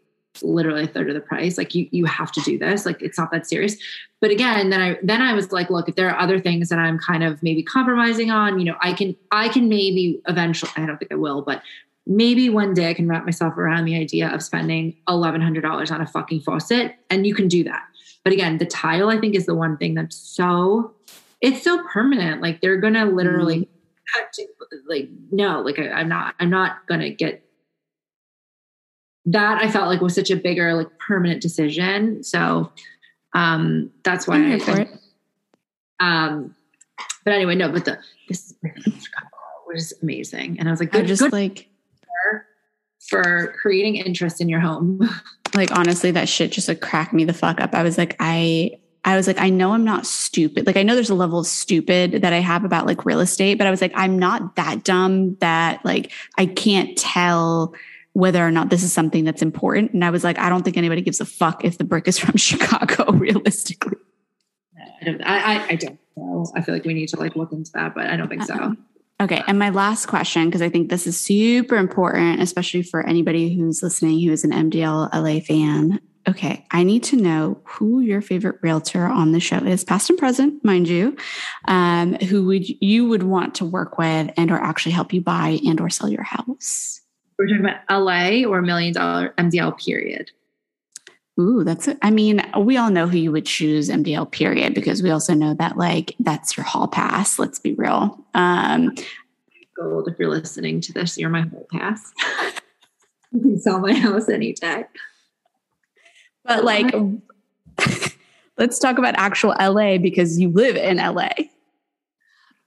literally 0.41 0.84
a 0.84 0.88
third 0.88 1.09
of 1.09 1.15
the 1.15 1.21
price. 1.21 1.57
Like 1.57 1.75
you 1.75 1.88
you 1.91 2.05
have 2.05 2.31
to 2.31 2.41
do 2.41 2.57
this. 2.57 2.86
Like 2.86 3.01
it's 3.01 3.17
not 3.17 3.31
that 3.31 3.47
serious. 3.47 3.75
But 4.21 4.31
again 4.31 4.69
then 4.69 4.81
i 4.81 4.97
then 5.03 5.21
i 5.21 5.34
was 5.34 5.51
like 5.51 5.69
look 5.69 5.89
if 5.89 5.95
there 5.95 6.09
are 6.09 6.17
other 6.17 6.39
things 6.39 6.69
that 6.69 6.79
i'm 6.79 6.97
kind 6.97 7.25
of 7.25 7.43
maybe 7.43 7.61
compromising 7.61 8.31
on 8.31 8.57
you 8.57 8.63
know 8.63 8.77
i 8.81 8.93
can 8.93 9.13
i 9.31 9.49
can 9.49 9.67
maybe 9.67 10.21
eventually 10.29 10.71
i 10.77 10.86
don't 10.86 10.97
think 10.97 11.11
i 11.11 11.15
will 11.15 11.41
but 11.41 11.61
maybe 12.07 12.49
one 12.49 12.73
day 12.73 12.89
i 12.89 12.93
can 12.93 13.05
wrap 13.05 13.25
myself 13.25 13.57
around 13.57 13.84
the 13.84 13.97
idea 13.97 14.34
of 14.34 14.41
spending 14.41 14.95
$1100 15.09 15.91
on 15.91 15.99
a 15.99 16.07
fucking 16.07 16.39
faucet 16.39 16.95
and 17.09 17.27
you 17.27 17.36
can 17.36 17.49
do 17.49 17.65
that. 17.65 17.84
But 18.23 18.31
again 18.31 18.59
the 18.59 18.65
tile 18.65 19.09
i 19.09 19.19
think 19.19 19.36
is 19.36 19.45
the 19.45 19.55
one 19.55 19.75
thing 19.75 19.93
that's 19.93 20.15
so 20.15 20.93
it's 21.43 21.61
so 21.61 21.84
permanent. 21.89 22.41
Like 22.41 22.61
they're 22.61 22.77
gonna 22.77 23.05
literally 23.05 23.59
mm. 23.59 23.67
like 24.88 25.09
no 25.31 25.61
like 25.61 25.77
I, 25.77 25.89
i'm 25.89 26.07
not 26.07 26.36
i'm 26.39 26.49
not 26.49 26.88
gonna 26.88 27.09
get 27.09 27.42
that 29.26 29.61
I 29.61 29.69
felt 29.69 29.88
like 29.88 30.01
was 30.01 30.15
such 30.15 30.32
a 30.32 30.36
bigger, 30.36 30.74
like 30.74 30.97
permanent 30.99 31.41
decision. 31.41 32.24
So 32.24 32.71
um 33.34 33.91
that's 34.03 34.28
why 34.28 34.53
I 34.53 34.59
for 34.59 34.80
it. 34.80 34.89
Um 35.99 36.55
but 37.24 37.34
anyway, 37.34 37.55
no, 37.55 37.71
but 37.71 37.86
the 37.86 37.99
this 38.28 38.53
was 39.67 39.93
amazing. 40.01 40.59
And 40.59 40.67
I 40.67 40.71
was 40.71 40.80
like, 40.80 40.91
good, 40.91 41.03
I 41.03 41.07
just 41.07 41.21
good 41.21 41.34
like 41.34 41.69
for 42.99 43.53
creating 43.61 43.95
interest 43.97 44.41
in 44.41 44.49
your 44.49 44.59
home. 44.59 45.09
like 45.53 45.71
honestly, 45.71 46.11
that 46.11 46.30
shit 46.30 46.51
just 46.51 46.67
like 46.67 46.82
cracked 46.82 47.13
me 47.13 47.26
the 47.26 47.34
fuck 47.34 47.59
up. 47.59 47.74
I 47.74 47.84
was 47.84 47.97
like, 47.97 48.15
I 48.19 48.78
I 49.05 49.17
was 49.17 49.28
like, 49.28 49.39
I 49.39 49.49
know 49.49 49.74
I'm 49.74 49.84
not 49.84 50.05
stupid. 50.05 50.65
Like, 50.65 50.78
I 50.78 50.84
know 50.84 50.95
there's 50.95 51.09
a 51.09 51.15
level 51.15 51.39
of 51.39 51.47
stupid 51.47 52.21
that 52.21 52.32
I 52.32 52.39
have 52.39 52.63
about 52.63 52.86
like 52.86 53.05
real 53.05 53.19
estate, 53.19 53.57
but 53.57 53.67
I 53.67 53.71
was 53.71 53.82
like, 53.82 53.91
I'm 53.95 54.17
not 54.17 54.55
that 54.55 54.86
dumb 54.86 55.36
that 55.36 55.84
like 55.84 56.11
I 56.38 56.45
can't 56.45 56.97
tell 56.97 57.74
whether 58.14 58.45
or 58.45 58.51
not 58.51 58.70
this 58.70 58.84
is 58.84 58.93
something 58.93 59.24
that's 59.24 59.41
important. 59.41 59.91
And 59.93 60.05
I 60.05 60.11
was 60.11 60.24
like, 60.24 60.38
I 60.38 60.49
don't 60.49 60.64
think 60.64 60.78
anybody 60.78 61.01
gives 61.01 61.20
a 61.20 61.26
fuck 61.26 61.66
if 61.66 61.78
the 61.78 61.84
brick 61.84 62.07
is 62.07 62.18
from 62.20 62.38
Chicago, 62.38 63.11
realistically. 63.11 63.97
I 65.01 65.05
don't, 65.05 65.22
I, 65.22 65.68
I 65.68 65.76
don't 65.76 65.99
know. 66.16 66.51
I 66.55 66.61
feel 66.61 66.74
like 66.74 66.86
we 66.86 66.93
need 66.93 67.09
to 67.09 67.20
like 67.20 67.36
look 67.36 67.51
into 67.51 67.72
that, 67.74 67.93
but 67.93 68.07
I 68.07 68.16
don't 68.16 68.30
think 68.30 68.43
so. 68.43 68.76
Okay. 69.22 69.41
And 69.47 69.59
my 69.59 69.70
last 69.70 70.07
question, 70.07 70.45
because 70.45 70.61
I 70.61 70.70
think 70.70 70.89
this 70.89 71.07
is 71.07 71.20
super 71.20 71.76
important, 71.76 72.41
especially 72.41 72.84
for 72.84 73.05
anybody 73.05 73.55
who's 73.55 73.84
listening 73.84 74.20
who 74.22 74.32
is 74.32 74.43
an 74.43 74.51
MDL 74.51 75.14
LA 75.14 75.39
fan. 75.39 75.99
Okay. 76.28 76.66
I 76.72 76.84
need 76.84 77.03
to 77.05 77.18
know 77.18 77.61
who 77.66 77.99
your 77.99 78.22
favorite 78.22 78.57
realtor 78.61 79.05
on 79.05 79.34
the 79.34 79.39
show 79.39 79.57
is, 79.57 79.84
past 79.84 80.09
and 80.09 80.18
present, 80.18 80.64
mind 80.64 80.88
you, 80.88 81.18
um, 81.68 82.16
who 82.16 82.45
would 82.45 82.68
you 82.82 83.07
would 83.09 83.24
want 83.24 83.55
to 83.55 83.66
work 83.66 83.97
with 83.97 84.32
and 84.38 84.51
or 84.51 84.57
actually 84.57 84.93
help 84.93 85.14
you 85.14 85.22
buy 85.22 85.59
and 85.66 85.82
or 85.82 85.89
sell 85.89 86.09
your 86.09 86.24
house. 86.24 87.01
We're 87.38 87.47
talking 87.47 87.65
about 87.65 87.81
LA 87.89 88.47
or 88.47 88.61
million 88.61 88.93
dollar 88.93 89.34
MDL 89.38 89.77
period. 89.77 90.31
Ooh, 91.39 91.63
that's 91.63 91.88
it. 91.88 91.97
I 92.03 92.11
mean, 92.11 92.45
we 92.59 92.77
all 92.77 92.91
know 92.91 93.07
who 93.07 93.17
you 93.17 93.31
would 93.31 93.47
choose 93.47 93.89
MDL 93.89 94.31
period 94.31 94.75
because 94.75 95.01
we 95.01 95.09
also 95.09 95.34
know 95.34 95.55
that 95.55 95.77
like 95.77 96.15
that's 96.19 96.55
your 96.55 96.63
hall 96.63 96.88
pass. 96.88 97.39
Let's 97.39 97.57
be 97.57 97.73
real. 97.73 98.19
Um, 98.36 98.93
Gold, 99.75 100.07
if 100.07 100.19
you're 100.19 100.29
listening 100.29 100.79
to 100.81 100.93
this, 100.93 101.17
you're 101.17 101.31
my 101.31 101.41
hall 101.41 101.65
pass. 101.71 102.13
you 103.31 103.41
can 103.41 103.59
sell 103.59 103.79
my 103.79 103.93
house 103.93 104.29
any 104.29 104.53
day. 104.53 104.86
But 106.45 106.63
like, 106.63 106.93
let's 108.57 108.77
talk 108.77 108.99
about 108.99 109.15
actual 109.17 109.55
LA 109.59 109.97
because 109.97 110.39
you 110.39 110.49
live 110.49 110.75
in 110.75 110.97
LA. 110.97 111.29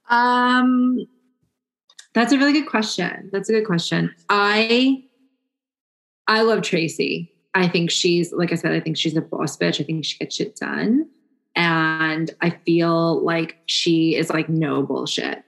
Um, 0.09 1.07
that's 2.17 2.33
a 2.33 2.37
really 2.37 2.53
good 2.53 2.67
question. 2.67 3.29
That's 3.31 3.47
a 3.47 3.53
good 3.53 3.65
question. 3.65 4.13
I 4.29 5.03
I 6.27 6.41
love 6.41 6.63
Tracy. 6.63 7.31
I 7.53 7.67
think 7.67 7.91
she's 7.91 8.33
like 8.33 8.51
I 8.51 8.55
said, 8.55 8.73
I 8.73 8.79
think 8.79 8.97
she's 8.97 9.15
a 9.15 9.21
boss 9.21 9.55
bitch. 9.55 9.79
I 9.79 9.83
think 9.83 10.03
she 10.03 10.17
gets 10.17 10.35
shit 10.35 10.55
done. 10.55 11.07
And 11.55 12.31
I 12.41 12.51
feel 12.65 13.23
like 13.23 13.57
she 13.67 14.15
is 14.15 14.29
like 14.29 14.49
no 14.49 14.83
bullshit. 14.83 15.43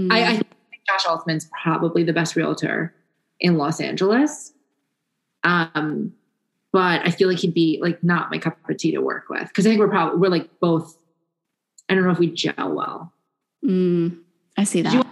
Mm-hmm. 0.00 0.12
I, 0.12 0.24
I 0.24 0.32
think 0.34 0.46
Josh 0.88 1.06
Altman's 1.06 1.48
probably 1.62 2.04
the 2.04 2.12
best 2.12 2.36
realtor 2.36 2.94
in 3.40 3.56
Los 3.56 3.80
Angeles. 3.80 4.52
Um, 5.44 6.12
but 6.72 7.06
I 7.06 7.10
feel 7.10 7.28
like 7.28 7.38
he'd 7.38 7.54
be 7.54 7.78
like 7.82 8.02
not 8.04 8.30
my 8.30 8.38
cup 8.38 8.56
of 8.68 8.76
tea 8.76 8.92
to 8.92 9.00
work 9.00 9.28
with 9.28 9.48
because 9.48 9.66
I 9.66 9.70
think 9.70 9.80
we're 9.80 9.88
probably 9.88 10.18
we're 10.20 10.28
like 10.28 10.48
both. 10.60 10.96
I 11.88 11.94
don't 11.94 12.04
know 12.04 12.10
if 12.10 12.18
we 12.18 12.30
gel 12.30 12.72
well. 12.72 13.12
Mm, 13.64 14.20
I 14.56 14.64
see 14.64 14.82
that 14.82 15.07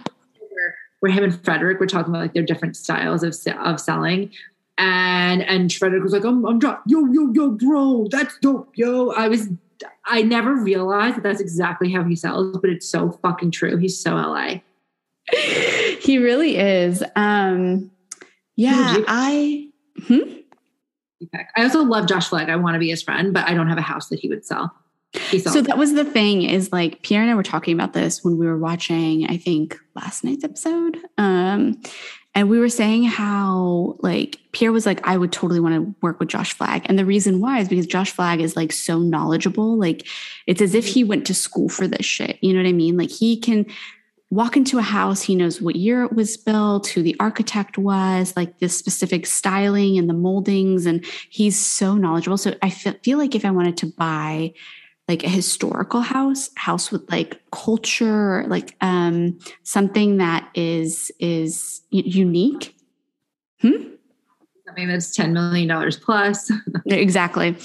where 0.99 1.11
him 1.11 1.23
and 1.23 1.43
Fredrik 1.43 1.79
were 1.79 1.87
talking 1.87 2.11
about 2.11 2.21
like 2.21 2.33
their 2.33 2.43
different 2.43 2.75
styles 2.75 3.23
of 3.23 3.35
of 3.59 3.79
selling. 3.79 4.31
And 4.77 5.41
and 5.43 5.73
Fredrik 5.73 6.03
was 6.03 6.13
like, 6.13 6.23
I'm 6.23 6.45
I'm 6.45 6.59
drunk. 6.59 6.79
Yo, 6.85 7.05
yo, 7.05 7.31
yo, 7.33 7.51
bro, 7.51 8.07
that's 8.09 8.37
dope, 8.39 8.71
yo. 8.75 9.11
I 9.11 9.27
was 9.27 9.47
I 10.05 10.21
never 10.21 10.55
realized 10.55 11.17
that 11.17 11.23
that's 11.23 11.41
exactly 11.41 11.91
how 11.91 12.03
he 12.03 12.15
sells, 12.15 12.57
but 12.57 12.69
it's 12.69 12.87
so 12.87 13.11
fucking 13.11 13.51
true. 13.51 13.77
He's 13.77 13.99
so 13.99 14.15
LA. 14.15 14.59
he 15.99 16.17
really 16.17 16.57
is. 16.57 17.03
Um 17.15 17.91
yeah, 18.55 18.97
I 19.07 19.69
hmm? 20.07 20.37
I 21.55 21.63
also 21.63 21.83
love 21.83 22.07
Josh 22.07 22.29
Flagg. 22.29 22.49
I 22.49 22.55
want 22.55 22.75
to 22.75 22.79
be 22.79 22.89
his 22.89 23.01
friend, 23.01 23.33
but 23.33 23.47
I 23.47 23.53
don't 23.53 23.67
have 23.67 23.77
a 23.77 23.81
house 23.81 24.09
that 24.09 24.19
he 24.19 24.29
would 24.29 24.45
sell. 24.45 24.73
So 25.13 25.61
that 25.61 25.77
was 25.77 25.93
the 25.93 26.05
thing 26.05 26.43
is 26.43 26.71
like 26.71 27.01
Pierre 27.01 27.21
and 27.21 27.31
I 27.31 27.35
were 27.35 27.43
talking 27.43 27.73
about 27.73 27.93
this 27.93 28.23
when 28.23 28.37
we 28.37 28.45
were 28.45 28.57
watching, 28.57 29.25
I 29.27 29.37
think 29.37 29.77
last 29.95 30.23
night's 30.23 30.43
episode. 30.43 30.97
Um, 31.17 31.81
and 32.35 32.49
we 32.49 32.59
were 32.59 32.69
saying 32.69 33.03
how 33.05 33.97
like 34.01 34.39
Pierre 34.51 34.71
was 34.71 34.85
like, 34.85 35.05
I 35.07 35.17
would 35.17 35.31
totally 35.31 35.59
want 35.59 35.75
to 35.75 35.95
work 36.01 36.19
with 36.19 36.29
Josh 36.29 36.53
Flagg. 36.53 36.83
And 36.85 36.99
the 36.99 37.05
reason 37.05 37.39
why 37.39 37.59
is 37.59 37.67
because 37.67 37.87
Josh 37.87 38.11
Flagg 38.11 38.41
is 38.41 38.55
like 38.55 38.71
so 38.71 38.99
knowledgeable. 38.99 39.77
Like 39.77 40.05
it's 40.45 40.61
as 40.61 40.75
if 40.75 40.85
he 40.85 41.03
went 41.03 41.25
to 41.27 41.33
school 41.33 41.67
for 41.67 41.87
this 41.87 42.05
shit. 42.05 42.37
You 42.41 42.53
know 42.53 42.59
what 42.61 42.69
I 42.69 42.73
mean? 42.73 42.95
Like 42.95 43.09
he 43.09 43.39
can 43.39 43.65
walk 44.29 44.57
into 44.57 44.77
a 44.77 44.83
house, 44.83 45.21
he 45.21 45.35
knows 45.35 45.61
what 45.61 45.77
year 45.77 46.03
it 46.03 46.13
was 46.13 46.37
built, 46.37 46.87
who 46.87 47.01
the 47.01 47.15
architect 47.19 47.77
was, 47.77 48.35
like 48.35 48.59
the 48.59 48.67
specific 48.67 49.25
styling 49.25 49.97
and 49.97 50.09
the 50.09 50.13
moldings. 50.13 50.85
And 50.85 51.03
he's 51.29 51.57
so 51.57 51.95
knowledgeable. 51.95 52.37
So 52.37 52.53
I 52.61 52.69
feel 52.69 53.17
like 53.17 53.35
if 53.35 53.45
I 53.45 53.51
wanted 53.51 53.77
to 53.77 53.87
buy 53.87 54.53
like 55.07 55.23
a 55.23 55.29
historical 55.29 56.01
house 56.01 56.49
house 56.55 56.91
with 56.91 57.09
like 57.09 57.41
culture 57.51 58.45
like 58.47 58.75
um 58.81 59.37
something 59.63 60.17
that 60.17 60.49
is 60.55 61.11
is 61.19 61.81
unique. 61.91 62.75
Hmm? 63.61 63.93
Something 64.65 64.87
that's 64.89 65.15
10 65.15 65.33
million 65.33 65.67
dollars 65.67 65.97
plus. 65.97 66.51
Exactly 66.85 67.55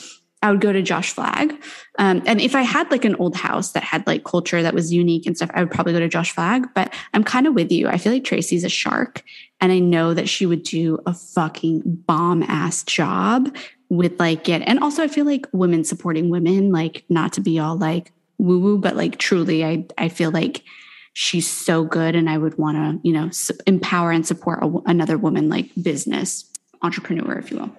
I 0.42 0.50
would 0.50 0.60
go 0.60 0.72
to 0.72 0.82
Josh 0.82 1.12
Flagg. 1.12 1.54
Um, 1.98 2.22
and 2.26 2.40
if 2.40 2.54
I 2.54 2.62
had 2.62 2.90
like 2.90 3.04
an 3.04 3.14
old 3.16 3.36
house 3.36 3.72
that 3.72 3.84
had 3.84 4.06
like 4.06 4.24
culture 4.24 4.62
that 4.62 4.74
was 4.74 4.92
unique 4.92 5.26
and 5.26 5.36
stuff, 5.36 5.50
I 5.54 5.62
would 5.62 5.70
probably 5.70 5.92
go 5.92 6.00
to 6.00 6.08
Josh 6.08 6.32
Flagg. 6.32 6.66
But 6.74 6.92
I'm 7.14 7.24
kind 7.24 7.46
of 7.46 7.54
with 7.54 7.70
you. 7.70 7.88
I 7.88 7.98
feel 7.98 8.12
like 8.12 8.24
Tracy's 8.24 8.64
a 8.64 8.68
shark. 8.68 9.22
And 9.60 9.70
I 9.70 9.78
know 9.78 10.12
that 10.12 10.28
she 10.28 10.44
would 10.44 10.64
do 10.64 10.98
a 11.06 11.14
fucking 11.14 11.82
bomb 12.06 12.42
ass 12.42 12.82
job 12.82 13.54
with 13.88 14.18
like 14.18 14.48
it. 14.48 14.62
And 14.66 14.80
also 14.80 15.02
I 15.02 15.08
feel 15.08 15.24
like 15.24 15.46
women 15.52 15.84
supporting 15.84 16.28
women, 16.30 16.72
like 16.72 17.04
not 17.08 17.32
to 17.34 17.40
be 17.40 17.58
all 17.58 17.76
like 17.76 18.12
woo 18.38 18.58
woo, 18.58 18.78
but 18.78 18.96
like 18.96 19.18
truly, 19.18 19.64
I, 19.64 19.86
I 19.96 20.08
feel 20.08 20.32
like 20.32 20.64
she's 21.12 21.48
so 21.48 21.84
good 21.84 22.16
and 22.16 22.28
I 22.28 22.38
would 22.38 22.58
want 22.58 22.76
to, 22.76 23.06
you 23.06 23.12
know, 23.12 23.30
empower 23.66 24.10
and 24.10 24.26
support 24.26 24.62
a, 24.62 24.72
another 24.86 25.18
woman 25.18 25.48
like 25.48 25.70
business 25.80 26.50
entrepreneur, 26.82 27.38
if 27.38 27.50
you 27.50 27.58
will. 27.58 27.70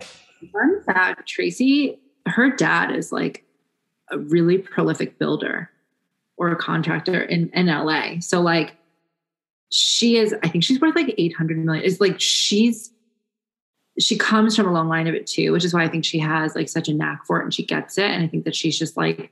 Fun 0.51 0.83
fact 0.85 1.27
Tracy, 1.27 1.99
her 2.25 2.49
dad 2.49 2.95
is 2.95 3.11
like 3.11 3.43
a 4.09 4.17
really 4.17 4.57
prolific 4.57 5.17
builder 5.17 5.69
or 6.37 6.51
a 6.51 6.55
contractor 6.55 7.21
in, 7.21 7.49
in 7.53 7.67
LA. 7.67 8.19
So, 8.19 8.41
like, 8.41 8.75
she 9.69 10.17
is, 10.17 10.35
I 10.43 10.49
think 10.49 10.63
she's 10.63 10.79
worth 10.79 10.95
like 10.95 11.13
800 11.17 11.57
million. 11.57 11.85
It's 11.85 11.99
like 11.99 12.19
she's, 12.19 12.91
she 13.99 14.17
comes 14.17 14.55
from 14.55 14.67
a 14.67 14.71
long 14.71 14.87
line 14.87 15.07
of 15.07 15.15
it 15.15 15.27
too, 15.27 15.51
which 15.51 15.65
is 15.65 15.73
why 15.73 15.83
I 15.83 15.87
think 15.87 16.05
she 16.05 16.19
has 16.19 16.55
like 16.55 16.69
such 16.69 16.89
a 16.89 16.93
knack 16.93 17.25
for 17.25 17.39
it 17.39 17.43
and 17.43 17.53
she 17.53 17.65
gets 17.65 17.97
it. 17.97 18.09
And 18.09 18.23
I 18.23 18.27
think 18.27 18.45
that 18.45 18.55
she's 18.55 18.77
just 18.77 18.97
like 18.97 19.31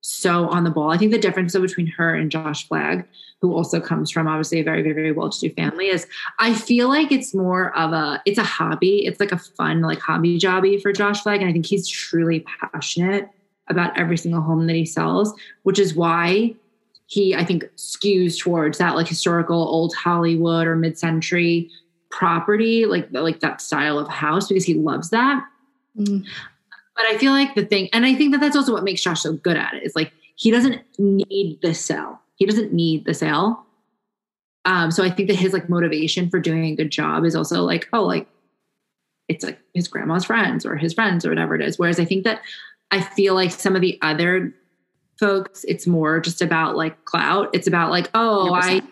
so 0.00 0.48
on 0.48 0.64
the 0.64 0.70
ball. 0.70 0.90
I 0.90 0.98
think 0.98 1.12
the 1.12 1.18
difference 1.18 1.56
between 1.56 1.86
her 1.88 2.14
and 2.14 2.30
Josh 2.30 2.66
Flagg, 2.66 3.06
who 3.42 3.54
also 3.54 3.80
comes 3.80 4.10
from 4.10 4.26
obviously 4.26 4.60
a 4.60 4.64
very, 4.64 4.82
very, 4.82 4.94
very 4.94 5.12
well-to-do 5.12 5.54
family, 5.54 5.88
is 5.88 6.06
I 6.38 6.54
feel 6.54 6.88
like 6.88 7.12
it's 7.12 7.34
more 7.34 7.76
of 7.76 7.92
a 7.92 8.22
it's 8.24 8.38
a 8.38 8.44
hobby. 8.44 9.04
It's 9.04 9.20
like 9.20 9.32
a 9.32 9.38
fun 9.38 9.82
like 9.82 9.98
hobby 9.98 10.38
jobby 10.38 10.80
for 10.80 10.92
Josh 10.92 11.22
Flagg, 11.22 11.40
and 11.40 11.50
I 11.50 11.52
think 11.52 11.66
he's 11.66 11.86
truly 11.86 12.44
passionate 12.60 13.28
about 13.68 13.98
every 13.98 14.16
single 14.16 14.40
home 14.40 14.66
that 14.68 14.76
he 14.76 14.86
sells, 14.86 15.34
which 15.64 15.78
is 15.78 15.94
why 15.94 16.54
he 17.06 17.34
I 17.34 17.44
think 17.44 17.64
skews 17.76 18.38
towards 18.38 18.78
that 18.78 18.96
like 18.96 19.06
historical 19.06 19.58
old 19.58 19.94
Hollywood 19.94 20.66
or 20.66 20.74
mid-century 20.76 21.70
property, 22.10 22.86
like 22.86 23.08
like 23.12 23.40
that 23.40 23.60
style 23.60 23.98
of 23.98 24.08
house, 24.08 24.48
because 24.48 24.64
he 24.64 24.74
loves 24.74 25.10
that. 25.10 25.44
Mm. 25.98 26.24
But 26.96 27.04
I 27.04 27.18
feel 27.18 27.32
like 27.32 27.54
the 27.54 27.66
thing, 27.66 27.90
and 27.92 28.06
I 28.06 28.14
think 28.14 28.32
that 28.32 28.40
that's 28.40 28.56
also 28.56 28.72
what 28.72 28.82
makes 28.82 29.02
Josh 29.02 29.20
so 29.20 29.34
good 29.34 29.58
at 29.58 29.74
it. 29.74 29.82
Is 29.82 29.94
like 29.94 30.12
he 30.36 30.50
doesn't 30.50 30.80
need 30.98 31.58
the 31.60 31.74
sell. 31.74 32.22
He 32.36 32.46
doesn't 32.46 32.72
need 32.72 33.04
the 33.04 33.14
sale. 33.14 33.64
Um, 34.64 34.90
so 34.90 35.04
I 35.04 35.10
think 35.10 35.28
that 35.28 35.36
his 35.36 35.52
like 35.52 35.68
motivation 35.68 36.28
for 36.28 36.40
doing 36.40 36.64
a 36.64 36.74
good 36.74 36.90
job 36.90 37.24
is 37.24 37.36
also 37.36 37.62
like, 37.62 37.88
oh, 37.92 38.04
like 38.04 38.26
it's 39.28 39.44
like 39.44 39.58
his 39.74 39.88
grandma's 39.88 40.24
friends 40.24 40.64
or 40.64 40.76
his 40.76 40.92
friends 40.92 41.24
or 41.24 41.30
whatever 41.30 41.54
it 41.54 41.62
is. 41.62 41.78
Whereas 41.78 42.00
I 42.00 42.04
think 42.04 42.24
that 42.24 42.40
I 42.90 43.00
feel 43.00 43.34
like 43.34 43.50
some 43.50 43.74
of 43.74 43.82
the 43.82 43.98
other 44.02 44.54
folks, 45.18 45.64
it's 45.64 45.86
more 45.86 46.20
just 46.20 46.42
about 46.42 46.76
like 46.76 47.04
clout. 47.04 47.50
It's 47.52 47.66
about 47.66 47.90
like, 47.90 48.10
oh, 48.14 48.50
100%. 48.52 48.60
I, 48.62 48.82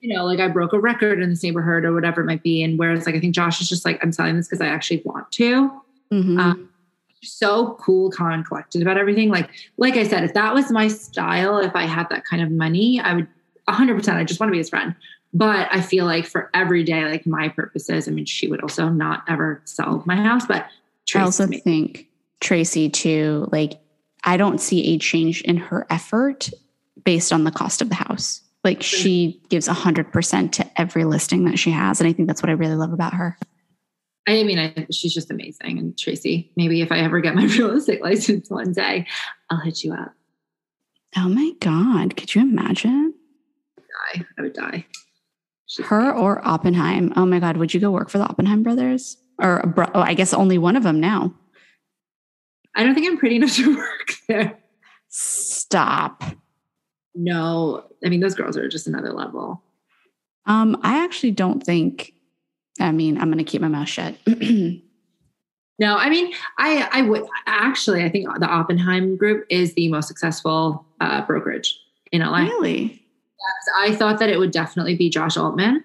you 0.00 0.14
know, 0.14 0.24
like 0.24 0.40
I 0.40 0.48
broke 0.48 0.72
a 0.72 0.80
record 0.80 1.20
in 1.22 1.30
this 1.30 1.42
neighborhood 1.42 1.84
or 1.84 1.92
whatever 1.92 2.20
it 2.22 2.26
might 2.26 2.42
be. 2.42 2.62
And 2.62 2.78
whereas 2.78 3.06
like 3.06 3.14
I 3.14 3.20
think 3.20 3.34
Josh 3.34 3.60
is 3.60 3.68
just 3.68 3.84
like, 3.84 4.02
I'm 4.02 4.12
selling 4.12 4.36
this 4.36 4.48
because 4.48 4.60
I 4.60 4.66
actually 4.66 5.02
want 5.04 5.30
to. 5.32 5.70
Mm-hmm. 6.12 6.40
Um, 6.40 6.69
so 7.22 7.76
cool, 7.80 8.10
calm, 8.10 8.32
and 8.32 8.46
collected 8.46 8.82
about 8.82 8.96
everything. 8.96 9.30
Like, 9.30 9.50
like 9.76 9.94
I 9.94 10.06
said, 10.06 10.24
if 10.24 10.34
that 10.34 10.54
was 10.54 10.70
my 10.70 10.88
style, 10.88 11.58
if 11.58 11.74
I 11.74 11.84
had 11.84 12.08
that 12.10 12.24
kind 12.24 12.42
of 12.42 12.50
money, 12.50 13.00
I 13.00 13.14
would 13.14 13.28
100%. 13.68 14.14
I 14.14 14.24
just 14.24 14.40
want 14.40 14.48
to 14.48 14.52
be 14.52 14.58
his 14.58 14.70
friend. 14.70 14.94
But 15.32 15.68
I 15.70 15.80
feel 15.80 16.06
like 16.06 16.26
for 16.26 16.50
every 16.54 16.82
day, 16.82 17.04
like 17.04 17.26
my 17.26 17.48
purposes, 17.48 18.08
I 18.08 18.10
mean, 18.10 18.24
she 18.24 18.48
would 18.48 18.62
also 18.62 18.88
not 18.88 19.22
ever 19.28 19.62
sell 19.64 20.02
my 20.06 20.16
house. 20.16 20.44
But 20.46 20.66
Tracy 21.06 21.20
I 21.20 21.24
also 21.24 21.46
think 21.46 22.08
Tracy 22.40 22.88
too. 22.88 23.48
Like, 23.52 23.80
I 24.24 24.36
don't 24.36 24.60
see 24.60 24.94
a 24.94 24.98
change 24.98 25.42
in 25.42 25.56
her 25.56 25.86
effort 25.88 26.50
based 27.04 27.32
on 27.32 27.44
the 27.44 27.52
cost 27.52 27.80
of 27.80 27.88
the 27.88 27.94
house. 27.94 28.42
Like 28.64 28.80
mm. 28.80 28.82
she 28.82 29.40
gives 29.48 29.66
hundred 29.66 30.12
percent 30.12 30.52
to 30.54 30.80
every 30.80 31.04
listing 31.04 31.44
that 31.44 31.58
she 31.58 31.70
has. 31.70 32.00
And 32.00 32.08
I 32.08 32.12
think 32.12 32.26
that's 32.26 32.42
what 32.42 32.50
I 32.50 32.54
really 32.54 32.74
love 32.74 32.92
about 32.92 33.14
her. 33.14 33.38
I 34.28 34.42
mean, 34.44 34.58
I, 34.58 34.86
she's 34.92 35.14
just 35.14 35.30
amazing. 35.30 35.78
And 35.78 35.98
Tracy, 35.98 36.52
maybe 36.56 36.82
if 36.82 36.92
I 36.92 36.98
ever 37.00 37.20
get 37.20 37.34
my 37.34 37.44
real 37.58 37.70
estate 37.76 38.02
license 38.02 38.48
one 38.50 38.72
day, 38.72 39.06
I'll 39.50 39.60
hit 39.60 39.82
you 39.82 39.92
up. 39.92 40.12
Oh 41.16 41.28
my 41.28 41.52
God. 41.60 42.16
Could 42.16 42.34
you 42.34 42.42
imagine? 42.42 43.14
Die. 43.78 44.24
I 44.38 44.42
would 44.42 44.52
die. 44.52 44.86
She's 45.66 45.86
Her 45.86 46.00
amazing. 46.10 46.18
or 46.20 46.46
Oppenheim. 46.46 47.12
Oh 47.16 47.26
my 47.26 47.40
God. 47.40 47.56
Would 47.56 47.74
you 47.74 47.80
go 47.80 47.90
work 47.90 48.10
for 48.10 48.18
the 48.18 48.24
Oppenheim 48.28 48.62
brothers? 48.62 49.16
Or, 49.40 49.62
bro- 49.74 49.90
oh, 49.94 50.00
I 50.00 50.14
guess 50.14 50.32
only 50.34 50.58
one 50.58 50.76
of 50.76 50.82
them 50.82 51.00
now. 51.00 51.34
I 52.76 52.84
don't 52.84 52.94
think 52.94 53.06
I'm 53.08 53.18
pretty 53.18 53.36
enough 53.36 53.54
to 53.56 53.76
work 53.76 54.14
there. 54.28 54.58
Stop. 55.08 56.22
No, 57.14 57.84
I 58.04 58.08
mean, 58.08 58.20
those 58.20 58.34
girls 58.36 58.56
are 58.56 58.68
just 58.68 58.86
another 58.86 59.12
level. 59.12 59.62
Um, 60.46 60.78
I 60.82 61.02
actually 61.02 61.32
don't 61.32 61.60
think 61.64 62.12
I 62.80 62.92
mean, 62.92 63.18
I'm 63.18 63.28
going 63.30 63.38
to 63.38 63.44
keep 63.44 63.60
my 63.60 63.68
mouth 63.68 63.88
shut. 63.88 64.14
no, 64.26 64.80
I 65.96 66.10
mean, 66.10 66.32
I 66.58 66.88
I 66.92 67.02
would 67.02 67.24
actually. 67.46 68.04
I 68.04 68.08
think 68.08 68.28
the 68.38 68.46
Oppenheim 68.46 69.16
Group 69.16 69.46
is 69.50 69.74
the 69.74 69.88
most 69.88 70.08
successful 70.08 70.84
uh, 71.00 71.24
brokerage 71.26 71.78
in 72.12 72.22
LA. 72.22 72.40
Really? 72.40 72.82
Yes, 72.82 73.74
I 73.78 73.94
thought 73.94 74.18
that 74.18 74.28
it 74.28 74.38
would 74.38 74.50
definitely 74.50 74.96
be 74.96 75.08
Josh 75.08 75.36
Altman. 75.36 75.84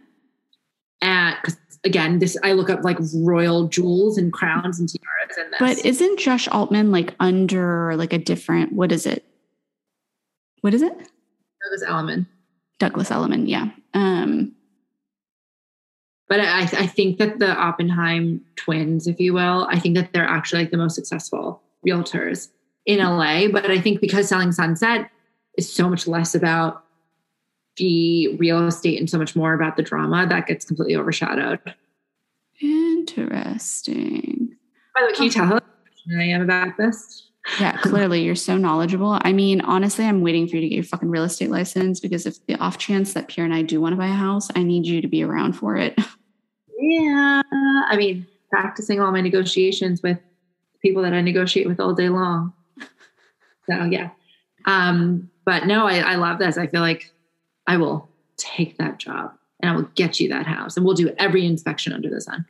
And 1.02 1.36
because 1.42 1.58
again, 1.84 2.20
this 2.20 2.38
I 2.44 2.54
look 2.54 2.70
up 2.70 2.84
like 2.84 2.98
royal 3.16 3.68
jewels 3.68 4.18
and 4.18 4.34
crowns 4.34 4.80
and 4.80 4.90
tiaras 4.90 5.38
and 5.38 5.54
this. 5.54 5.60
But 5.60 5.86
isn't 5.86 6.20
Josh 6.20 6.48
Altman 6.48 6.92
like 6.92 7.16
under 7.20 7.96
like 7.96 8.14
a 8.14 8.18
different? 8.18 8.74
What 8.74 8.92
is 8.92 9.06
it? 9.06 9.26
What 10.62 10.74
is 10.74 10.82
it? 10.82 10.94
Douglas 10.94 11.84
Elliman. 11.88 12.28
Douglas 12.80 13.12
Elliman, 13.12 13.48
yeah. 13.48 13.70
Um, 13.94 14.54
but 16.28 16.40
I, 16.40 16.62
I 16.62 16.88
think 16.88 17.20
that 17.20 17.40
the 17.40 17.54
Oppenheim 17.54 18.44
twins, 18.56 19.08
if 19.08 19.20
you 19.20 19.34
will, 19.34 19.68
I 19.70 19.80
think 19.80 19.96
that 19.96 20.12
they're 20.12 20.28
actually 20.28 20.64
like 20.64 20.72
the 20.72 20.78
most 20.78 20.96
successful 20.96 21.62
realtors 21.88 22.50
in 22.86 23.00
LA. 23.00 23.48
But 23.48 23.70
I 23.70 23.80
think 23.80 24.02
because 24.02 24.28
selling 24.28 24.52
Sunset 24.52 25.10
is 25.58 25.72
so 25.72 25.90
much 25.90 26.08
less 26.08 26.34
about 26.34 26.84
the 27.78 28.36
real 28.38 28.66
estate 28.68 29.00
and 29.00 29.10
so 29.10 29.18
much 29.18 29.36
more 29.36 29.54
about 29.54 29.78
the 29.78 29.84
drama, 29.84 30.26
that 30.28 30.48
gets 30.48 30.66
completely 30.66 30.96
overshadowed. 30.96 31.60
Interesting. 32.62 34.56
By 34.96 35.02
the 35.02 35.08
way, 35.08 35.14
can 35.14 35.24
you 35.26 35.30
tell 35.30 35.46
how 35.46 35.60
I 36.18 36.24
am 36.24 36.42
about 36.42 36.78
this? 36.78 37.30
Yeah, 37.60 37.78
clearly 37.78 38.24
you're 38.24 38.34
so 38.36 38.58
knowledgeable. 38.58 39.20
I 39.22 39.32
mean, 39.32 39.62
honestly, 39.62 40.06
I'm 40.06 40.22
waiting 40.22 40.48
for 40.48 40.56
you 40.56 40.62
to 40.62 40.70
get 40.70 40.76
your 40.76 40.84
fucking 40.84 41.10
real 41.10 41.24
estate 41.24 41.52
license 41.52 42.00
because 42.00 42.26
if 42.26 42.44
the 42.48 42.56
off 42.56 42.78
chance 42.80 43.14
that 43.14 43.28
Pierre 43.28 43.46
and 43.46 43.54
I 43.54 43.62
do 43.62 43.80
want 43.80 43.94
to 43.94 43.98
buy 43.98 44.08
a 44.08 44.14
house, 44.14 44.48
I 44.56 44.64
need 44.64 44.88
you 44.88 45.02
to 45.02 45.08
be 45.08 45.24
around 45.24 45.54
for 45.54 45.78
it. 45.78 45.98
Yeah. 46.78 47.42
I 47.52 47.96
mean, 47.98 48.28
practicing 48.50 49.00
all 49.00 49.12
my 49.12 49.22
negotiations 49.22 50.02
with 50.02 50.20
people 50.82 51.02
that 51.02 51.14
I 51.14 51.22
negotiate 51.22 51.68
with 51.68 51.80
all 51.80 51.94
day 51.94 52.10
long. 52.10 52.54
So 53.70 53.86
yeah. 53.86 54.12
Um, 54.66 55.30
but 55.46 55.66
no, 55.66 55.88
I, 55.88 56.00
I 56.00 56.16
love 56.16 56.40
this. 56.40 56.58
I 56.58 56.68
feel 56.68 56.82
like 56.82 57.12
I 57.68 57.78
will 57.78 58.10
take 58.38 58.78
that 58.78 59.00
job 59.00 59.34
and 59.60 59.72
I 59.72 59.76
will 59.76 59.90
get 59.96 60.20
you 60.20 60.30
that 60.30 60.46
house 60.46 60.76
and 60.76 60.86
we'll 60.86 60.96
do 60.96 61.14
every 61.18 61.46
inspection 61.46 61.94
under 61.94 62.10
the 62.10 62.22
sun. 62.22 62.46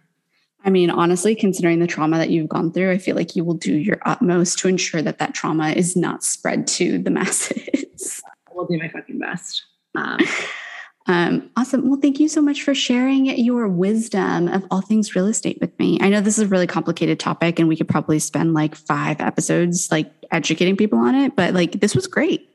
I 0.65 0.71
mean, 0.71 0.89
honestly, 0.89 1.35
considering 1.35 1.79
the 1.79 1.87
trauma 1.87 2.17
that 2.17 2.31
you've 2.31 2.49
gone 2.49 2.71
through, 2.71 2.91
I 2.91 2.97
feel 2.97 3.15
like 3.15 3.35
you 3.35 3.43
will 3.43 3.53
do 3.53 3.75
your 3.75 3.99
utmost 4.05 4.57
to 4.59 4.67
ensure 4.67 5.01
that 5.01 5.19
that 5.19 5.35
trauma 5.35 5.69
is 5.69 5.95
not 5.95 6.23
spread 6.23 6.65
to 6.67 6.97
the 6.97 7.09
masses. 7.11 8.21
I 8.49 8.53
will 8.53 8.65
do 8.65 8.77
my 8.77 8.89
fucking 8.89 9.19
best. 9.19 9.63
Um, 9.93 10.19
um, 11.07 11.49
awesome. 11.55 11.87
Well, 11.87 11.99
thank 12.01 12.19
you 12.19 12.27
so 12.27 12.41
much 12.41 12.63
for 12.63 12.73
sharing 12.73 13.25
your 13.25 13.67
wisdom 13.67 14.47
of 14.47 14.65
all 14.71 14.81
things 14.81 15.15
real 15.15 15.27
estate 15.27 15.59
with 15.61 15.77
me. 15.77 15.99
I 16.01 16.09
know 16.09 16.21
this 16.21 16.37
is 16.37 16.45
a 16.45 16.47
really 16.47 16.67
complicated 16.67 17.19
topic 17.19 17.59
and 17.59 17.67
we 17.67 17.75
could 17.75 17.87
probably 17.87 18.19
spend 18.19 18.53
like 18.53 18.75
five 18.75 19.21
episodes 19.21 19.91
like 19.91 20.11
educating 20.31 20.75
people 20.75 20.99
on 20.99 21.15
it, 21.15 21.35
but 21.35 21.53
like 21.53 21.79
this 21.79 21.95
was 21.95 22.07
great. 22.07 22.49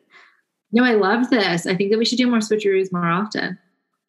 No, 0.72 0.84
I 0.84 0.94
love 0.94 1.30
this. 1.30 1.66
I 1.66 1.74
think 1.74 1.90
that 1.90 1.98
we 1.98 2.04
should 2.04 2.18
do 2.18 2.28
more 2.28 2.38
switcheroos 2.38 2.92
more 2.92 3.06
often 3.06 3.58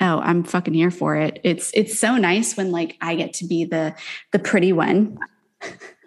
oh 0.02 0.20
i'm 0.24 0.44
fucking 0.44 0.74
here 0.74 0.92
for 0.92 1.16
it 1.16 1.40
it's 1.44 1.72
it's 1.74 1.98
so 1.98 2.18
nice 2.18 2.58
when 2.58 2.72
like 2.72 2.98
i 3.02 3.16
get 3.16 3.34
to 3.34 3.46
be 3.46 3.64
the 3.64 3.96
the 4.32 4.40
pretty 4.40 4.74
one 4.74 5.18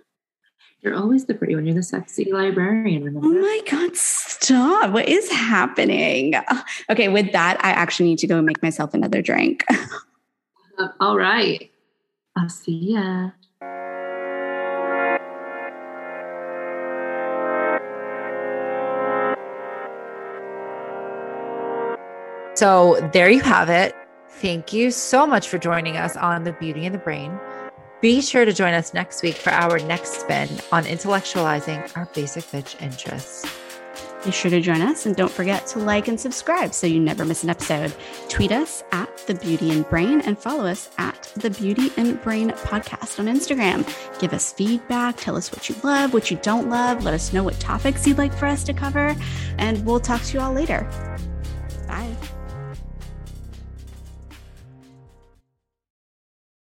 you're 0.84 0.94
always 0.94 1.24
the 1.24 1.34
pretty 1.34 1.54
one 1.54 1.64
you're 1.64 1.74
the 1.74 1.82
sexy 1.82 2.30
librarian 2.30 3.02
remember? 3.02 3.26
oh 3.26 3.32
my 3.40 3.60
god 3.70 3.96
stop 3.96 4.92
what 4.92 5.08
is 5.08 5.30
happening 5.30 6.34
okay 6.90 7.08
with 7.08 7.32
that 7.32 7.56
i 7.64 7.70
actually 7.70 8.06
need 8.06 8.18
to 8.18 8.26
go 8.26 8.36
and 8.36 8.46
make 8.46 8.62
myself 8.62 8.92
another 8.92 9.22
drink 9.22 9.64
uh, 10.78 10.88
all 11.00 11.16
right 11.16 11.70
i'll 12.36 12.48
see 12.48 12.92
ya 12.92 13.30
So 22.56 23.10
there 23.12 23.28
you 23.28 23.40
have 23.40 23.68
it. 23.68 23.96
Thank 24.28 24.72
you 24.72 24.92
so 24.92 25.26
much 25.26 25.48
for 25.48 25.58
joining 25.58 25.96
us 25.96 26.16
on 26.16 26.44
The 26.44 26.52
Basic 26.52 26.84
and 26.84 26.94
the 26.94 27.00
Brain. 27.00 27.36
Be 28.04 28.20
sure 28.20 28.44
to 28.44 28.52
join 28.52 28.74
us 28.74 28.92
next 28.92 29.22
week 29.22 29.34
for 29.34 29.48
our 29.48 29.78
next 29.78 30.20
spin 30.20 30.50
on 30.70 30.84
intellectualizing 30.84 31.90
our 31.96 32.04
basic 32.12 32.44
bitch 32.44 32.78
interests. 32.82 33.50
Be 34.26 34.30
sure 34.30 34.50
to 34.50 34.60
join 34.60 34.82
us 34.82 35.06
and 35.06 35.16
don't 35.16 35.32
forget 35.32 35.66
to 35.68 35.78
like 35.78 36.06
and 36.06 36.20
subscribe 36.20 36.74
so 36.74 36.86
you 36.86 37.00
never 37.00 37.24
miss 37.24 37.44
an 37.44 37.48
episode. 37.48 37.94
Tweet 38.28 38.52
us 38.52 38.84
at 38.92 39.08
The 39.26 39.32
Basic 39.32 39.62
and 39.62 39.88
Brain 39.88 40.20
and 40.20 40.38
follow 40.38 40.66
us 40.66 40.90
at 40.98 41.32
The 41.36 41.48
Basic 41.48 41.96
and 41.96 42.20
Brain 42.20 42.50
Podcast 42.50 43.18
on 43.20 43.24
Instagram. 43.24 43.88
Give 44.20 44.34
us 44.34 44.52
feedback, 44.52 45.16
tell 45.16 45.34
us 45.34 45.50
what 45.50 45.70
you 45.70 45.74
love, 45.82 46.12
what 46.12 46.30
you 46.30 46.36
don't 46.42 46.68
love, 46.68 47.04
let 47.04 47.14
us 47.14 47.32
know 47.32 47.42
what 47.42 47.58
topics 47.58 48.06
you'd 48.06 48.18
like 48.18 48.34
for 48.34 48.44
us 48.44 48.64
to 48.64 48.74
cover, 48.74 49.16
and 49.56 49.82
we'll 49.86 49.98
talk 49.98 50.20
to 50.24 50.34
you 50.34 50.40
all 50.40 50.52
later. 50.52 50.86